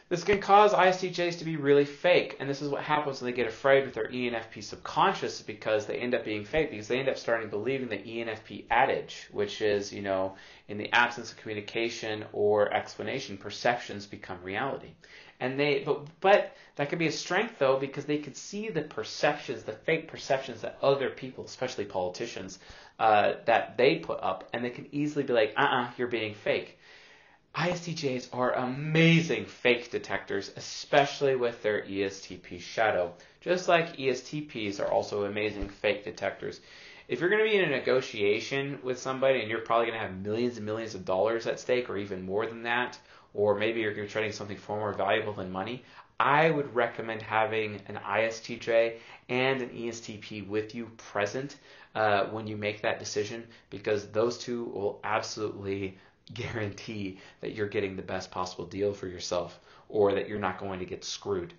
This 0.09 0.23
can 0.23 0.41
cause 0.41 0.73
ISTJs 0.73 1.37
to 1.37 1.45
be 1.45 1.55
really 1.55 1.85
fake, 1.85 2.37
and 2.39 2.49
this 2.49 2.63
is 2.63 2.69
what 2.69 2.81
happens 2.81 3.21
when 3.21 3.29
they 3.29 3.35
get 3.35 3.45
afraid 3.45 3.85
with 3.85 3.93
their 3.93 4.07
ENFP 4.07 4.63
subconscious 4.63 5.43
because 5.43 5.85
they 5.85 5.99
end 5.99 6.15
up 6.15 6.25
being 6.25 6.45
fake 6.45 6.71
because 6.71 6.87
they 6.87 6.97
end 6.97 7.09
up 7.09 7.17
starting 7.19 7.47
believing 7.47 7.89
the 7.89 7.97
ENFP 7.97 8.65
adage, 8.71 9.27
which 9.31 9.61
is, 9.61 9.93
you 9.93 10.01
know, 10.01 10.35
in 10.67 10.79
the 10.79 10.91
absence 10.93 11.31
of 11.31 11.37
communication 11.37 12.25
or 12.33 12.73
explanation, 12.73 13.37
perceptions 13.37 14.07
become 14.07 14.41
reality. 14.41 14.89
And 15.39 15.59
they, 15.59 15.83
but, 15.85 16.07
but 16.21 16.55
that 16.77 16.89
could 16.89 16.97
be 16.97 17.07
a 17.07 17.11
strength 17.11 17.59
though 17.59 17.77
because 17.77 18.05
they 18.05 18.17
could 18.17 18.35
see 18.35 18.69
the 18.69 18.81
perceptions, 18.81 19.61
the 19.61 19.73
fake 19.73 20.07
perceptions 20.07 20.61
that 20.61 20.79
other 20.81 21.11
people, 21.11 21.45
especially 21.45 21.85
politicians, 21.85 22.57
uh, 22.97 23.33
that 23.45 23.77
they 23.77 23.97
put 23.97 24.23
up, 24.23 24.49
and 24.53 24.65
they 24.65 24.71
can 24.71 24.87
easily 24.91 25.23
be 25.23 25.33
like, 25.33 25.53
uh-uh, 25.55 25.91
you're 25.99 26.07
being 26.07 26.33
fake. 26.33 26.78
ISTJs 27.55 28.29
are 28.31 28.53
amazing 28.53 29.45
fake 29.45 29.91
detectors, 29.91 30.51
especially 30.55 31.35
with 31.35 31.61
their 31.61 31.81
ESTP 31.81 32.59
shadow, 32.59 33.13
just 33.41 33.67
like 33.67 33.97
ESTPs 33.97 34.79
are 34.79 34.91
also 34.91 35.25
amazing 35.25 35.67
fake 35.67 36.03
detectors. 36.03 36.61
If 37.07 37.19
you're 37.19 37.29
going 37.29 37.43
to 37.43 37.49
be 37.49 37.57
in 37.57 37.65
a 37.65 37.69
negotiation 37.75 38.79
with 38.83 38.99
somebody 38.99 39.41
and 39.41 39.49
you're 39.49 39.61
probably 39.61 39.87
going 39.87 39.99
to 39.99 40.05
have 40.05 40.15
millions 40.17 40.57
and 40.57 40.65
millions 40.65 40.93
of 40.93 41.05
dollars 41.05 41.47
at 41.47 41.59
stake, 41.59 41.89
or 41.89 41.97
even 41.97 42.23
more 42.23 42.45
than 42.45 42.63
that, 42.63 42.99
or 43.33 43.55
maybe 43.55 43.81
you're 43.81 43.93
gonna 43.93 44.07
be 44.07 44.11
trading 44.11 44.31
something 44.31 44.57
far 44.57 44.77
more 44.77 44.93
valuable 44.93 45.33
than 45.33 45.51
money, 45.51 45.83
I 46.19 46.49
would 46.49 46.75
recommend 46.75 47.21
having 47.21 47.81
an 47.87 47.95
ISTJ 47.95 48.97
and 49.29 49.61
an 49.61 49.69
ESTP 49.69 50.47
with 50.47 50.75
you 50.75 50.87
present 50.97 51.55
uh, 51.95 52.25
when 52.25 52.47
you 52.47 52.57
make 52.57 52.81
that 52.81 52.99
decision 52.99 53.47
because 53.69 54.07
those 54.11 54.37
two 54.37 54.65
will 54.65 54.99
absolutely 55.03 55.97
guarantee 56.33 57.19
that 57.41 57.53
you're 57.53 57.67
getting 57.67 57.95
the 57.95 58.01
best 58.01 58.31
possible 58.31 58.65
deal 58.65 58.93
for 58.93 59.07
yourself 59.07 59.59
or 59.89 60.13
that 60.13 60.29
you're 60.29 60.39
not 60.39 60.59
going 60.59 60.79
to 60.79 60.85
get 60.85 61.03
screwed. 61.03 61.53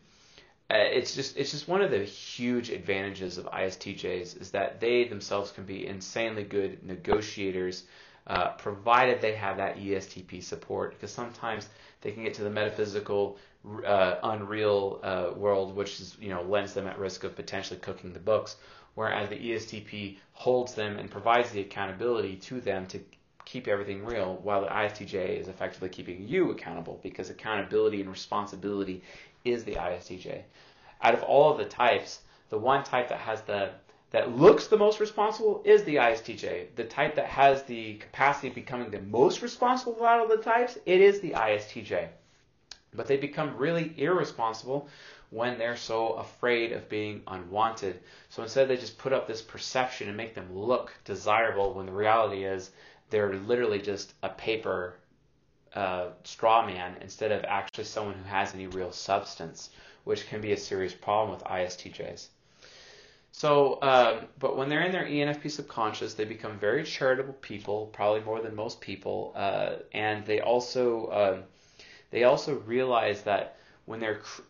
Uh, 0.70 0.76
it's 0.76 1.16
just 1.16 1.36
it's 1.36 1.50
just 1.50 1.66
one 1.66 1.82
of 1.82 1.90
the 1.90 2.04
huge 2.04 2.70
advantages 2.70 3.38
of 3.38 3.44
ISTJs 3.46 4.40
is 4.40 4.52
that 4.52 4.80
they 4.80 5.02
themselves 5.04 5.50
can 5.50 5.64
be 5.64 5.84
insanely 5.84 6.44
good 6.44 6.80
negotiators, 6.86 7.84
uh, 8.28 8.50
provided 8.50 9.20
they 9.20 9.34
have 9.34 9.56
that 9.56 9.76
ESTP 9.78 10.40
support. 10.40 10.92
Because 10.92 11.10
sometimes 11.10 11.68
they 12.02 12.12
can 12.12 12.22
get 12.22 12.34
to 12.34 12.44
the 12.44 12.50
metaphysical, 12.50 13.36
uh, 13.84 14.16
unreal 14.22 15.00
uh, 15.02 15.32
world, 15.34 15.74
which 15.74 15.98
is 15.98 16.16
you 16.20 16.28
know 16.28 16.42
lends 16.42 16.72
them 16.72 16.86
at 16.86 17.00
risk 17.00 17.24
of 17.24 17.34
potentially 17.34 17.80
cooking 17.80 18.12
the 18.12 18.20
books. 18.20 18.56
Whereas 18.94 19.28
the 19.28 19.36
ESTP 19.36 20.18
holds 20.34 20.74
them 20.74 20.98
and 20.98 21.10
provides 21.10 21.50
the 21.50 21.60
accountability 21.62 22.36
to 22.36 22.60
them 22.60 22.86
to 22.88 23.00
keep 23.44 23.68
everything 23.68 24.04
real, 24.04 24.38
while 24.42 24.60
the 24.60 24.68
ISTJ 24.68 25.40
is 25.40 25.48
effectively 25.48 25.88
keeping 25.88 26.26
you 26.26 26.50
accountable 26.50 27.00
because 27.02 27.30
accountability 27.30 28.00
and 28.00 28.10
responsibility 28.10 29.02
is 29.44 29.64
the 29.64 29.74
ISTJ. 29.74 30.42
Out 31.02 31.14
of 31.14 31.22
all 31.22 31.52
of 31.52 31.58
the 31.58 31.64
types, 31.64 32.20
the 32.50 32.58
one 32.58 32.84
type 32.84 33.08
that 33.08 33.18
has 33.18 33.42
the 33.42 33.70
that 34.10 34.36
looks 34.36 34.66
the 34.66 34.76
most 34.76 34.98
responsible 34.98 35.62
is 35.64 35.84
the 35.84 35.96
ISTJ. 35.96 36.74
The 36.74 36.84
type 36.84 37.14
that 37.14 37.26
has 37.26 37.62
the 37.62 37.94
capacity 37.94 38.48
of 38.48 38.54
becoming 38.54 38.90
the 38.90 39.00
most 39.02 39.40
responsible 39.40 40.04
out 40.04 40.22
of 40.22 40.28
the 40.28 40.42
types, 40.42 40.76
it 40.84 41.00
is 41.00 41.20
the 41.20 41.30
ISTJ. 41.30 42.08
But 42.92 43.06
they 43.06 43.16
become 43.16 43.56
really 43.56 43.94
irresponsible 43.96 44.88
when 45.30 45.58
they're 45.58 45.76
so 45.76 46.14
afraid 46.14 46.72
of 46.72 46.88
being 46.88 47.22
unwanted. 47.28 48.00
So 48.30 48.42
instead, 48.42 48.66
they 48.66 48.76
just 48.76 48.98
put 48.98 49.12
up 49.12 49.28
this 49.28 49.42
perception 49.42 50.08
and 50.08 50.16
make 50.16 50.34
them 50.34 50.48
look 50.52 50.92
desirable 51.04 51.72
when 51.72 51.86
the 51.86 51.92
reality 51.92 52.44
is 52.44 52.72
they're 53.10 53.34
literally 53.34 53.80
just 53.80 54.14
a 54.22 54.28
paper 54.28 54.96
uh, 55.74 56.08
straw 56.24 56.66
man 56.66 56.96
instead 57.00 57.32
of 57.32 57.44
actually 57.44 57.84
someone 57.84 58.14
who 58.14 58.24
has 58.24 58.54
any 58.54 58.66
real 58.66 58.92
substance, 58.92 59.70
which 60.04 60.26
can 60.28 60.40
be 60.40 60.52
a 60.52 60.56
serious 60.56 60.94
problem 60.94 61.36
with 61.36 61.44
ISTJs. 61.44 62.28
So, 63.32 63.78
um, 63.80 64.26
but 64.38 64.56
when 64.56 64.68
they're 64.68 64.82
in 64.82 64.92
their 64.92 65.04
ENFP 65.04 65.50
subconscious, 65.50 66.14
they 66.14 66.24
become 66.24 66.58
very 66.58 66.82
charitable 66.82 67.34
people, 67.34 67.86
probably 67.92 68.20
more 68.22 68.40
than 68.40 68.54
most 68.56 68.80
people, 68.80 69.32
uh, 69.36 69.76
and 69.92 70.26
they 70.26 70.40
also 70.40 71.10
um, 71.12 71.42
they 72.10 72.24
also 72.24 72.56
realize 72.66 73.22
that 73.22 73.56
when 73.86 74.00
they're 74.00 74.16
cr- 74.18 74.42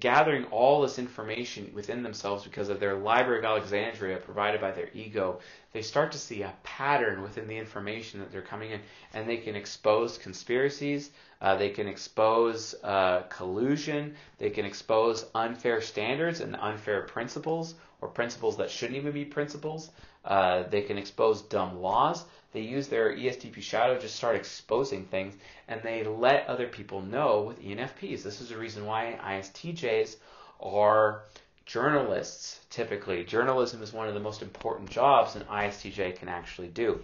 gathering 0.00 0.44
all 0.46 0.82
this 0.82 0.98
information 0.98 1.70
within 1.74 2.02
themselves 2.02 2.44
because 2.44 2.68
of 2.68 2.80
their 2.80 2.96
Library 2.96 3.38
of 3.38 3.44
Alexandria 3.44 4.16
provided 4.18 4.60
by 4.60 4.72
their 4.72 4.90
ego, 4.94 5.40
they 5.72 5.82
start 5.82 6.10
to 6.12 6.18
see 6.18 6.42
a 6.42 6.54
pattern 6.64 7.22
within 7.22 7.46
the 7.46 7.56
information 7.56 8.18
that 8.20 8.32
they're 8.32 8.42
coming 8.42 8.72
in, 8.72 8.80
and 9.14 9.28
they 9.28 9.36
can 9.36 9.54
expose 9.54 10.18
conspiracies, 10.18 11.10
uh, 11.40 11.54
they 11.56 11.70
can 11.70 11.86
expose 11.86 12.74
uh, 12.82 13.22
collusion, 13.28 14.14
they 14.38 14.50
can 14.50 14.64
expose 14.64 15.26
unfair 15.34 15.80
standards 15.80 16.40
and 16.40 16.56
unfair 16.56 17.02
principles, 17.02 17.74
or 18.00 18.08
principles 18.08 18.56
that 18.56 18.70
shouldn't 18.70 18.96
even 18.96 19.12
be 19.12 19.24
principles. 19.24 19.90
Uh, 20.24 20.64
they 20.64 20.82
can 20.82 20.98
expose 20.98 21.42
dumb 21.42 21.80
laws. 21.80 22.24
They 22.52 22.62
use 22.62 22.88
their 22.88 23.14
ESTP 23.14 23.62
shadow 23.62 23.98
to 23.98 24.08
start 24.08 24.34
exposing 24.34 25.04
things, 25.04 25.34
and 25.68 25.80
they 25.82 26.02
let 26.02 26.48
other 26.48 26.66
people 26.66 27.00
know 27.00 27.42
with 27.42 27.62
ENFPs. 27.62 28.22
This 28.22 28.40
is 28.40 28.48
the 28.48 28.58
reason 28.58 28.86
why 28.86 29.18
ISTJs 29.22 30.16
are 30.60 31.22
journalists 31.64 32.58
typically. 32.70 33.22
Journalism 33.22 33.82
is 33.82 33.92
one 33.92 34.08
of 34.08 34.14
the 34.14 34.20
most 34.20 34.42
important 34.42 34.90
jobs 34.90 35.36
an 35.36 35.44
ISTJ 35.44 36.16
can 36.16 36.28
actually 36.28 36.66
do. 36.68 37.00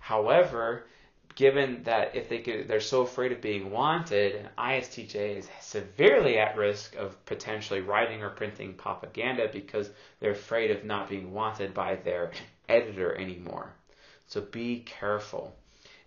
However, 0.00 0.84
given 1.34 1.82
that 1.84 2.14
if 2.14 2.28
they 2.28 2.40
could, 2.40 2.68
they're 2.68 2.80
so 2.80 3.00
afraid 3.00 3.32
of 3.32 3.40
being 3.40 3.70
wanted, 3.70 4.34
an 4.34 4.48
ISTJ 4.58 5.38
is 5.38 5.48
severely 5.60 6.38
at 6.38 6.58
risk 6.58 6.94
of 6.96 7.24
potentially 7.24 7.80
writing 7.80 8.22
or 8.22 8.28
printing 8.28 8.74
propaganda 8.74 9.48
because 9.50 9.88
they're 10.18 10.32
afraid 10.32 10.70
of 10.70 10.84
not 10.84 11.08
being 11.08 11.32
wanted 11.32 11.72
by 11.72 11.94
their 11.96 12.32
editor 12.68 13.16
anymore. 13.16 13.72
So 14.30 14.40
be 14.40 14.78
careful. 14.86 15.52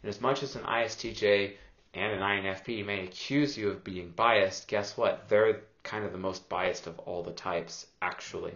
And 0.01 0.09
as 0.09 0.21
much 0.21 0.43
as 0.43 0.55
an 0.55 0.63
ISTJ 0.63 1.55
and 1.93 2.13
an 2.13 2.21
INFP 2.21 2.85
may 2.85 3.03
accuse 3.03 3.57
you 3.57 3.69
of 3.69 3.83
being 3.83 4.11
biased, 4.11 4.69
guess 4.69 4.95
what? 4.95 5.27
They're 5.27 5.59
kind 5.83 6.05
of 6.05 6.13
the 6.13 6.17
most 6.17 6.47
biased 6.47 6.87
of 6.87 6.97
all 6.99 7.21
the 7.21 7.33
types, 7.33 7.85
actually. 8.01 8.53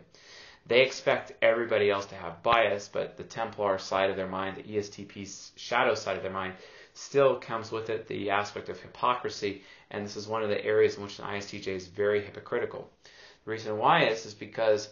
They 0.68 0.84
expect 0.84 1.34
everybody 1.42 1.90
else 1.90 2.06
to 2.08 2.16
have 2.16 2.44
bias, 2.44 2.88
but 2.88 3.18
the 3.18 3.26
Templar 3.26 3.78
side 3.78 4.10
of 4.10 4.16
their 4.16 4.28
mind, 4.28 4.56
the 4.56 4.64
ESTP's 4.64 5.52
shadow 5.58 5.96
side 5.96 6.16
of 6.16 6.24
their 6.24 6.32
mind, 6.32 6.54
still 6.94 7.36
comes 7.36 7.70
with 7.70 7.90
it 7.90 8.08
the 8.08 8.30
aspect 8.30 8.70
of 8.70 8.80
hypocrisy, 8.80 9.64
and 9.92 10.06
this 10.06 10.16
is 10.16 10.30
one 10.30 10.44
of 10.44 10.50
the 10.50 10.64
areas 10.64 10.96
in 10.96 11.04
which 11.04 11.20
an 11.20 11.26
ISTJ 11.26 11.68
is 11.68 11.88
very 11.88 12.24
hypocritical. 12.24 12.90
The 13.44 13.52
reason 13.52 13.78
why 13.78 14.06
is 14.06 14.26
is 14.26 14.34
because 14.34 14.88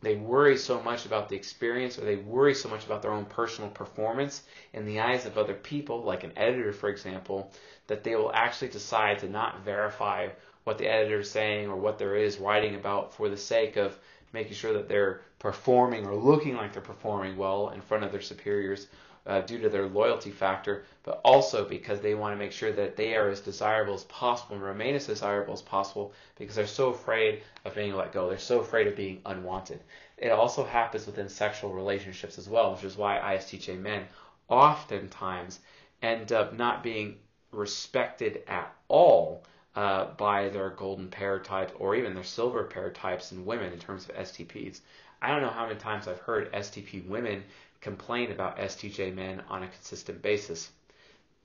they 0.00 0.14
worry 0.14 0.56
so 0.56 0.80
much 0.82 1.06
about 1.06 1.28
the 1.28 1.36
experience 1.36 1.98
or 1.98 2.02
they 2.02 2.16
worry 2.16 2.54
so 2.54 2.68
much 2.68 2.86
about 2.86 3.02
their 3.02 3.12
own 3.12 3.24
personal 3.24 3.70
performance 3.70 4.42
in 4.72 4.84
the 4.86 5.00
eyes 5.00 5.26
of 5.26 5.36
other 5.36 5.54
people, 5.54 6.02
like 6.02 6.22
an 6.24 6.32
editor, 6.36 6.72
for 6.72 6.88
example, 6.88 7.50
that 7.88 8.04
they 8.04 8.14
will 8.14 8.32
actually 8.32 8.68
decide 8.68 9.18
to 9.18 9.28
not 9.28 9.64
verify 9.64 10.28
what 10.64 10.78
the 10.78 10.86
editor 10.86 11.20
is 11.20 11.30
saying 11.30 11.68
or 11.68 11.76
what 11.76 11.98
there 11.98 12.14
is 12.14 12.38
writing 12.38 12.74
about 12.74 13.12
for 13.14 13.28
the 13.28 13.36
sake 13.36 13.76
of 13.76 13.98
making 14.32 14.52
sure 14.52 14.74
that 14.74 14.88
they're 14.88 15.22
performing 15.38 16.06
or 16.06 16.14
looking 16.14 16.54
like 16.56 16.72
they're 16.72 16.82
performing 16.82 17.36
well 17.36 17.70
in 17.70 17.80
front 17.80 18.04
of 18.04 18.12
their 18.12 18.20
superiors 18.20 18.86
uh, 19.26 19.40
due 19.42 19.58
to 19.58 19.68
their 19.68 19.86
loyalty 19.86 20.30
factor, 20.30 20.84
but 21.02 21.20
also 21.24 21.64
because 21.64 22.00
they 22.00 22.14
want 22.14 22.32
to 22.32 22.38
make 22.38 22.52
sure 22.52 22.72
that 22.72 22.96
they 22.96 23.14
are 23.14 23.28
as 23.28 23.40
desirable 23.40 23.94
as 23.94 24.04
possible 24.04 24.54
and 24.54 24.64
remain 24.64 24.94
as 24.94 25.06
desirable 25.06 25.54
as 25.54 25.62
possible 25.62 26.12
because 26.36 26.54
they're 26.54 26.66
so 26.66 26.90
afraid 26.90 27.42
of 27.64 27.74
being 27.74 27.94
let 27.94 28.12
go. 28.12 28.28
They're 28.28 28.38
so 28.38 28.60
afraid 28.60 28.86
of 28.86 28.96
being 28.96 29.20
unwanted. 29.26 29.80
It 30.16 30.30
also 30.30 30.64
happens 30.64 31.06
within 31.06 31.28
sexual 31.28 31.72
relationships 31.72 32.38
as 32.38 32.48
well, 32.48 32.72
which 32.72 32.84
is 32.84 32.96
why 32.96 33.18
ISTJ 33.18 33.78
men 33.78 34.06
oftentimes 34.48 35.60
end 36.02 36.32
up 36.32 36.52
not 36.52 36.82
being 36.82 37.18
respected 37.52 38.42
at 38.46 38.74
all 38.88 39.44
uh, 39.74 40.06
by 40.16 40.48
their 40.48 40.70
golden 40.70 41.08
pair 41.08 41.38
type 41.38 41.72
or 41.78 41.94
even 41.94 42.14
their 42.14 42.24
silver 42.24 42.64
pair 42.64 42.90
types 42.90 43.32
in 43.32 43.44
women 43.44 43.72
in 43.72 43.78
terms 43.78 44.08
of 44.08 44.16
STPs. 44.16 44.80
I 45.20 45.30
don't 45.30 45.42
know 45.42 45.50
how 45.50 45.66
many 45.66 45.78
times 45.78 46.08
I've 46.08 46.20
heard 46.20 46.52
STP 46.52 47.06
women 47.06 47.44
complain 47.80 48.30
about 48.32 48.58
STJ 48.58 49.14
men 49.14 49.42
on 49.48 49.62
a 49.62 49.68
consistent 49.68 50.22
basis. 50.22 50.70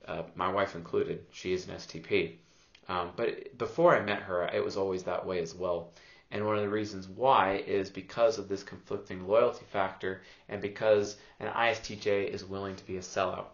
Uh, 0.06 0.22
my 0.34 0.50
wife 0.50 0.74
included. 0.74 1.24
She 1.30 1.52
is 1.52 1.68
an 1.68 1.74
STP. 1.76 2.36
Um, 2.88 3.12
but 3.16 3.56
before 3.56 3.96
I 3.96 4.02
met 4.02 4.22
her, 4.22 4.44
it 4.44 4.64
was 4.64 4.76
always 4.76 5.04
that 5.04 5.24
way 5.24 5.40
as 5.40 5.54
well. 5.54 5.92
And 6.30 6.44
one 6.44 6.56
of 6.56 6.62
the 6.62 6.68
reasons 6.68 7.06
why 7.08 7.62
is 7.66 7.90
because 7.90 8.38
of 8.38 8.48
this 8.48 8.62
conflicting 8.62 9.26
loyalty 9.26 9.64
factor 9.70 10.22
and 10.48 10.60
because 10.60 11.16
an 11.38 11.48
ISTJ 11.48 12.28
is 12.28 12.44
willing 12.44 12.76
to 12.76 12.84
be 12.84 12.96
a 12.96 13.00
sellout. 13.00 13.46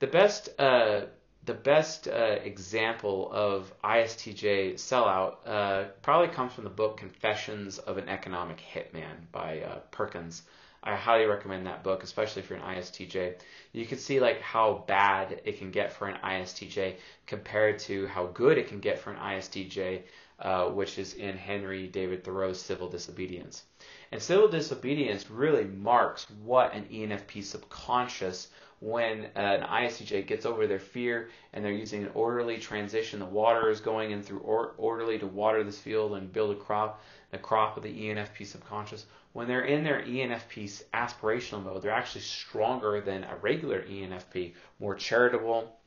The 0.00 0.08
best, 0.08 0.48
uh, 0.58 1.02
the 1.44 1.54
best 1.54 2.08
uh, 2.08 2.38
example 2.42 3.30
of 3.32 3.72
ISTJ 3.84 4.74
sellout 4.74 5.36
uh, 5.46 5.84
probably 6.02 6.34
comes 6.34 6.52
from 6.52 6.64
the 6.64 6.70
book 6.70 6.96
Confessions 6.96 7.78
of 7.78 7.96
an 7.96 8.08
Economic 8.08 8.60
Hitman 8.74 9.30
by 9.30 9.60
uh, 9.60 9.78
Perkins. 9.92 10.42
I 10.86 10.94
highly 10.94 11.26
recommend 11.26 11.66
that 11.66 11.82
book, 11.82 12.04
especially 12.04 12.44
you're 12.48 12.60
an 12.60 12.76
ISTJ. 12.76 13.34
You 13.72 13.86
can 13.86 13.98
see 13.98 14.20
like 14.20 14.40
how 14.40 14.84
bad 14.86 15.40
it 15.44 15.58
can 15.58 15.72
get 15.72 15.92
for 15.92 16.06
an 16.06 16.16
ISTJ 16.22 16.94
compared 17.26 17.80
to 17.80 18.06
how 18.06 18.26
good 18.26 18.56
it 18.56 18.68
can 18.68 18.78
get 18.78 19.00
for 19.00 19.10
an 19.10 19.18
ISTJ, 19.18 20.02
uh, 20.38 20.66
which 20.66 20.98
is 21.00 21.14
in 21.14 21.36
Henry 21.36 21.88
David 21.88 22.22
Thoreau's 22.22 22.62
Civil 22.62 22.88
Disobedience. 22.88 23.64
And 24.12 24.22
civil 24.22 24.46
disobedience 24.46 25.28
really 25.28 25.64
marks 25.64 26.28
what 26.44 26.72
an 26.72 26.84
ENFP 26.84 27.42
subconscious 27.42 28.48
when 28.78 29.24
an 29.34 29.62
ISTJ 29.62 30.26
gets 30.26 30.46
over 30.46 30.66
their 30.66 30.78
fear 30.78 31.30
and 31.52 31.64
they're 31.64 31.72
using 31.72 32.04
an 32.04 32.10
orderly 32.14 32.58
transition, 32.58 33.18
the 33.18 33.26
water 33.26 33.70
is 33.70 33.80
going 33.80 34.10
in 34.10 34.22
through 34.22 34.40
or, 34.40 34.74
orderly 34.76 35.18
to 35.18 35.26
water 35.26 35.64
this 35.64 35.78
field 35.78 36.14
and 36.14 36.32
build 36.32 36.54
a 36.54 36.60
crop, 36.60 37.02
the 37.30 37.38
crop 37.38 37.76
of 37.76 37.82
the 37.82 37.88
ENFP 37.88 38.46
subconscious. 38.46 39.06
When 39.36 39.48
they're 39.48 39.66
in 39.66 39.84
their 39.84 40.00
ENFP 40.00 40.84
aspirational 40.94 41.62
mode, 41.62 41.82
they're 41.82 41.90
actually 41.90 42.22
stronger 42.22 43.02
than 43.02 43.22
a 43.22 43.36
regular 43.36 43.82
ENFP, 43.82 44.54
more 44.80 44.94
charitable, 44.94 45.78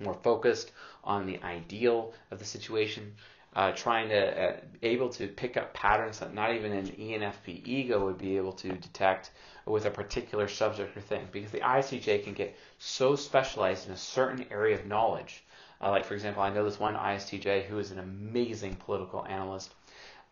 more 0.00 0.14
focused 0.14 0.72
on 1.04 1.26
the 1.26 1.38
ideal 1.42 2.14
of 2.30 2.38
the 2.38 2.46
situation, 2.46 3.14
uh, 3.54 3.72
trying 3.72 4.08
to 4.08 4.42
uh, 4.42 4.56
able 4.80 5.10
to 5.10 5.28
pick 5.28 5.58
up 5.58 5.74
patterns 5.74 6.20
that 6.20 6.32
not 6.32 6.54
even 6.54 6.72
an 6.72 6.86
ENFP 6.86 7.60
ego 7.66 8.06
would 8.06 8.16
be 8.16 8.38
able 8.38 8.52
to 8.52 8.70
detect 8.70 9.32
with 9.66 9.84
a 9.84 9.90
particular 9.90 10.48
subject 10.48 10.96
or 10.96 11.02
thing. 11.02 11.28
Because 11.30 11.50
the 11.50 11.60
ISTJ 11.60 12.24
can 12.24 12.32
get 12.32 12.56
so 12.78 13.16
specialized 13.16 13.86
in 13.86 13.92
a 13.92 13.98
certain 13.98 14.46
area 14.50 14.74
of 14.74 14.86
knowledge. 14.86 15.44
Uh, 15.82 15.90
like 15.90 16.06
for 16.06 16.14
example, 16.14 16.42
I 16.42 16.48
know 16.48 16.64
this 16.64 16.80
one 16.80 16.94
ISTJ 16.94 17.66
who 17.66 17.78
is 17.80 17.90
an 17.90 17.98
amazing 17.98 18.76
political 18.76 19.26
analyst. 19.26 19.74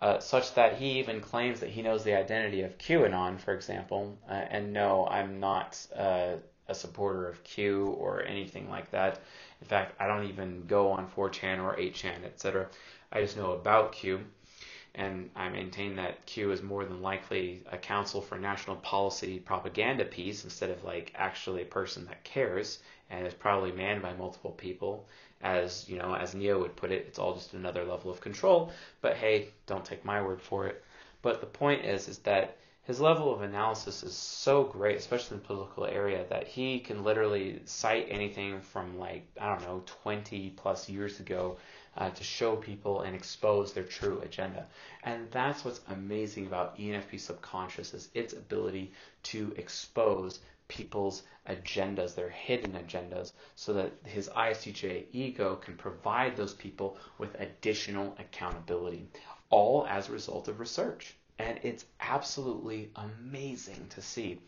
Uh, 0.02 0.18
such 0.18 0.54
that 0.54 0.76
he 0.76 0.98
even 0.98 1.20
claims 1.20 1.60
that 1.60 1.70
he 1.70 1.80
knows 1.80 2.04
the 2.04 2.14
identity 2.14 2.62
of 2.62 2.76
QAnon, 2.76 3.38
for 3.40 3.54
example. 3.54 4.18
Uh, 4.28 4.32
and 4.34 4.72
no, 4.72 5.06
I'm 5.06 5.40
not 5.40 5.86
uh, 5.96 6.34
a 6.68 6.74
supporter 6.74 7.28
of 7.28 7.42
Q 7.44 7.86
or 7.98 8.22
anything 8.22 8.68
like 8.68 8.90
that. 8.90 9.20
In 9.60 9.66
fact, 9.66 9.94
I 9.98 10.06
don't 10.06 10.28
even 10.28 10.66
go 10.66 10.90
on 10.92 11.08
4chan 11.08 11.62
or 11.62 11.76
8chan, 11.76 12.24
etc. 12.24 12.68
I 13.10 13.22
just 13.22 13.38
know 13.38 13.52
about 13.52 13.92
Q, 13.92 14.20
and 14.94 15.30
I 15.34 15.48
maintain 15.48 15.96
that 15.96 16.26
Q 16.26 16.52
is 16.52 16.62
more 16.62 16.84
than 16.84 17.00
likely 17.00 17.62
a 17.72 17.78
council 17.78 18.20
for 18.20 18.38
national 18.38 18.76
policy 18.76 19.38
propaganda 19.38 20.04
piece 20.04 20.44
instead 20.44 20.70
of 20.70 20.84
like 20.84 21.12
actually 21.14 21.62
a 21.62 21.66
person 21.66 22.04
that 22.06 22.24
cares 22.24 22.80
and 23.08 23.26
is 23.26 23.34
probably 23.34 23.72
manned 23.72 24.02
by 24.02 24.12
multiple 24.14 24.52
people. 24.52 25.06
As 25.42 25.88
you 25.88 25.98
know, 25.98 26.14
as 26.14 26.34
Neo 26.34 26.58
would 26.60 26.76
put 26.76 26.90
it, 26.90 27.04
it's 27.06 27.18
all 27.18 27.34
just 27.34 27.54
another 27.54 27.84
level 27.84 28.10
of 28.10 28.20
control. 28.20 28.72
But 29.00 29.16
hey, 29.16 29.48
don't 29.66 29.84
take 29.84 30.04
my 30.04 30.22
word 30.22 30.40
for 30.40 30.66
it. 30.66 30.82
But 31.22 31.40
the 31.40 31.46
point 31.46 31.84
is, 31.84 32.08
is 32.08 32.18
that 32.20 32.56
his 32.86 33.00
level 33.00 33.34
of 33.34 33.42
analysis 33.42 34.04
is 34.04 34.14
so 34.14 34.62
great, 34.62 34.96
especially 34.96 35.36
in 35.36 35.42
the 35.42 35.46
political 35.48 35.86
area, 35.86 36.24
that 36.30 36.46
he 36.46 36.78
can 36.78 37.02
literally 37.02 37.60
cite 37.64 38.06
anything 38.08 38.60
from 38.60 38.96
like 38.96 39.26
I 39.40 39.48
don't 39.48 39.62
know 39.62 39.82
20 40.04 40.50
plus 40.50 40.88
years 40.88 41.18
ago 41.18 41.56
uh, 41.96 42.10
to 42.10 42.22
show 42.22 42.54
people 42.54 43.00
and 43.00 43.16
expose 43.16 43.72
their 43.72 43.82
true 43.82 44.20
agenda. 44.20 44.66
And 45.02 45.28
that's 45.32 45.64
what's 45.64 45.80
amazing 45.88 46.46
about 46.46 46.78
ENFP 46.78 47.18
subconscious 47.18 47.92
is 47.92 48.08
its 48.14 48.34
ability 48.34 48.92
to 49.24 49.52
expose 49.56 50.38
people's 50.68 51.22
agendas, 51.48 52.14
their 52.14 52.28
hidden 52.30 52.72
agendas, 52.72 53.32
so 53.54 53.72
that 53.72 53.92
his 54.04 54.28
ISTJ 54.28 55.06
ego 55.12 55.56
can 55.56 55.76
provide 55.76 56.36
those 56.36 56.54
people 56.54 56.96
with 57.18 57.38
additional 57.40 58.16
accountability. 58.18 59.08
all 59.48 59.86
as 59.88 60.08
a 60.08 60.12
result 60.12 60.48
of 60.48 60.58
research. 60.58 61.14
And 61.38 61.60
it's 61.62 61.84
absolutely 62.00 62.90
amazing 62.96 63.86
to 63.90 64.02
see. 64.02 64.40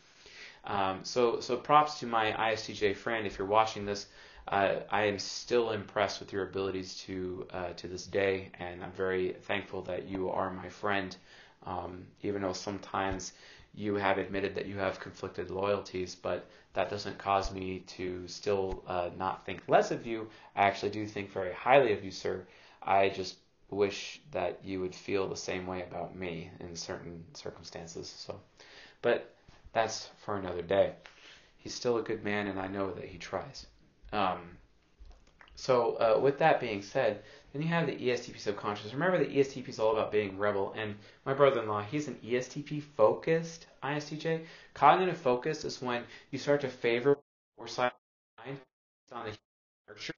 Um, 0.64 1.05
so, 1.05 1.41
so 1.41 1.57
props 1.57 2.01
to 2.01 2.07
my 2.07 2.33
ISTJ 2.33 2.97
friend. 2.97 3.27
If 3.27 3.39
you're 3.39 3.47
watching 3.47 3.85
this, 3.87 4.07
uh, 4.49 4.81
I 4.91 5.05
am 5.05 5.19
still 5.19 5.71
impressed 5.71 6.21
with 6.21 6.33
your 6.33 6.49
abilities 6.49 6.97
to 7.07 7.47
uh, 7.53 7.73
to 7.77 7.87
this 7.87 8.07
day, 8.07 8.51
and 8.59 8.83
I'm 8.83 8.93
very 8.93 9.37
thankful 9.43 9.83
that 9.83 10.09
you 10.09 10.31
are 10.31 10.51
my 10.51 10.69
friend. 10.69 11.16
Um, 11.66 12.07
even 12.23 12.43
though 12.43 12.55
sometimes 12.55 13.33
you 13.75 13.95
have 13.95 14.19
admitted 14.19 14.55
that 14.55 14.66
you 14.66 14.79
have 14.79 15.01
conflicted 15.01 15.51
loyalties, 15.51 16.14
but 16.14 16.47
that 16.75 16.91
doesn't 16.91 17.19
cause 17.19 17.53
me 17.53 17.81
to 17.87 18.27
still 18.29 18.83
uh, 18.87 19.11
not 19.16 19.45
think 19.45 19.62
less 19.69 19.91
of 19.91 20.07
you. 20.07 20.29
I 20.57 20.62
actually 20.64 20.91
do 20.91 21.07
think 21.07 21.31
very 21.33 21.53
highly 21.53 21.93
of 21.93 22.05
you, 22.05 22.11
sir. 22.11 22.47
I 22.83 23.09
just 23.09 23.37
wish 23.71 24.21
that 24.33 24.61
you 24.64 24.81
would 24.81 24.95
feel 24.95 25.29
the 25.29 25.37
same 25.37 25.66
way 25.66 25.83
about 25.83 26.16
me 26.16 26.51
in 26.61 26.75
certain 26.75 27.25
circumstances. 27.35 28.09
So, 28.09 28.41
but 29.03 29.35
that's 29.73 30.09
for 30.19 30.37
another 30.37 30.62
day. 30.62 30.95
He's 31.59 31.75
still 31.75 31.99
a 31.99 32.03
good 32.03 32.25
man, 32.25 32.47
and 32.47 32.59
I 32.59 32.69
know 32.69 32.93
that 32.93 33.05
he 33.05 33.19
tries. 33.19 33.66
Um, 34.12 34.57
so, 35.55 35.95
uh, 35.97 36.21
with 36.21 36.39
that 36.39 36.61
being 36.61 36.83
said, 36.83 37.23
then 37.59 37.67
you 37.67 37.75
have 37.75 37.87
the 37.89 37.97
ESTP 37.97 38.39
subconscious. 38.39 38.93
Remember, 38.93 39.19
the 39.19 39.25
ESTP 39.25 39.69
is 39.69 39.81
all 39.81 39.91
about 39.91 40.13
being 40.13 40.39
rebel. 40.39 40.73
And 40.77 40.95
my 41.27 41.35
brother-in-law, 41.35 41.83
he's 41.91 42.07
an 42.07 42.15
ESTP 42.25 42.81
focused 42.97 43.67
ISTJ. 43.83 44.45
Cognitive 44.75 45.17
focus 45.17 45.65
is 45.65 45.83
when 45.83 46.05
you 46.31 46.39
start 46.39 46.61
to 46.61 46.69
favor 46.69 47.19
or 47.57 47.67
side 47.67 47.91
on 49.11 49.27
the 49.27 49.37
nurture. 49.89 50.15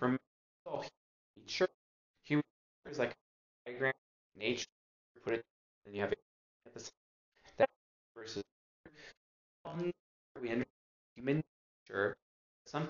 Me, 0.00 0.16
nature. 1.36 1.68
Human 2.22 2.44
is 2.88 3.00
like 3.00 3.10
a 3.10 3.70
diagram, 3.70 3.94
nature. 4.38 4.66
Put 5.24 5.34
it, 5.34 5.44
and 5.86 5.94
you 5.96 6.02
have 6.02 6.12
it 6.12 6.20
at 6.66 6.74
the 6.74 6.88
that 7.56 7.68
versus 8.14 8.44
we 9.74 9.92
understand 10.50 10.66
human 11.16 11.42
nature. 11.88 12.16
Some 12.64 12.82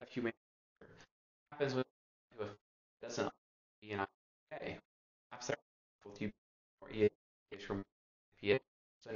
of 0.00 0.08
human 0.08 0.32
nature 0.80 0.94
happens 1.50 1.74
with 1.74 1.84
doesn't 3.02 3.32
be 3.82 3.92
an 3.92 4.06
okay. 4.54 4.78
You 6.18 6.30
or 6.80 7.58
from 7.66 7.82
so 9.04 9.10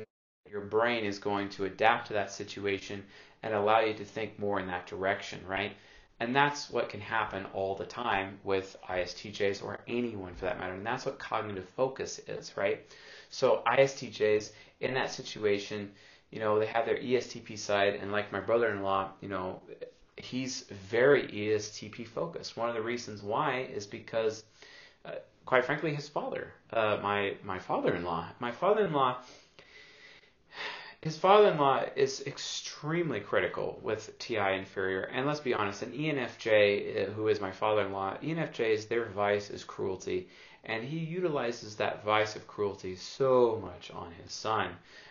your 0.50 0.60
brain 0.62 1.04
is 1.04 1.18
going 1.18 1.48
to 1.50 1.64
adapt 1.64 2.08
to 2.08 2.12
that 2.14 2.32
situation 2.32 3.04
and 3.42 3.54
allow 3.54 3.80
you 3.80 3.94
to 3.94 4.04
think 4.04 4.38
more 4.38 4.60
in 4.60 4.66
that 4.66 4.86
direction, 4.86 5.40
right? 5.46 5.72
And 6.18 6.34
that's 6.34 6.70
what 6.70 6.88
can 6.88 7.00
happen 7.00 7.46
all 7.52 7.74
the 7.74 7.84
time 7.84 8.38
with 8.42 8.76
ISTJs 8.88 9.62
or 9.62 9.78
anyone 9.86 10.34
for 10.34 10.46
that 10.46 10.58
matter. 10.58 10.72
And 10.72 10.86
that's 10.86 11.04
what 11.04 11.18
cognitive 11.18 11.68
focus 11.76 12.20
is, 12.26 12.56
right? 12.56 12.84
So 13.28 13.62
ISTJs 13.66 14.50
in 14.80 14.94
that 14.94 15.10
situation, 15.12 15.92
you 16.30 16.40
know, 16.40 16.58
they 16.58 16.66
have 16.66 16.86
their 16.86 16.96
ESTP 16.96 17.58
side, 17.58 17.96
and 17.96 18.12
like 18.12 18.32
my 18.32 18.40
brother-in-law, 18.40 19.10
you 19.20 19.28
know, 19.28 19.60
he's 20.16 20.62
very 20.90 21.24
ESTP 21.24 22.06
focused. 22.06 22.56
One 22.56 22.68
of 22.68 22.74
the 22.74 22.82
reasons 22.82 23.22
why 23.22 23.68
is 23.72 23.86
because, 23.86 24.44
uh, 25.04 25.12
quite 25.44 25.64
frankly, 25.64 25.94
his 25.94 26.08
father, 26.08 26.52
uh, 26.72 26.98
my 27.02 27.34
my 27.44 27.58
father-in-law, 27.58 28.28
my 28.40 28.52
father-in-law, 28.52 29.18
his 31.02 31.18
father-in-law 31.18 31.84
is 31.94 32.22
extremely 32.26 33.20
critical 33.20 33.78
with 33.82 34.18
TI 34.18 34.54
inferior. 34.54 35.02
And 35.02 35.26
let's 35.26 35.40
be 35.40 35.54
honest, 35.54 35.82
an 35.82 35.92
ENFJ, 35.92 37.08
uh, 37.08 37.12
who 37.12 37.28
is 37.28 37.40
my 37.40 37.52
father-in-law, 37.52 38.18
ENFJ's 38.22 38.86
their 38.86 39.04
vice 39.04 39.50
is 39.50 39.64
cruelty, 39.64 40.28
and 40.64 40.82
he 40.82 40.98
utilizes 40.98 41.76
that 41.76 42.04
vice 42.04 42.36
of 42.36 42.46
cruelty 42.46 42.96
so 42.96 43.60
much 43.62 43.90
on 43.90 44.10
his 44.12 44.32
son. 44.32 44.70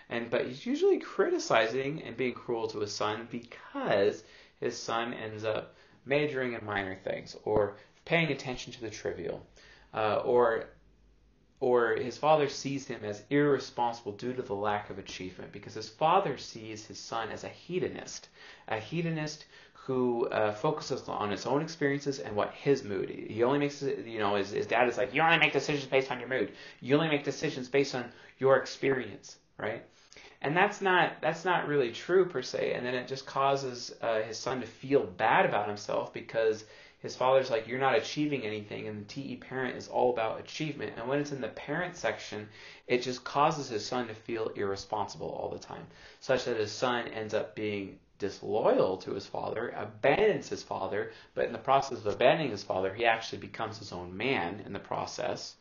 And 0.09 0.29
but 0.29 0.47
he's 0.47 0.65
usually 0.65 0.99
criticizing 0.99 2.01
and 2.03 2.17
being 2.17 2.33
cruel 2.33 2.67
to 2.69 2.79
his 2.79 2.93
son 2.93 3.27
because 3.31 4.23
his 4.59 4.77
son 4.77 5.13
ends 5.13 5.43
up 5.43 5.75
majoring 6.05 6.53
in 6.53 6.65
minor 6.65 6.95
things 6.95 7.35
or 7.43 7.77
paying 8.05 8.31
attention 8.31 8.71
to 8.73 8.81
the 8.81 8.89
trivial, 8.89 9.45
uh, 9.93 10.17
or 10.17 10.65
or 11.61 11.95
his 11.95 12.17
father 12.17 12.49
sees 12.49 12.85
him 12.85 13.03
as 13.03 13.23
irresponsible 13.29 14.11
due 14.11 14.33
to 14.33 14.41
the 14.41 14.53
lack 14.53 14.89
of 14.89 14.99
achievement 14.99 15.51
because 15.51 15.73
his 15.73 15.89
father 15.89 16.37
sees 16.37 16.85
his 16.85 16.99
son 16.99 17.29
as 17.29 17.43
a 17.43 17.49
hedonist, 17.49 18.27
a 18.67 18.77
hedonist 18.77 19.45
who 19.73 20.27
uh, 20.29 20.51
focuses 20.51 21.07
on 21.07 21.29
his 21.29 21.45
own 21.45 21.61
experiences 21.61 22.19
and 22.19 22.35
what 22.35 22.51
his 22.53 22.83
mood. 22.83 23.09
He 23.09 23.43
only 23.43 23.59
makes, 23.59 23.81
you 23.81 24.19
know, 24.19 24.35
his, 24.35 24.51
his 24.51 24.65
dad 24.65 24.89
is 24.89 24.97
like, 24.97 25.13
you 25.13 25.21
only 25.21 25.37
make 25.37 25.53
decisions 25.53 25.85
based 25.85 26.11
on 26.11 26.19
your 26.19 26.27
mood. 26.27 26.51
You 26.81 26.95
only 26.95 27.07
make 27.07 27.23
decisions 27.23 27.69
based 27.69 27.95
on 27.95 28.11
your 28.39 28.57
experience, 28.57 29.37
right? 29.57 29.85
And 30.45 30.55
that's 30.55 30.79
not 30.79 31.13
that's 31.21 31.43
not 31.43 31.67
really 31.67 31.91
true 31.91 32.23
per 32.23 32.43
se 32.43 32.73
and 32.73 32.85
then 32.85 32.93
it 32.93 33.07
just 33.07 33.25
causes 33.25 33.95
uh, 34.03 34.21
his 34.21 34.37
son 34.37 34.61
to 34.61 34.67
feel 34.67 35.03
bad 35.03 35.43
about 35.43 35.67
himself 35.67 36.13
because 36.13 36.65
his 36.99 37.15
father's 37.15 37.49
like 37.49 37.67
you're 37.67 37.79
not 37.79 37.97
achieving 37.97 38.43
anything 38.43 38.87
and 38.87 39.01
the 39.01 39.05
te 39.05 39.35
parent 39.37 39.75
is 39.75 39.87
all 39.87 40.11
about 40.13 40.39
achievement. 40.39 40.93
And 40.97 41.07
when 41.07 41.19
it's 41.19 41.31
in 41.31 41.41
the 41.41 41.47
parent 41.47 41.97
section 41.97 42.47
it 42.87 43.01
just 43.01 43.23
causes 43.23 43.69
his 43.69 43.83
son 43.83 44.07
to 44.07 44.13
feel 44.13 44.49
irresponsible 44.49 45.29
all 45.29 45.49
the 45.49 45.57
time 45.57 45.87
such 46.19 46.45
that 46.45 46.57
his 46.57 46.71
son 46.71 47.07
ends 47.07 47.33
up 47.33 47.55
being 47.55 47.97
disloyal 48.19 48.97
to 48.97 49.13
his 49.15 49.25
father 49.25 49.73
abandons 49.75 50.47
his 50.47 50.61
father 50.61 51.11
but 51.33 51.45
in 51.45 51.53
the 51.53 51.57
process 51.57 51.97
of 51.97 52.05
abandoning 52.05 52.51
his 52.51 52.63
father 52.63 52.93
he 52.93 53.03
actually 53.03 53.39
becomes 53.39 53.79
his 53.79 53.91
own 53.91 54.15
man 54.15 54.61
in 54.63 54.73
the 54.73 54.79
process 54.79 55.55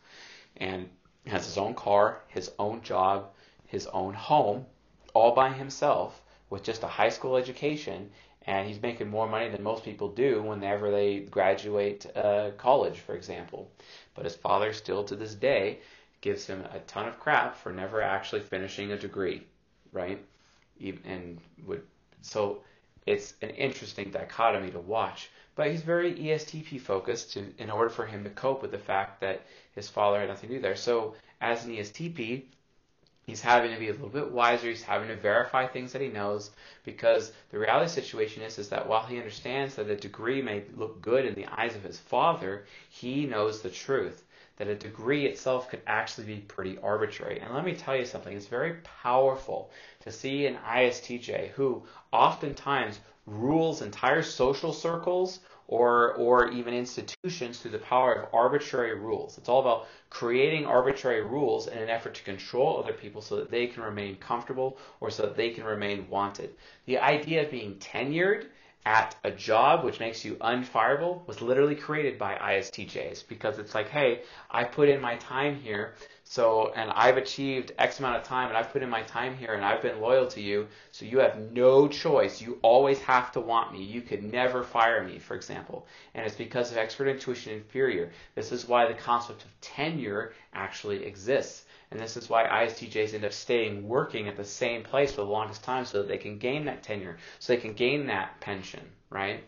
and 0.59 0.91
has 1.27 1.47
his 1.47 1.57
own 1.57 1.75
car 1.75 2.21
his 2.29 2.51
own 2.59 2.83
job 2.83 3.31
his 3.67 3.87
own 3.89 4.13
home 4.13 4.67
all 5.15 5.33
by 5.33 5.51
himself 5.53 6.21
with 6.51 6.63
just 6.63 6.83
a 6.83 6.89
high 6.89 7.09
school 7.09 7.37
education, 7.37 8.11
and 8.47 8.69
he's 8.69 8.83
making 8.83 9.09
more 9.09 9.27
money 9.27 9.49
than 9.49 9.63
most 9.63 9.85
people 9.85 10.09
do 10.09 10.43
whenever 10.43 10.91
they 10.91 11.21
graduate 11.21 12.05
uh, 12.15 12.51
college, 12.59 12.99
for 12.99 13.15
example. 13.15 13.71
But 14.15 14.25
his 14.25 14.37
father 14.37 14.73
still 14.73 15.05
to 15.05 15.17
this 15.17 15.35
day 15.35 15.79
gives 16.21 16.47
him 16.47 16.65
a 16.73 16.81
ton 16.81 17.09
of 17.09 17.19
crap 17.19 17.57
for 17.57 17.73
never 17.73 18.03
actually 18.03 18.41
finishing 18.41 18.93
a 18.93 18.99
degree, 18.99 19.47
right? 19.93 20.23
And 21.05 21.39
would 21.67 21.83
so 22.21 22.63
it's 23.07 23.35
an 23.43 23.51
interesting 23.51 24.11
dichotomy 24.11 24.71
to 24.71 24.81
watch. 24.81 25.31
But 25.57 25.71
he's 25.71 25.83
very 25.83 26.15
ESTP 26.15 26.81
focused 26.81 27.35
to, 27.35 27.45
in 27.59 27.71
order 27.71 27.91
for 27.91 28.07
him 28.07 28.25
to 28.25 28.31
cope 28.31 28.63
with 28.63 28.73
the 28.73 28.79
fact 28.79 29.21
that 29.21 29.43
his 29.75 29.89
father 29.89 30.19
had 30.19 30.29
nothing 30.29 30.49
to 30.49 30.57
do 30.57 30.61
there. 30.61 30.75
So 30.75 31.15
as 31.41 31.65
an 31.65 31.73
ESTP, 31.73 32.45
He's 33.27 33.41
having 33.41 33.73
to 33.73 33.79
be 33.79 33.89
a 33.89 33.93
little 33.93 34.09
bit 34.09 34.31
wiser. 34.31 34.69
He's 34.69 34.83
having 34.83 35.09
to 35.09 35.17
verify 35.17 35.67
things 35.67 35.93
that 35.93 36.03
he 36.03 36.09
knows 36.09 36.51
because 36.85 37.33
the 37.51 37.59
reality 37.59 37.91
situation 37.91 38.43
is, 38.43 38.59
is 38.59 38.69
that 38.69 38.87
while 38.87 39.07
he 39.07 39.17
understands 39.17 39.75
that 39.75 39.89
a 39.89 39.97
degree 39.97 40.43
may 40.43 40.65
look 40.77 41.01
good 41.01 41.25
in 41.25 41.35
the 41.35 41.47
eyes 41.47 41.75
of 41.75 41.83
his 41.83 41.99
father, 41.99 42.67
he 42.91 43.25
knows 43.27 43.63
the 43.63 43.71
truth 43.71 44.25
that 44.57 44.69
a 44.69 44.75
degree 44.75 45.27
itself 45.27 45.69
could 45.69 45.81
actually 45.87 46.27
be 46.27 46.37
pretty 46.37 46.79
arbitrary. 46.79 47.41
And 47.41 47.55
let 47.55 47.65
me 47.65 47.75
tell 47.75 47.97
you 47.97 48.05
something, 48.05 48.37
it's 48.37 48.47
very 48.47 48.75
powerful 49.03 49.71
to 50.01 50.13
see 50.13 50.47
an 50.47 50.59
ISTJ 50.59 51.49
who 51.51 51.83
oftentimes 52.13 53.01
rules 53.27 53.83
entire 53.83 54.23
social 54.23 54.73
circles 54.73 55.41
or, 55.69 56.13
or 56.15 56.51
even 56.51 56.75
institutions 56.75 57.59
through 57.59 57.71
the 57.71 57.79
power 57.79 58.13
of 58.13 58.35
arbitrary 58.35 58.99
rules. 58.99 59.39
It's 59.39 59.49
all 59.49 59.61
about 59.61 59.87
creating 60.11 60.67
arbitrary 60.67 61.23
rules 61.23 61.67
in 61.67 61.79
an 61.79 61.89
effort 61.89 62.15
to 62.15 62.23
control 62.23 62.83
other 62.83 62.93
people 62.93 63.23
so 63.23 63.37
that 63.37 63.51
they 63.51 63.67
can 63.67 63.83
remain 63.83 64.17
comfortable 64.17 64.79
or 65.01 65.11
so 65.11 65.23
that 65.23 65.37
they 65.37 65.51
can 65.51 65.65
remain 65.65 66.09
wanted. 66.09 66.51
The 66.87 66.99
idea 66.99 67.45
of 67.45 67.51
being 67.51 67.77
tenured 67.77 68.47
at 68.87 69.17
a 69.25 69.31
job 69.31 69.83
which 69.83 70.01
makes 70.01 70.25
you 70.25 70.35
unfireable 70.37 71.27
was 71.27 71.41
literally 71.41 71.75
created 71.75 72.19
by 72.19 72.35
ISTJs 72.35 73.27
because 73.29 73.59
it's 73.59 73.75
like, 73.75 73.89
hey, 73.89 74.23
I 74.51 74.65
put 74.65 74.91
in 74.91 75.01
my 75.01 75.17
time 75.17 75.57
here, 75.57 75.95
so 76.35 76.73
and 76.75 76.91
I've 76.91 77.17
achieved 77.17 77.71
X 77.79 78.01
amount 78.01 78.17
of 78.17 78.25
time 78.25 78.49
and 78.49 78.59
I've 78.59 78.73
put 78.73 78.83
in 78.83 78.91
my 78.91 79.03
time 79.03 79.37
here 79.37 79.55
and 79.55 79.65
I've 79.65 79.81
been 79.81 80.01
loyal 80.01 80.27
to 80.27 80.41
you, 80.41 80.67
so 80.91 81.05
you 81.05 81.21
have 81.21 81.53
no 81.53 81.87
choice. 81.87 82.43
You 82.43 82.59
always 82.61 82.99
have 83.03 83.31
to 83.35 83.41
want 83.41 83.73
me. 83.73 83.85
You 83.85 84.01
could 84.01 84.25
never 84.25 84.65
fire 84.65 85.05
me, 85.05 85.21
for 85.21 85.37
example. 85.37 85.87
And 86.13 86.27
it's 86.27 86.35
because 86.35 86.73
of 86.73 86.77
expert 86.77 87.07
intuition 87.07 87.53
inferior. 87.53 88.11
This 88.35 88.51
is 88.51 88.67
why 88.67 88.85
the 88.89 88.95
concept 88.95 89.45
of 89.45 89.61
tenure 89.61 90.35
actually 90.53 91.05
exists. 91.05 91.67
And 91.93 92.01
this 92.01 92.17
is 92.17 92.29
why 92.29 92.49
ISTJs 92.49 93.15
end 93.15 93.25
up 93.25 93.33
staying 93.33 93.87
working 93.87 94.27
at 94.27 94.37
the 94.37 94.45
same 94.45 94.83
place 94.83 95.13
for 95.13 95.21
the 95.21 95.31
longest 95.31 95.63
time 95.63 95.85
so 95.85 95.99
that 95.99 96.09
they 96.09 96.19
can 96.19 96.39
gain 96.39 96.65
that 96.65 96.83
tenure, 96.83 97.17
so 97.39 97.53
they 97.53 97.61
can 97.61 97.75
gain 97.75 98.07
that 98.07 98.41
pension, 98.41 98.83
right? 99.09 99.45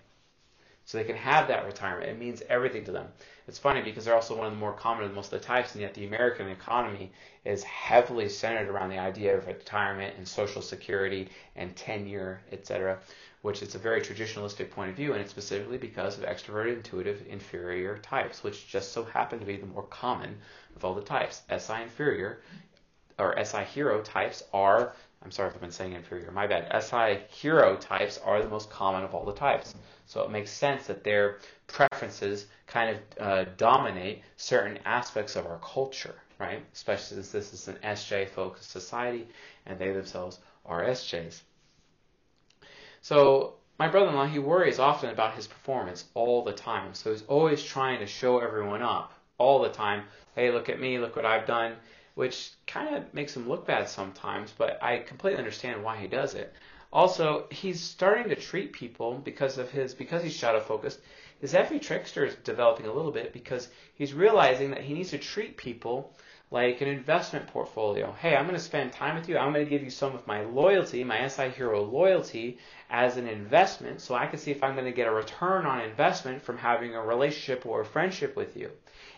So 0.86 0.98
they 0.98 1.04
can 1.04 1.16
have 1.16 1.48
that 1.48 1.66
retirement. 1.66 2.08
It 2.08 2.18
means 2.18 2.42
everything 2.48 2.84
to 2.84 2.92
them. 2.92 3.08
It's 3.48 3.58
funny 3.58 3.82
because 3.82 4.04
they're 4.04 4.14
also 4.14 4.36
one 4.36 4.46
of 4.46 4.52
the 4.52 4.58
more 4.58 4.72
common 4.72 5.04
of 5.04 5.14
most 5.14 5.32
of 5.32 5.40
the 5.40 5.46
types, 5.46 5.74
and 5.74 5.82
yet 5.82 5.94
the 5.94 6.06
American 6.06 6.48
economy 6.48 7.10
is 7.44 7.64
heavily 7.64 8.28
centered 8.28 8.68
around 8.68 8.90
the 8.90 8.98
idea 8.98 9.36
of 9.36 9.48
retirement 9.48 10.14
and 10.16 10.26
social 10.26 10.62
security 10.62 11.28
and 11.56 11.74
tenure, 11.74 12.40
etc., 12.52 13.00
which 13.42 13.62
is 13.62 13.74
a 13.74 13.78
very 13.78 14.00
traditionalistic 14.00 14.70
point 14.70 14.90
of 14.90 14.96
view, 14.96 15.12
and 15.12 15.20
it's 15.20 15.30
specifically 15.30 15.76
because 15.76 16.18
of 16.18 16.24
extroverted, 16.24 16.76
intuitive, 16.76 17.20
inferior 17.28 17.98
types, 17.98 18.44
which 18.44 18.68
just 18.68 18.92
so 18.92 19.02
happen 19.02 19.40
to 19.40 19.44
be 19.44 19.56
the 19.56 19.66
more 19.66 19.84
common 19.84 20.38
of 20.76 20.84
all 20.84 20.94
the 20.94 21.02
types. 21.02 21.42
SI 21.48 21.82
inferior 21.82 22.42
or 23.18 23.44
SI 23.44 23.64
hero 23.64 24.02
types 24.02 24.44
are, 24.52 24.92
I'm 25.22 25.30
sorry 25.30 25.48
if 25.48 25.54
I've 25.54 25.60
been 25.60 25.70
saying 25.72 25.92
inferior, 25.92 26.30
my 26.30 26.46
bad. 26.46 26.70
SI 26.82 27.18
hero 27.28 27.76
types 27.76 28.18
are 28.18 28.42
the 28.42 28.48
most 28.48 28.70
common 28.70 29.02
of 29.02 29.14
all 29.14 29.24
the 29.24 29.32
types. 29.32 29.74
So 30.06 30.22
it 30.22 30.30
makes 30.30 30.50
sense 30.50 30.86
that 30.86 31.02
their 31.02 31.38
preferences 31.66 32.46
kind 32.66 32.96
of 32.96 32.98
uh, 33.20 33.44
dominate 33.56 34.22
certain 34.36 34.78
aspects 34.84 35.34
of 35.34 35.46
our 35.46 35.58
culture, 35.58 36.14
right? 36.38 36.64
Especially 36.72 37.16
since 37.16 37.32
this 37.32 37.52
is 37.52 37.68
an 37.68 37.76
SJ 37.82 38.28
focused 38.28 38.70
society 38.70 39.26
and 39.66 39.78
they 39.78 39.92
themselves 39.92 40.38
are 40.64 40.84
SJs. 40.84 41.40
So 43.00 43.54
my 43.78 43.88
brother-in-law, 43.88 44.26
he 44.26 44.38
worries 44.38 44.78
often 44.78 45.10
about 45.10 45.34
his 45.34 45.46
performance 45.46 46.04
all 46.14 46.44
the 46.44 46.52
time. 46.52 46.94
So 46.94 47.10
he's 47.10 47.22
always 47.22 47.62
trying 47.62 47.98
to 48.00 48.06
show 48.06 48.38
everyone 48.38 48.82
up 48.82 49.12
all 49.38 49.60
the 49.60 49.68
time. 49.68 50.04
Hey, 50.34 50.50
look 50.50 50.68
at 50.68 50.80
me, 50.80 50.98
look 50.98 51.16
what 51.16 51.24
I've 51.24 51.46
done, 51.46 51.76
which 52.16 52.52
kind 52.66 52.96
of 52.96 53.12
makes 53.12 53.36
him 53.36 53.46
look 53.46 53.66
bad 53.66 53.88
sometimes, 53.88 54.50
but 54.56 54.82
I 54.82 54.98
completely 54.98 55.38
understand 55.38 55.84
why 55.84 55.98
he 55.98 56.08
does 56.08 56.34
it. 56.34 56.52
Also, 56.90 57.46
he's 57.50 57.78
starting 57.78 58.30
to 58.30 58.34
treat 58.34 58.72
people 58.72 59.18
because 59.18 59.58
of 59.58 59.70
his 59.70 59.94
because 59.94 60.22
he's 60.22 60.34
shadow 60.34 60.60
focused. 60.60 60.98
His 61.40 61.52
FE 61.52 61.78
trickster 61.78 62.24
is 62.24 62.34
developing 62.36 62.86
a 62.86 62.92
little 62.92 63.12
bit 63.12 63.34
because 63.34 63.68
he's 63.94 64.14
realizing 64.14 64.70
that 64.70 64.80
he 64.80 64.94
needs 64.94 65.10
to 65.10 65.18
treat 65.18 65.58
people 65.58 66.16
like 66.50 66.80
an 66.80 66.86
investment 66.86 67.46
portfolio. 67.48 68.12
Hey, 68.12 68.36
I'm 68.36 68.44
going 68.44 68.56
to 68.56 68.62
spend 68.62 68.92
time 68.92 69.16
with 69.16 69.28
you. 69.28 69.36
I'm 69.36 69.52
going 69.52 69.64
to 69.64 69.70
give 69.70 69.82
you 69.82 69.90
some 69.90 70.14
of 70.14 70.26
my 70.28 70.42
loyalty, 70.42 71.02
my 71.02 71.26
SI 71.26 71.48
Hero 71.50 71.82
loyalty, 71.82 72.58
as 72.88 73.16
an 73.16 73.26
investment 73.26 74.00
so 74.00 74.14
I 74.14 74.28
can 74.28 74.38
see 74.38 74.52
if 74.52 74.62
I'm 74.62 74.74
going 74.74 74.84
to 74.84 74.92
get 74.92 75.08
a 75.08 75.12
return 75.12 75.66
on 75.66 75.80
investment 75.80 76.40
from 76.40 76.58
having 76.58 76.94
a 76.94 77.02
relationship 77.02 77.66
or 77.66 77.80
a 77.80 77.84
friendship 77.84 78.36
with 78.36 78.56
you. 78.56 78.70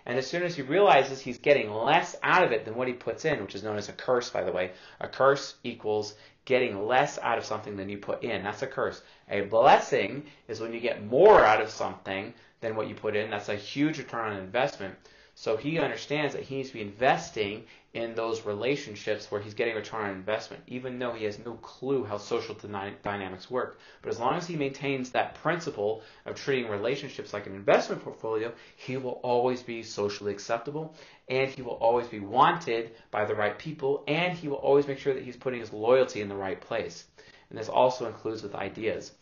And 0.07 0.17
as 0.17 0.27
soon 0.27 0.43
as 0.43 0.57
he 0.57 0.63
realizes 0.63 1.21
he's 1.21 1.37
getting 1.37 1.71
less 1.71 2.17
out 2.23 2.43
of 2.43 2.53
it 2.53 2.65
than 2.65 2.77
what 2.77 2.89
he 2.89 2.95
puts 2.95 3.27
in, 3.27 3.43
which 3.43 3.55
is 3.55 3.63
known 3.63 3.77
as 3.77 3.91
a 3.91 3.93
curse, 3.93 4.31
by 4.31 4.43
the 4.43 4.53
way, 4.53 4.73
a 5.01 5.07
curse 5.07 5.57
equals 5.63 6.15
getting 6.47 6.87
less 6.87 7.19
out 7.19 7.37
of 7.37 7.45
something 7.45 7.77
than 7.77 7.91
you 7.91 7.99
put 7.99 8.25
in. 8.25 8.43
That's 8.43 8.63
a 8.63 8.67
curse. 8.67 9.03
A 9.29 9.43
blessing 9.43 10.25
is 10.49 10.61
when 10.61 10.73
you 10.73 10.81
get 10.81 11.05
more 11.05 11.45
out 11.45 11.61
of 11.61 11.69
something 11.69 12.33
than 12.63 12.75
what 12.75 12.89
you 12.89 12.95
put 12.95 13.15
in. 13.15 13.29
That's 13.29 13.51
a 13.51 13.55
huge 13.55 13.99
return 13.99 14.33
on 14.33 14.39
investment. 14.39 14.95
So 15.41 15.57
he 15.57 15.79
understands 15.79 16.35
that 16.35 16.43
he 16.43 16.57
needs 16.57 16.71
to 16.71 16.75
be 16.75 16.81
investing 16.81 17.65
in 17.95 18.17
those 18.17 18.45
relationships 18.45 19.31
where 19.31 19.41
he's 19.41 19.55
getting 19.55 19.77
return 19.77 20.07
on 20.07 20.11
investment, 20.11 20.65
even 20.67 20.99
though 20.99 21.13
he 21.13 21.27
has 21.27 21.39
no 21.39 21.53
clue 21.55 22.03
how 22.03 22.19
social 22.19 22.57
dynamics 22.57 23.49
work. 23.49 23.79
But 24.03 24.11
as 24.11 24.19
long 24.19 24.35
as 24.35 24.49
he 24.49 24.57
maintains 24.57 25.11
that 25.11 25.37
principle 25.37 26.03
of 26.27 26.35
treating 26.35 26.69
relationships 26.69 27.33
like 27.33 27.47
an 27.47 27.55
investment 27.55 28.03
portfolio, 28.03 28.53
he 28.75 28.97
will 28.97 29.21
always 29.23 29.63
be 29.63 29.85
socially 29.85 30.33
acceptable 30.33 30.97
and 31.29 31.49
he 31.49 31.63
will 31.63 31.79
always 31.81 32.09
be 32.09 32.19
wanted 32.19 32.91
by 33.13 33.25
the 33.25 33.37
right 33.37 33.57
people 33.57 34.03
and 34.09 34.37
he 34.37 34.49
will 34.49 34.57
always 34.57 34.89
make 34.89 34.99
sure 34.99 35.15
that 35.15 35.23
he's 35.23 35.37
putting 35.37 35.61
his 35.61 35.73
loyalty 35.73 36.21
in 36.21 36.29
the 36.29 36.35
right 36.35 36.61
place. 36.61 37.05
And 37.51 37.57
this 37.57 37.69
also 37.69 38.07
includes 38.07 38.43
with 38.43 38.57
ideas. 38.57 39.13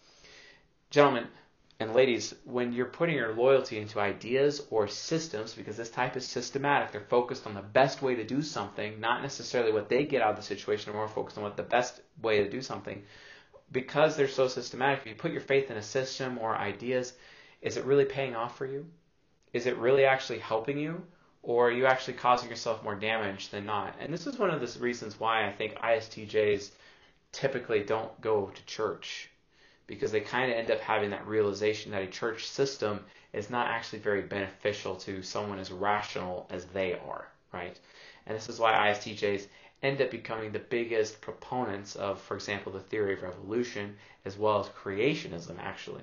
Gentlemen, 0.89 1.29
and 1.79 1.93
ladies, 1.93 2.35
when 2.45 2.73
you're 2.73 2.87
putting 2.87 3.17
your 3.17 3.35
loyalty 3.35 3.79
into 3.79 4.01
ideas 4.01 4.63
or 4.71 4.89
systems, 4.89 5.53
because 5.53 5.77
this 5.77 5.91
type 5.91 6.17
is 6.17 6.27
systematic, 6.27 6.91
they're 6.91 7.03
focused 7.03 7.47
on 7.47 7.53
the 7.53 7.61
best 7.61 8.01
way 8.01 8.15
to 8.15 8.25
do 8.25 8.41
something, 8.41 8.99
not 8.99 9.21
necessarily 9.21 9.73
what 9.73 9.91
they 9.91 10.07
get 10.07 10.23
out 10.23 10.31
of 10.31 10.37
the 10.37 10.43
situation, 10.43 10.91
they're 10.91 10.99
more 10.99 11.09
focused 11.09 11.37
on 11.37 11.45
what 11.45 11.59
the 11.59 11.63
best 11.63 12.01
way 12.23 12.43
to 12.43 12.49
do 12.49 12.63
something. 12.63 13.03
Because 13.71 14.17
they're 14.17 14.27
so 14.27 14.49
systematic, 14.49 15.01
if 15.01 15.07
you 15.07 15.15
put 15.17 15.33
your 15.33 15.43
faith 15.43 15.71
in 15.71 15.77
a 15.77 15.83
system 15.83 16.39
or 16.39 16.57
ideas, 16.57 17.13
is 17.61 17.77
it 17.77 17.85
really 17.85 18.07
paying 18.07 18.35
off 18.35 18.57
for 18.57 18.65
you? 18.65 18.87
Is 19.53 19.67
it 19.67 19.77
really 19.77 20.07
actually 20.07 20.39
helping 20.39 20.79
you? 20.79 21.03
Or 21.43 21.69
are 21.69 21.73
you 21.73 21.85
actually 21.85 22.15
causing 22.15 22.49
yourself 22.49 22.83
more 22.83 22.95
damage 22.95 23.51
than 23.51 23.67
not? 23.67 23.95
And 24.01 24.13
this 24.13 24.27
is 24.27 24.39
one 24.39 24.51
of 24.51 24.61
the 24.61 24.81
reasons 24.81 25.21
why 25.21 25.47
I 25.47 25.53
think 25.53 25.75
ISTJs 25.75 26.71
typically 27.33 27.81
don't 27.81 28.19
go 28.23 28.47
to 28.47 28.67
church 28.67 29.29
because 29.87 30.13
they 30.13 30.21
kind 30.21 30.51
of 30.51 30.57
end 30.57 30.71
up 30.71 30.81
having 30.81 31.11
that 31.11 31.27
realization 31.27 31.93
that 31.93 32.03
a 32.03 32.07
church 32.07 32.47
system 32.47 33.05
is 33.33 33.51
not 33.51 33.69
actually 33.69 33.99
very 33.99 34.23
beneficial 34.23 34.97
to 34.97 35.23
someone 35.23 35.59
as 35.59 35.71
rational 35.71 36.47
as 36.51 36.65
they 36.67 36.95
are, 36.95 37.29
right? 37.53 37.79
And 38.27 38.37
this 38.37 38.49
is 38.49 38.59
why 38.59 38.73
ISTJs 38.73 39.47
end 39.83 40.01
up 40.01 40.11
becoming 40.11 40.53
the 40.53 40.59
biggest 40.59 41.21
proponents 41.21 41.97
of, 41.97 42.21
for 42.21 42.35
example, 42.35 42.73
the 42.73 42.81
theory 42.81 43.15
of 43.15 43.23
evolution 43.23 43.97
as 44.25 44.37
well 44.37 44.61
as 44.61 44.69
creationism, 44.69 45.59
actually. 45.61 46.03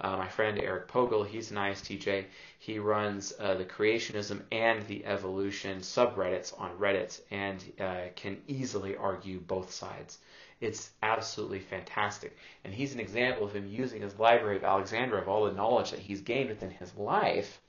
Uh, 0.00 0.16
my 0.16 0.28
friend 0.28 0.58
Eric 0.58 0.88
Pogel, 0.88 1.24
he's 1.24 1.52
an 1.52 1.58
ISTJ. 1.58 2.24
He 2.58 2.78
runs 2.80 3.32
uh, 3.38 3.54
the 3.54 3.64
creationism 3.64 4.42
and 4.50 4.84
the 4.88 5.04
evolution 5.06 5.78
subreddits 5.78 6.58
on 6.58 6.76
Reddit 6.76 7.20
and 7.30 7.62
uh, 7.78 8.08
can 8.16 8.42
easily 8.48 8.96
argue 8.96 9.38
both 9.38 9.70
sides. 9.70 10.18
It's 10.62 10.92
absolutely 11.02 11.60
fantastic. 11.60 12.34
And 12.64 12.72
he's 12.72 12.94
an 12.94 13.00
example 13.00 13.44
of 13.44 13.54
him 13.54 13.68
using 13.68 14.00
his 14.00 14.18
library 14.18 14.56
of 14.56 14.64
Alexandria, 14.64 15.20
of 15.20 15.28
all 15.28 15.44
the 15.44 15.52
knowledge 15.52 15.90
that 15.90 16.00
he's 16.00 16.22
gained 16.22 16.48
within 16.48 16.70
his 16.70 16.94
life, 16.96 17.60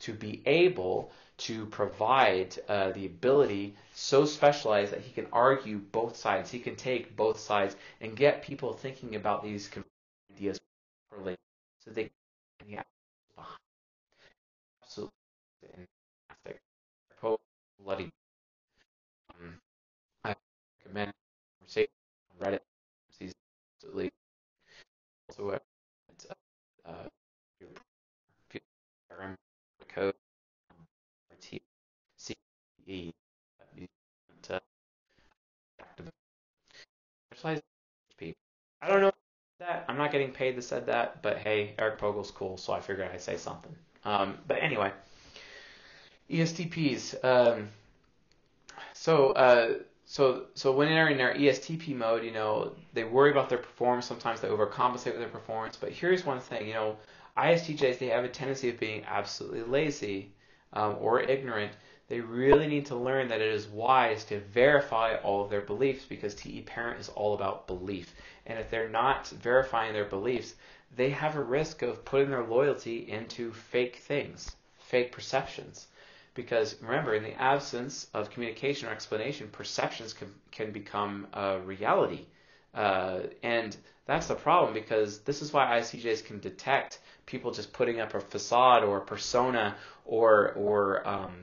to 0.00 0.14
be 0.14 0.42
able 0.46 1.12
to 1.38 1.66
provide 1.66 2.58
uh, 2.68 2.90
the 2.92 3.06
ability 3.06 3.76
so 3.94 4.24
specialized 4.24 4.92
that 4.92 5.02
he 5.02 5.12
can 5.12 5.26
argue 5.32 5.78
both 5.78 6.16
sides. 6.16 6.50
He 6.50 6.58
can 6.60 6.76
take 6.76 7.16
both 7.16 7.38
sides 7.38 7.76
and 8.00 8.16
get 8.16 8.42
people 8.42 8.72
thinking 8.72 9.16
about 9.16 9.42
these 9.42 9.68
ideas 10.34 10.58
properly 11.10 11.36
so 11.84 11.90
they 11.90 12.10
can 12.60 12.70
get 12.70 12.86
behind. 13.36 13.58
Absolutely 14.82 15.12
fantastic. 15.60 16.60
Um, 19.30 19.60
I 20.24 20.34
recommend 20.84 21.12
Reddit. 22.40 22.60
He's 23.18 23.32
absolutely 23.76 24.10
also 25.28 25.50
a 25.50 25.60
I 29.18 29.24
code 29.88 30.14
T 31.40 31.60
C 32.16 32.34
E 32.86 33.12
don't 38.88 39.00
know 39.00 39.12
that. 39.58 39.84
I'm 39.88 39.96
not 39.96 40.12
getting 40.12 40.32
paid 40.32 40.56
to 40.56 40.62
said 40.62 40.86
that, 40.86 41.22
but 41.22 41.38
hey, 41.38 41.74
Eric 41.78 41.98
Pogel's 41.98 42.30
cool, 42.30 42.56
so 42.56 42.72
I 42.72 42.80
figured 42.80 43.10
I'd 43.12 43.20
say 43.20 43.36
something. 43.36 43.74
Um, 44.04 44.38
but 44.46 44.62
anyway, 44.62 44.92
ESTPs. 46.30 47.24
Um, 47.24 47.68
so 48.92 49.32
uh, 49.32 49.74
so 50.08 50.46
so 50.54 50.70
when 50.70 50.88
they're 50.88 51.08
in 51.08 51.18
their 51.18 51.34
ESTP 51.34 51.94
mode, 51.96 52.22
you 52.22 52.30
know, 52.30 52.76
they 52.94 53.02
worry 53.02 53.32
about 53.32 53.48
their 53.48 53.58
performance. 53.58 54.06
Sometimes 54.06 54.40
they 54.40 54.46
overcompensate 54.46 55.06
with 55.06 55.18
their 55.18 55.28
performance. 55.28 55.76
But 55.76 55.90
here's 55.90 56.24
one 56.24 56.38
thing, 56.38 56.68
you 56.68 56.74
know, 56.74 56.96
ISTJs 57.36 57.98
they 57.98 58.06
have 58.06 58.22
a 58.22 58.28
tendency 58.28 58.68
of 58.68 58.78
being 58.78 59.04
absolutely 59.04 59.64
lazy 59.64 60.30
um, 60.72 60.96
or 61.00 61.20
ignorant. 61.20 61.72
They 62.06 62.20
really 62.20 62.68
need 62.68 62.86
to 62.86 62.94
learn 62.94 63.26
that 63.28 63.40
it 63.40 63.52
is 63.52 63.66
wise 63.66 64.24
to 64.26 64.38
verify 64.38 65.16
all 65.16 65.42
of 65.42 65.50
their 65.50 65.62
beliefs 65.62 66.04
because 66.04 66.36
TE 66.36 66.62
parent 66.62 67.00
is 67.00 67.08
all 67.08 67.34
about 67.34 67.66
belief. 67.66 68.14
And 68.46 68.60
if 68.60 68.70
they're 68.70 68.88
not 68.88 69.26
verifying 69.26 69.92
their 69.92 70.04
beliefs, 70.04 70.54
they 70.94 71.10
have 71.10 71.34
a 71.34 71.42
risk 71.42 71.82
of 71.82 72.04
putting 72.04 72.30
their 72.30 72.44
loyalty 72.44 73.10
into 73.10 73.50
fake 73.50 73.96
things, 73.96 74.54
fake 74.78 75.10
perceptions 75.10 75.88
because 76.36 76.76
remember, 76.80 77.14
in 77.14 77.22
the 77.22 77.32
absence 77.40 78.06
of 78.14 78.30
communication 78.30 78.88
or 78.88 78.92
explanation, 78.92 79.48
perceptions 79.50 80.12
can, 80.12 80.32
can 80.52 80.70
become 80.70 81.26
a 81.32 81.58
reality. 81.58 82.26
Uh, 82.74 83.20
and 83.42 83.76
that's 84.04 84.28
the 84.28 84.34
problem 84.34 84.72
because 84.74 85.20
this 85.20 85.42
is 85.42 85.52
why 85.52 85.80
ICJs 85.80 86.24
can 86.24 86.38
detect 86.38 87.00
people 87.24 87.50
just 87.50 87.72
putting 87.72 88.00
up 88.00 88.14
a 88.14 88.20
facade 88.20 88.84
or 88.84 88.98
a 88.98 89.04
persona 89.04 89.74
or 90.04 90.52
or 90.52 91.08
um, 91.08 91.34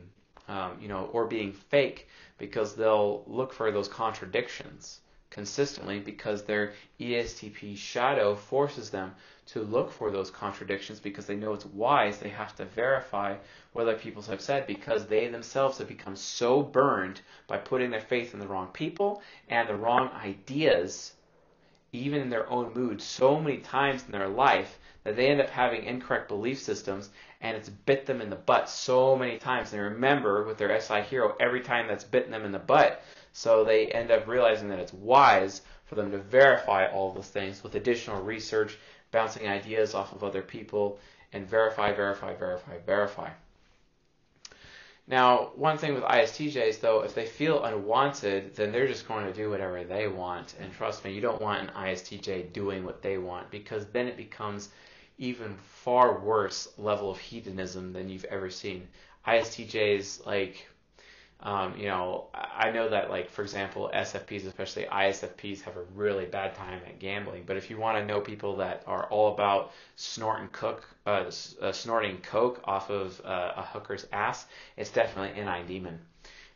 um, 0.48 0.78
you 0.80 0.88
know 0.88 1.10
or 1.12 1.26
being 1.26 1.52
fake 1.52 2.08
because 2.38 2.76
they'll 2.76 3.24
look 3.28 3.52
for 3.52 3.72
those 3.72 3.88
contradictions 3.88 5.02
consistently 5.34 6.00
because 6.00 6.44
their 6.44 6.74
ESTP 7.00 7.76
shadow 7.76 8.36
forces 8.36 8.92
them 8.92 9.14
to 9.48 9.62
look 9.64 9.92
for 9.92 10.12
those 10.12 10.30
contradictions 10.30 11.00
because 11.00 11.26
they 11.26 11.36
know 11.36 11.54
it's 11.54 11.66
wise. 11.66 12.20
They 12.20 12.30
have 12.30 12.56
to 12.58 12.66
verify 12.66 13.36
what 13.74 13.82
other 13.82 13.98
people 13.98 14.22
have 14.22 14.42
said 14.42 14.68
because 14.68 15.08
they 15.08 15.28
themselves 15.28 15.80
have 15.80 15.88
become 15.88 16.16
so 16.16 16.62
burned 16.62 17.20
by 17.48 17.58
putting 17.58 17.90
their 17.90 18.00
faith 18.00 18.34
in 18.34 18.40
the 18.40 18.48
wrong 18.48 18.68
people 18.74 19.22
and 19.50 19.68
the 19.68 19.76
wrong 19.76 20.10
ideas, 20.24 21.14
even 21.92 22.22
in 22.22 22.30
their 22.30 22.50
own 22.50 22.72
mood, 22.74 23.02
so 23.02 23.40
many 23.40 23.58
times 23.58 24.06
in 24.06 24.12
their 24.12 24.30
life 24.30 24.78
that 25.04 25.16
they 25.16 25.28
end 25.28 25.42
up 25.42 25.50
having 25.50 25.84
incorrect 25.84 26.28
belief 26.30 26.60
systems 26.60 27.10
and 27.42 27.58
it's 27.58 27.70
bit 27.70 28.06
them 28.06 28.22
in 28.22 28.30
the 28.30 28.36
butt 28.36 28.70
so 28.70 29.18
many 29.18 29.38
times. 29.38 29.72
They 29.72 29.80
remember 29.80 30.46
with 30.46 30.58
their 30.58 30.80
SI 30.80 31.02
hero 31.02 31.36
every 31.40 31.62
time 31.62 31.88
that's 31.88 32.06
bitten 32.06 32.32
them 32.32 32.46
in 32.46 32.54
the 32.54 32.60
butt 32.60 33.04
So 33.34 33.64
they 33.64 33.88
end 33.88 34.12
up 34.12 34.28
realizing 34.28 34.70
that 34.70 34.80
it's 34.80 34.94
wise 34.94 35.62
for 35.86 35.96
them 35.96 36.12
to 36.12 36.20
verify 36.20 36.88
all 36.88 37.12
those 37.12 37.30
things 37.30 37.64
with 37.64 37.76
additional 37.76 38.22
research, 38.22 38.78
bouncing 39.12 39.48
ideas 39.48 39.94
off 39.94 40.14
of 40.14 40.24
other 40.24 40.42
people, 40.42 41.00
and 41.34 41.48
verify, 41.48 41.92
verify, 41.92 42.36
verify, 42.36 42.78
verify. 42.86 43.30
Now, 45.08 45.52
one 45.56 45.78
thing 45.78 45.96
with 45.96 46.04
ISTJs, 46.04 46.80
though, 46.80 47.02
if 47.02 47.14
they 47.14 47.26
feel 47.26 47.64
unwanted, 47.64 48.56
then 48.56 48.72
they're 48.72 48.88
just 48.88 49.08
going 49.08 49.26
to 49.26 49.34
do 49.34 49.50
whatever 49.50 49.84
they 49.84 50.08
want. 50.08 50.56
And 50.60 50.72
trust 50.72 51.04
me, 51.04 51.12
you 51.12 51.20
don't 51.20 51.42
want 51.42 51.62
an 51.62 51.76
ISTJ 51.76 52.54
doing 52.54 52.86
what 52.86 53.02
they 53.02 53.18
want 53.18 53.52
because 53.52 53.86
then 53.88 54.08
it 54.08 54.16
becomes 54.16 54.70
even 55.18 55.56
far 55.58 56.20
worse 56.20 56.70
level 56.78 57.12
of 57.12 57.20
hedonism 57.20 57.92
than 57.92 58.10
you've 58.10 58.24
ever 58.26 58.50
seen. 58.50 58.88
ISTJs, 59.28 60.26
like, 60.26 60.70
um, 61.44 61.78
you 61.78 61.88
know, 61.88 62.28
I 62.34 62.72
know 62.72 62.88
that, 62.90 63.10
like, 63.10 63.30
for 63.30 63.42
example, 63.42 63.92
SFPs, 63.94 64.48
especially 64.48 64.86
ISFPs, 64.86 65.62
have 65.64 65.76
a 65.76 65.84
really 65.94 66.26
bad 66.26 66.56
time 66.56 66.80
at 66.88 67.00
gambling. 67.00 67.44
But 67.46 67.58
if 67.58 67.70
you 67.70 67.78
want 67.78 67.98
to 67.98 68.06
know 68.06 68.22
people 68.22 68.56
that 68.58 68.84
are 68.88 69.08
all 69.08 69.34
about 69.34 69.74
snorting 69.98 70.48
cook, 70.54 70.88
uh, 71.06 71.30
uh, 71.62 71.72
snorting 71.74 72.18
coke 72.20 72.62
off 72.64 72.90
of 72.90 73.22
uh, 73.26 73.52
a 73.58 73.62
hooker's 73.62 74.08
ass, 74.14 74.46
it's 74.78 74.90
definitely 74.90 75.44
NI 75.44 75.64
Demon. 75.68 76.00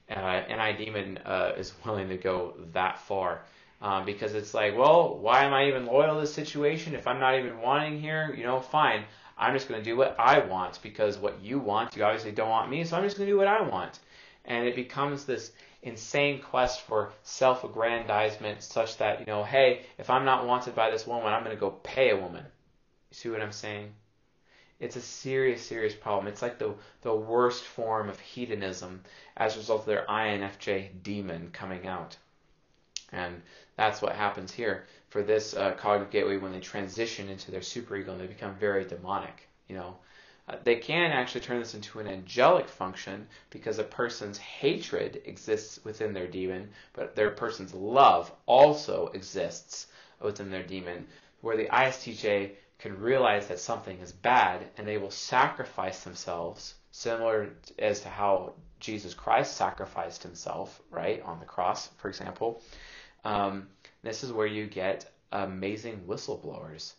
Uh, 0.10 0.44
NI 0.48 0.86
Demon 0.86 1.18
uh, 1.26 1.52
is 1.58 1.74
willing 1.86 2.08
to 2.08 2.18
go 2.18 2.54
that 2.72 2.98
far. 2.98 3.42
Um, 3.82 4.06
because 4.06 4.34
it's 4.36 4.54
like, 4.54 4.76
well, 4.76 5.18
why 5.18 5.44
am 5.44 5.54
I 5.54 5.68
even 5.68 5.86
loyal 5.86 6.16
to 6.16 6.22
this 6.22 6.34
situation 6.34 6.96
if 6.96 7.06
I'm 7.08 7.20
not 7.20 7.38
even 7.38 7.60
wanting 7.60 8.00
here? 8.00 8.34
You 8.36 8.44
know, 8.44 8.62
fine. 8.62 9.04
I'm 9.38 9.54
just 9.54 9.68
going 9.68 9.80
to 9.80 9.86
do 9.86 9.98
what 9.98 10.16
I 10.18 10.40
want 10.40 10.80
because 10.82 11.18
what 11.18 11.40
you 11.44 11.60
want, 11.60 11.96
you 11.96 12.04
obviously 12.04 12.32
don't 12.32 12.50
want 12.50 12.72
me, 12.72 12.86
so 12.86 12.98
I'm 12.98 13.04
just 13.04 13.18
going 13.18 13.28
to 13.28 13.34
do 13.34 13.38
what 13.38 13.48
I 13.48 13.62
want 13.62 14.00
and 14.48 14.66
it 14.66 14.76
becomes 14.76 15.26
this 15.26 15.52
insane 15.84 16.42
quest 16.42 16.82
for 16.82 17.12
self-aggrandizement 17.24 18.64
such 18.64 18.98
that 18.98 19.20
you 19.20 19.26
know 19.26 19.44
hey 19.44 19.82
if 19.98 20.10
i'm 20.10 20.26
not 20.26 20.48
wanted 20.48 20.74
by 20.74 20.90
this 20.90 21.06
woman 21.06 21.32
i'm 21.32 21.44
going 21.44 21.56
to 21.56 21.60
go 21.60 21.72
pay 21.72 22.10
a 22.10 22.18
woman. 22.18 22.44
You 23.12 23.16
see 23.16 23.30
what 23.30 23.42
i'm 23.42 23.52
saying? 23.52 23.94
It's 24.80 24.96
a 24.96 25.02
serious 25.02 25.66
serious 25.66 25.96
problem. 25.96 26.28
It's 26.28 26.42
like 26.42 26.60
the 26.60 26.74
the 27.02 27.16
worst 27.16 27.64
form 27.64 28.10
of 28.10 28.20
hedonism 28.20 29.04
as 29.36 29.56
a 29.56 29.60
result 29.60 29.82
of 29.82 29.86
their 29.86 30.06
infj 30.08 30.90
demon 31.04 31.50
coming 31.52 31.88
out. 31.88 32.16
And 33.12 33.42
that's 33.76 34.02
what 34.02 34.16
happens 34.16 34.52
here 34.52 34.86
for 35.10 35.24
this 35.24 35.56
uh, 35.56 35.72
cognitive 35.72 36.12
gateway 36.12 36.38
when 36.38 36.52
they 36.52 36.60
transition 36.60 37.30
into 37.30 37.52
their 37.52 37.62
superego 37.62 38.10
and 38.10 38.20
they 38.20 38.28
become 38.28 38.56
very 38.56 38.84
demonic 38.84 39.48
you 39.68 39.76
know 39.76 39.96
uh, 40.48 40.56
they 40.64 40.76
can 40.76 41.12
actually 41.12 41.42
turn 41.42 41.60
this 41.60 41.76
into 41.76 42.00
an 42.00 42.08
angelic 42.08 42.70
function 42.70 43.28
because 43.50 43.80
a 43.80 43.84
person's 43.84 44.38
hatred 44.38 45.22
exists 45.26 45.80
within 45.84 46.14
their 46.14 46.28
demon, 46.28 46.70
but 46.94 47.16
their 47.16 47.32
person's 47.32 47.74
love 47.74 48.32
also 48.46 49.08
exists 49.14 49.88
within 50.22 50.50
their 50.50 50.64
demon, 50.64 51.06
where 51.42 51.58
the 51.58 51.66
ISTJ 51.66 52.52
can 52.80 53.00
realize 53.00 53.48
that 53.48 53.60
something 53.60 54.00
is 54.00 54.12
bad 54.12 54.66
and 54.78 54.88
they 54.88 54.98
will 54.98 55.12
sacrifice 55.12 56.04
themselves, 56.04 56.76
similar 56.92 57.50
as 57.80 58.02
to 58.02 58.10
how 58.10 58.54
Jesus 58.80 59.14
Christ 59.14 59.58
sacrificed 59.58 60.24
himself, 60.24 60.82
right, 60.92 61.22
on 61.24 61.40
the 61.40 61.46
cross, 61.46 61.88
for 61.98 62.08
example. 62.08 62.62
Um, 63.26 63.68
this 64.04 64.24
is 64.24 64.32
where 64.32 64.48
you 64.48 64.68
get 64.68 65.12
amazing 65.32 66.04
whistleblowers. 66.08 66.94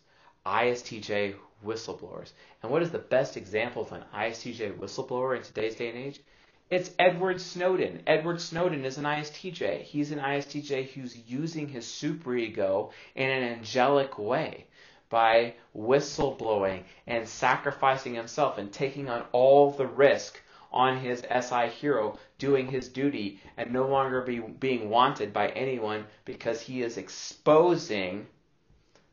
ISTJ 0.45 1.35
whistleblowers. 1.65 2.31
And 2.61 2.71
what 2.71 2.81
is 2.81 2.91
the 2.91 2.99
best 2.99 3.37
example 3.37 3.81
of 3.81 3.91
an 3.91 4.03
ISTJ 4.13 4.77
whistleblower 4.77 5.35
in 5.35 5.43
today's 5.43 5.75
day 5.75 5.89
and 5.89 5.97
age? 5.97 6.21
It's 6.69 6.91
Edward 6.99 7.41
Snowden. 7.41 8.03
Edward 8.05 8.39
Snowden 8.39 8.85
is 8.85 8.97
an 8.97 9.05
ISTJ. 9.05 9.81
He's 9.81 10.11
an 10.11 10.19
ISTJ 10.19 10.89
who's 10.89 11.17
using 11.27 11.67
his 11.67 11.85
superego 11.85 12.91
in 13.15 13.29
an 13.29 13.43
angelic 13.43 14.19
way 14.19 14.67
by 15.09 15.55
whistleblowing 15.75 16.83
and 17.07 17.27
sacrificing 17.27 18.13
himself 18.13 18.59
and 18.59 18.71
taking 18.71 19.09
on 19.09 19.25
all 19.31 19.71
the 19.71 19.87
risk 19.87 20.39
on 20.71 20.99
his 20.99 21.21
SI 21.21 21.67
hero, 21.69 22.19
doing 22.37 22.67
his 22.67 22.87
duty 22.89 23.41
and 23.57 23.73
no 23.73 23.87
longer 23.87 24.21
be, 24.21 24.39
being 24.39 24.89
wanted 24.89 25.33
by 25.33 25.47
anyone 25.49 26.05
because 26.25 26.61
he 26.61 26.83
is 26.83 26.97
exposing 26.97 28.27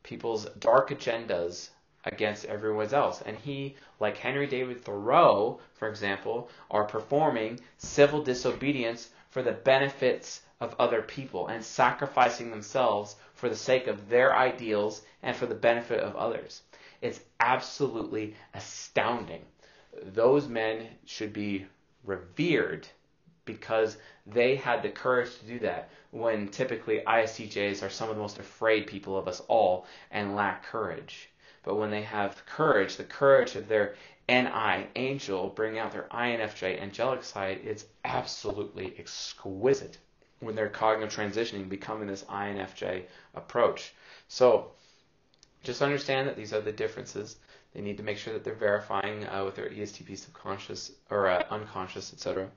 people's 0.06 0.46
dark 0.60 0.90
agendas 0.90 1.70
against 2.04 2.44
everyone 2.44 2.94
else. 2.94 3.20
And 3.22 3.36
he, 3.36 3.74
like 3.98 4.16
Henry 4.16 4.46
David 4.46 4.80
Thoreau, 4.80 5.60
for 5.74 5.88
example, 5.88 6.48
are 6.70 6.84
performing 6.84 7.58
civil 7.76 8.22
disobedience 8.22 9.10
for 9.30 9.42
the 9.42 9.52
benefits 9.52 10.42
of 10.60 10.76
other 10.78 11.02
people 11.02 11.48
and 11.48 11.62
sacrificing 11.62 12.50
themselves 12.50 13.16
for 13.34 13.48
the 13.48 13.56
sake 13.56 13.88
of 13.88 14.08
their 14.08 14.34
ideals 14.34 15.02
and 15.22 15.36
for 15.36 15.46
the 15.46 15.54
benefit 15.54 16.00
of 16.00 16.14
others. 16.16 16.62
It's 17.02 17.20
absolutely 17.40 18.34
astounding. 18.54 19.44
Those 20.02 20.46
men 20.46 20.86
should 21.04 21.32
be 21.32 21.66
revered 22.04 22.86
because 23.46 23.96
they 24.26 24.56
had 24.56 24.82
the 24.82 24.90
courage 24.90 25.38
to 25.38 25.46
do 25.46 25.58
that 25.60 25.88
when 26.10 26.48
typically 26.48 27.00
ISTJs 27.06 27.82
are 27.82 27.88
some 27.88 28.10
of 28.10 28.16
the 28.16 28.20
most 28.20 28.38
afraid 28.38 28.86
people 28.86 29.16
of 29.16 29.26
us 29.26 29.40
all 29.48 29.86
and 30.10 30.36
lack 30.36 30.64
courage. 30.64 31.30
But 31.62 31.76
when 31.76 31.90
they 31.90 32.02
have 32.02 32.44
courage, 32.46 32.96
the 32.96 33.04
courage 33.04 33.56
of 33.56 33.68
their 33.68 33.96
NI, 34.28 34.88
angel, 34.96 35.48
bringing 35.48 35.78
out 35.78 35.92
their 35.92 36.08
INFJ, 36.10 36.80
angelic 36.80 37.22
side, 37.22 37.60
it's 37.64 37.86
absolutely 38.04 38.94
exquisite 38.98 39.98
when 40.40 40.54
they're 40.54 40.68
cognitive 40.68 41.14
transitioning, 41.14 41.68
becoming 41.68 42.08
this 42.08 42.24
INFJ 42.24 43.04
approach. 43.34 43.94
So 44.28 44.72
just 45.62 45.82
understand 45.82 46.28
that 46.28 46.36
these 46.36 46.52
are 46.52 46.60
the 46.60 46.72
differences. 46.72 47.36
They 47.74 47.80
need 47.80 47.96
to 47.96 48.02
make 48.02 48.18
sure 48.18 48.32
that 48.32 48.44
they're 48.44 48.54
verifying 48.54 49.26
uh, 49.26 49.44
with 49.44 49.56
their 49.56 49.68
ESTP 49.68 50.16
subconscious 50.16 50.92
or 51.10 51.28
uh, 51.28 51.44
unconscious, 51.50 52.12
etc. 52.12 52.50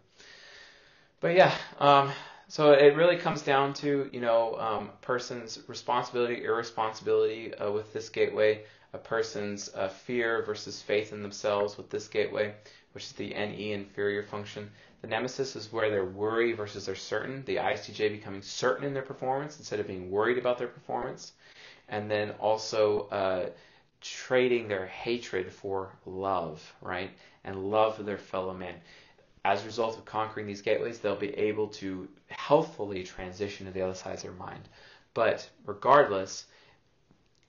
But 1.21 1.35
yeah, 1.35 1.53
um, 1.79 2.11
so 2.47 2.71
it 2.71 2.95
really 2.95 3.17
comes 3.17 3.41
down 3.41 3.73
to 3.75 4.09
you 4.11 4.21
know 4.21 4.55
um, 4.59 4.89
person's 5.01 5.59
responsibility, 5.67 6.43
irresponsibility 6.43 7.53
uh, 7.55 7.71
with 7.71 7.93
this 7.93 8.09
gateway 8.09 8.63
a 8.93 8.97
person's 8.97 9.69
uh, 9.75 9.87
fear 9.87 10.41
versus 10.43 10.81
faith 10.81 11.13
in 11.13 11.21
themselves 11.21 11.77
with 11.77 11.89
this 11.89 12.07
gateway, 12.07 12.53
which 12.93 13.03
is 13.03 13.11
the 13.13 13.29
NE 13.29 13.73
inferior 13.73 14.23
function. 14.23 14.69
The 15.01 15.07
nemesis 15.07 15.55
is 15.55 15.71
where 15.71 15.89
they're 15.89 16.05
worry 16.05 16.53
versus 16.53 16.85
they're 16.87 16.95
certain. 16.95 17.43
The 17.45 17.57
ISTJ 17.57 18.11
becoming 18.11 18.41
certain 18.41 18.85
in 18.85 18.93
their 18.93 19.03
performance 19.03 19.57
instead 19.59 19.79
of 19.79 19.87
being 19.87 20.09
worried 20.09 20.37
about 20.37 20.57
their 20.57 20.67
performance. 20.67 21.33
And 21.87 22.09
then 22.09 22.31
also 22.39 23.07
uh, 23.09 23.49
trading 24.01 24.67
their 24.67 24.87
hatred 24.87 25.51
for 25.51 25.91
love, 26.05 26.73
right? 26.81 27.11
And 27.43 27.69
love 27.69 27.95
for 27.95 28.03
their 28.03 28.17
fellow 28.17 28.53
man. 28.53 28.75
As 29.45 29.63
a 29.63 29.65
result 29.65 29.97
of 29.97 30.05
conquering 30.05 30.47
these 30.47 30.61
gateways, 30.61 30.99
they'll 30.99 31.15
be 31.15 31.33
able 31.37 31.69
to 31.69 32.09
healthfully 32.27 33.03
transition 33.03 33.65
to 33.65 33.71
the 33.71 33.81
other 33.81 33.93
side 33.93 34.15
of 34.15 34.21
their 34.21 34.31
mind. 34.33 34.67
But 35.13 35.49
regardless, 35.65 36.45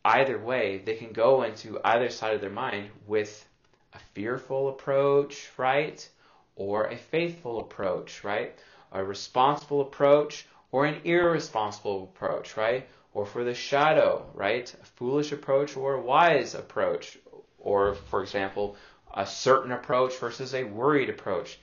either 0.05 0.39
way, 0.39 0.79
they 0.79 0.95
can 0.95 1.13
go 1.13 1.43
into 1.43 1.81
either 1.85 2.09
side 2.09 2.35
of 2.35 2.41
their 2.41 2.49
mind 2.49 2.91
with 3.07 3.45
a 3.93 3.99
fearful 4.15 4.69
approach, 4.69 5.51
right? 5.57 6.09
Or 6.55 6.87
a 6.87 6.97
faithful 6.97 7.61
approach, 7.61 8.23
right? 8.23 8.57
A 8.93 9.05
responsible 9.05 9.81
approach 9.81 10.47
or 10.73 10.87
an 10.87 11.01
irresponsible 11.05 12.05
approach, 12.05 12.57
right? 12.57 12.89
Or 13.13 13.27
for 13.27 13.43
the 13.43 13.55
shadow, 13.55 14.31
right? 14.35 14.73
A 14.81 14.85
foolish 14.85 15.33
approach 15.33 15.77
or 15.77 15.95
a 15.95 16.01
wise 16.01 16.55
approach. 16.55 17.19
Or, 17.59 17.95
for 17.95 18.23
example, 18.23 18.77
a 19.13 19.27
certain 19.27 19.73
approach 19.73 20.17
versus 20.19 20.55
a 20.55 20.65
worried 20.65 21.11
approach. 21.11 21.59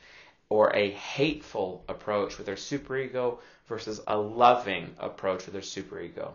Or 0.49 0.75
a 0.75 0.91
hateful 0.91 1.83
approach 1.89 2.37
with 2.37 2.45
their 2.45 2.55
superego 2.55 3.39
versus 3.67 4.01
a 4.07 4.17
loving 4.17 4.95
approach 4.99 5.45
with 5.45 5.53
their 5.53 5.61
superego 5.61 6.33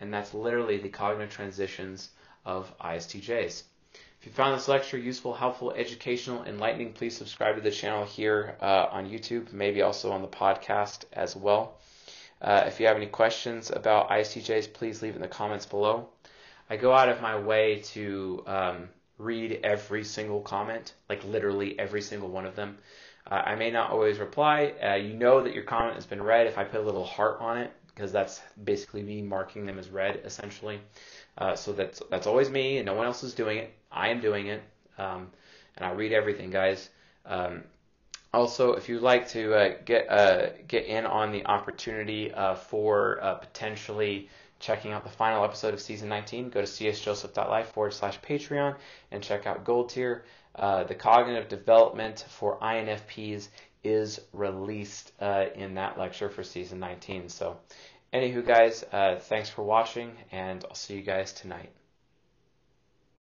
and 0.00 0.12
that's 0.12 0.34
literally 0.34 0.78
the 0.78 0.88
cognitive 0.88 1.32
transitions 1.32 2.10
of 2.44 2.72
ISTJs. 2.78 3.62
If 4.20 4.26
you 4.26 4.32
found 4.32 4.56
this 4.56 4.68
lecture 4.68 4.98
useful, 4.98 5.34
helpful, 5.34 5.72
educational, 5.72 6.44
enlightening, 6.44 6.92
please 6.92 7.16
subscribe 7.16 7.56
to 7.56 7.62
the 7.62 7.70
channel 7.70 8.04
here 8.04 8.56
uh, 8.60 8.86
on 8.90 9.08
YouTube, 9.08 9.52
maybe 9.52 9.82
also 9.82 10.12
on 10.12 10.22
the 10.22 10.28
podcast 10.28 11.04
as 11.12 11.36
well. 11.36 11.78
Uh, 12.40 12.64
if 12.66 12.80
you 12.80 12.86
have 12.86 12.96
any 12.96 13.06
questions 13.06 13.70
about 13.70 14.10
ISTJs, 14.10 14.72
please 14.72 15.02
leave 15.02 15.14
in 15.14 15.22
the 15.22 15.28
comments 15.28 15.66
below. 15.66 16.08
I 16.68 16.76
go 16.76 16.92
out 16.92 17.08
of 17.08 17.20
my 17.20 17.38
way 17.38 17.80
to 17.92 18.42
um, 18.46 18.88
read 19.18 19.60
every 19.62 20.04
single 20.04 20.40
comment, 20.40 20.94
like 21.08 21.24
literally 21.24 21.78
every 21.78 22.02
single 22.02 22.28
one 22.28 22.46
of 22.46 22.56
them. 22.56 22.78
Uh, 23.30 23.42
I 23.44 23.54
may 23.54 23.70
not 23.70 23.90
always 23.90 24.18
reply. 24.18 24.74
Uh, 24.82 24.94
you 24.94 25.14
know 25.14 25.42
that 25.42 25.54
your 25.54 25.64
comment 25.64 25.94
has 25.94 26.06
been 26.06 26.22
read 26.22 26.46
if 26.46 26.58
I 26.58 26.64
put 26.64 26.80
a 26.80 26.84
little 26.84 27.04
heart 27.04 27.38
on 27.40 27.58
it 27.58 27.72
because 27.94 28.12
that's 28.12 28.40
basically 28.64 29.02
me 29.02 29.22
marking 29.22 29.66
them 29.66 29.78
as 29.78 29.88
read 29.88 30.20
essentially. 30.24 30.80
Uh, 31.38 31.54
so 31.56 31.72
that's 31.72 32.02
that's 32.10 32.26
always 32.26 32.50
me, 32.50 32.78
and 32.78 32.86
no 32.86 32.94
one 32.94 33.06
else 33.06 33.22
is 33.24 33.34
doing 33.34 33.58
it. 33.58 33.74
I 33.90 34.08
am 34.08 34.20
doing 34.20 34.48
it, 34.48 34.62
um, 34.98 35.30
and 35.76 35.86
I 35.86 35.92
read 35.92 36.12
everything, 36.12 36.50
guys. 36.50 36.90
Um, 37.26 37.64
Also, 38.32 38.72
if 38.72 38.88
you'd 38.88 39.02
like 39.02 39.28
to 39.28 39.54
uh, 39.54 39.74
get 39.84 40.10
uh, 40.10 40.48
get 40.66 40.86
in 40.86 41.06
on 41.06 41.30
the 41.32 41.46
opportunity 41.46 42.32
uh, 42.32 42.54
for 42.56 43.18
potentially 43.40 44.28
checking 44.58 44.92
out 44.92 45.04
the 45.04 45.10
final 45.10 45.44
episode 45.44 45.74
of 45.74 45.80
season 45.80 46.08
19, 46.08 46.50
go 46.50 46.60
to 46.60 46.66
csjoseph.life 46.66 47.68
forward 47.72 47.92
slash 47.94 48.18
Patreon 48.20 48.76
and 49.10 49.22
check 49.22 49.46
out 49.46 49.64
Gold 49.64 49.90
Tier. 49.90 50.24
Uh, 50.54 50.84
the 50.84 50.94
cognitive 50.94 51.48
development 51.48 52.24
for 52.28 52.58
INFPs 52.60 53.48
is 53.82 54.20
released 54.32 55.12
uh, 55.20 55.46
in 55.54 55.74
that 55.74 55.98
lecture 55.98 56.30
for 56.30 56.42
season 56.42 56.78
19. 56.80 57.28
So, 57.28 57.58
anywho, 58.12 58.46
guys, 58.46 58.84
thanks 59.24 59.50
for 59.50 59.62
watching, 59.62 60.12
and 60.32 60.64
I'll 60.68 60.74
see 60.74 60.94
you 60.94 61.02
guys 61.02 61.32
tonight. 61.32 61.70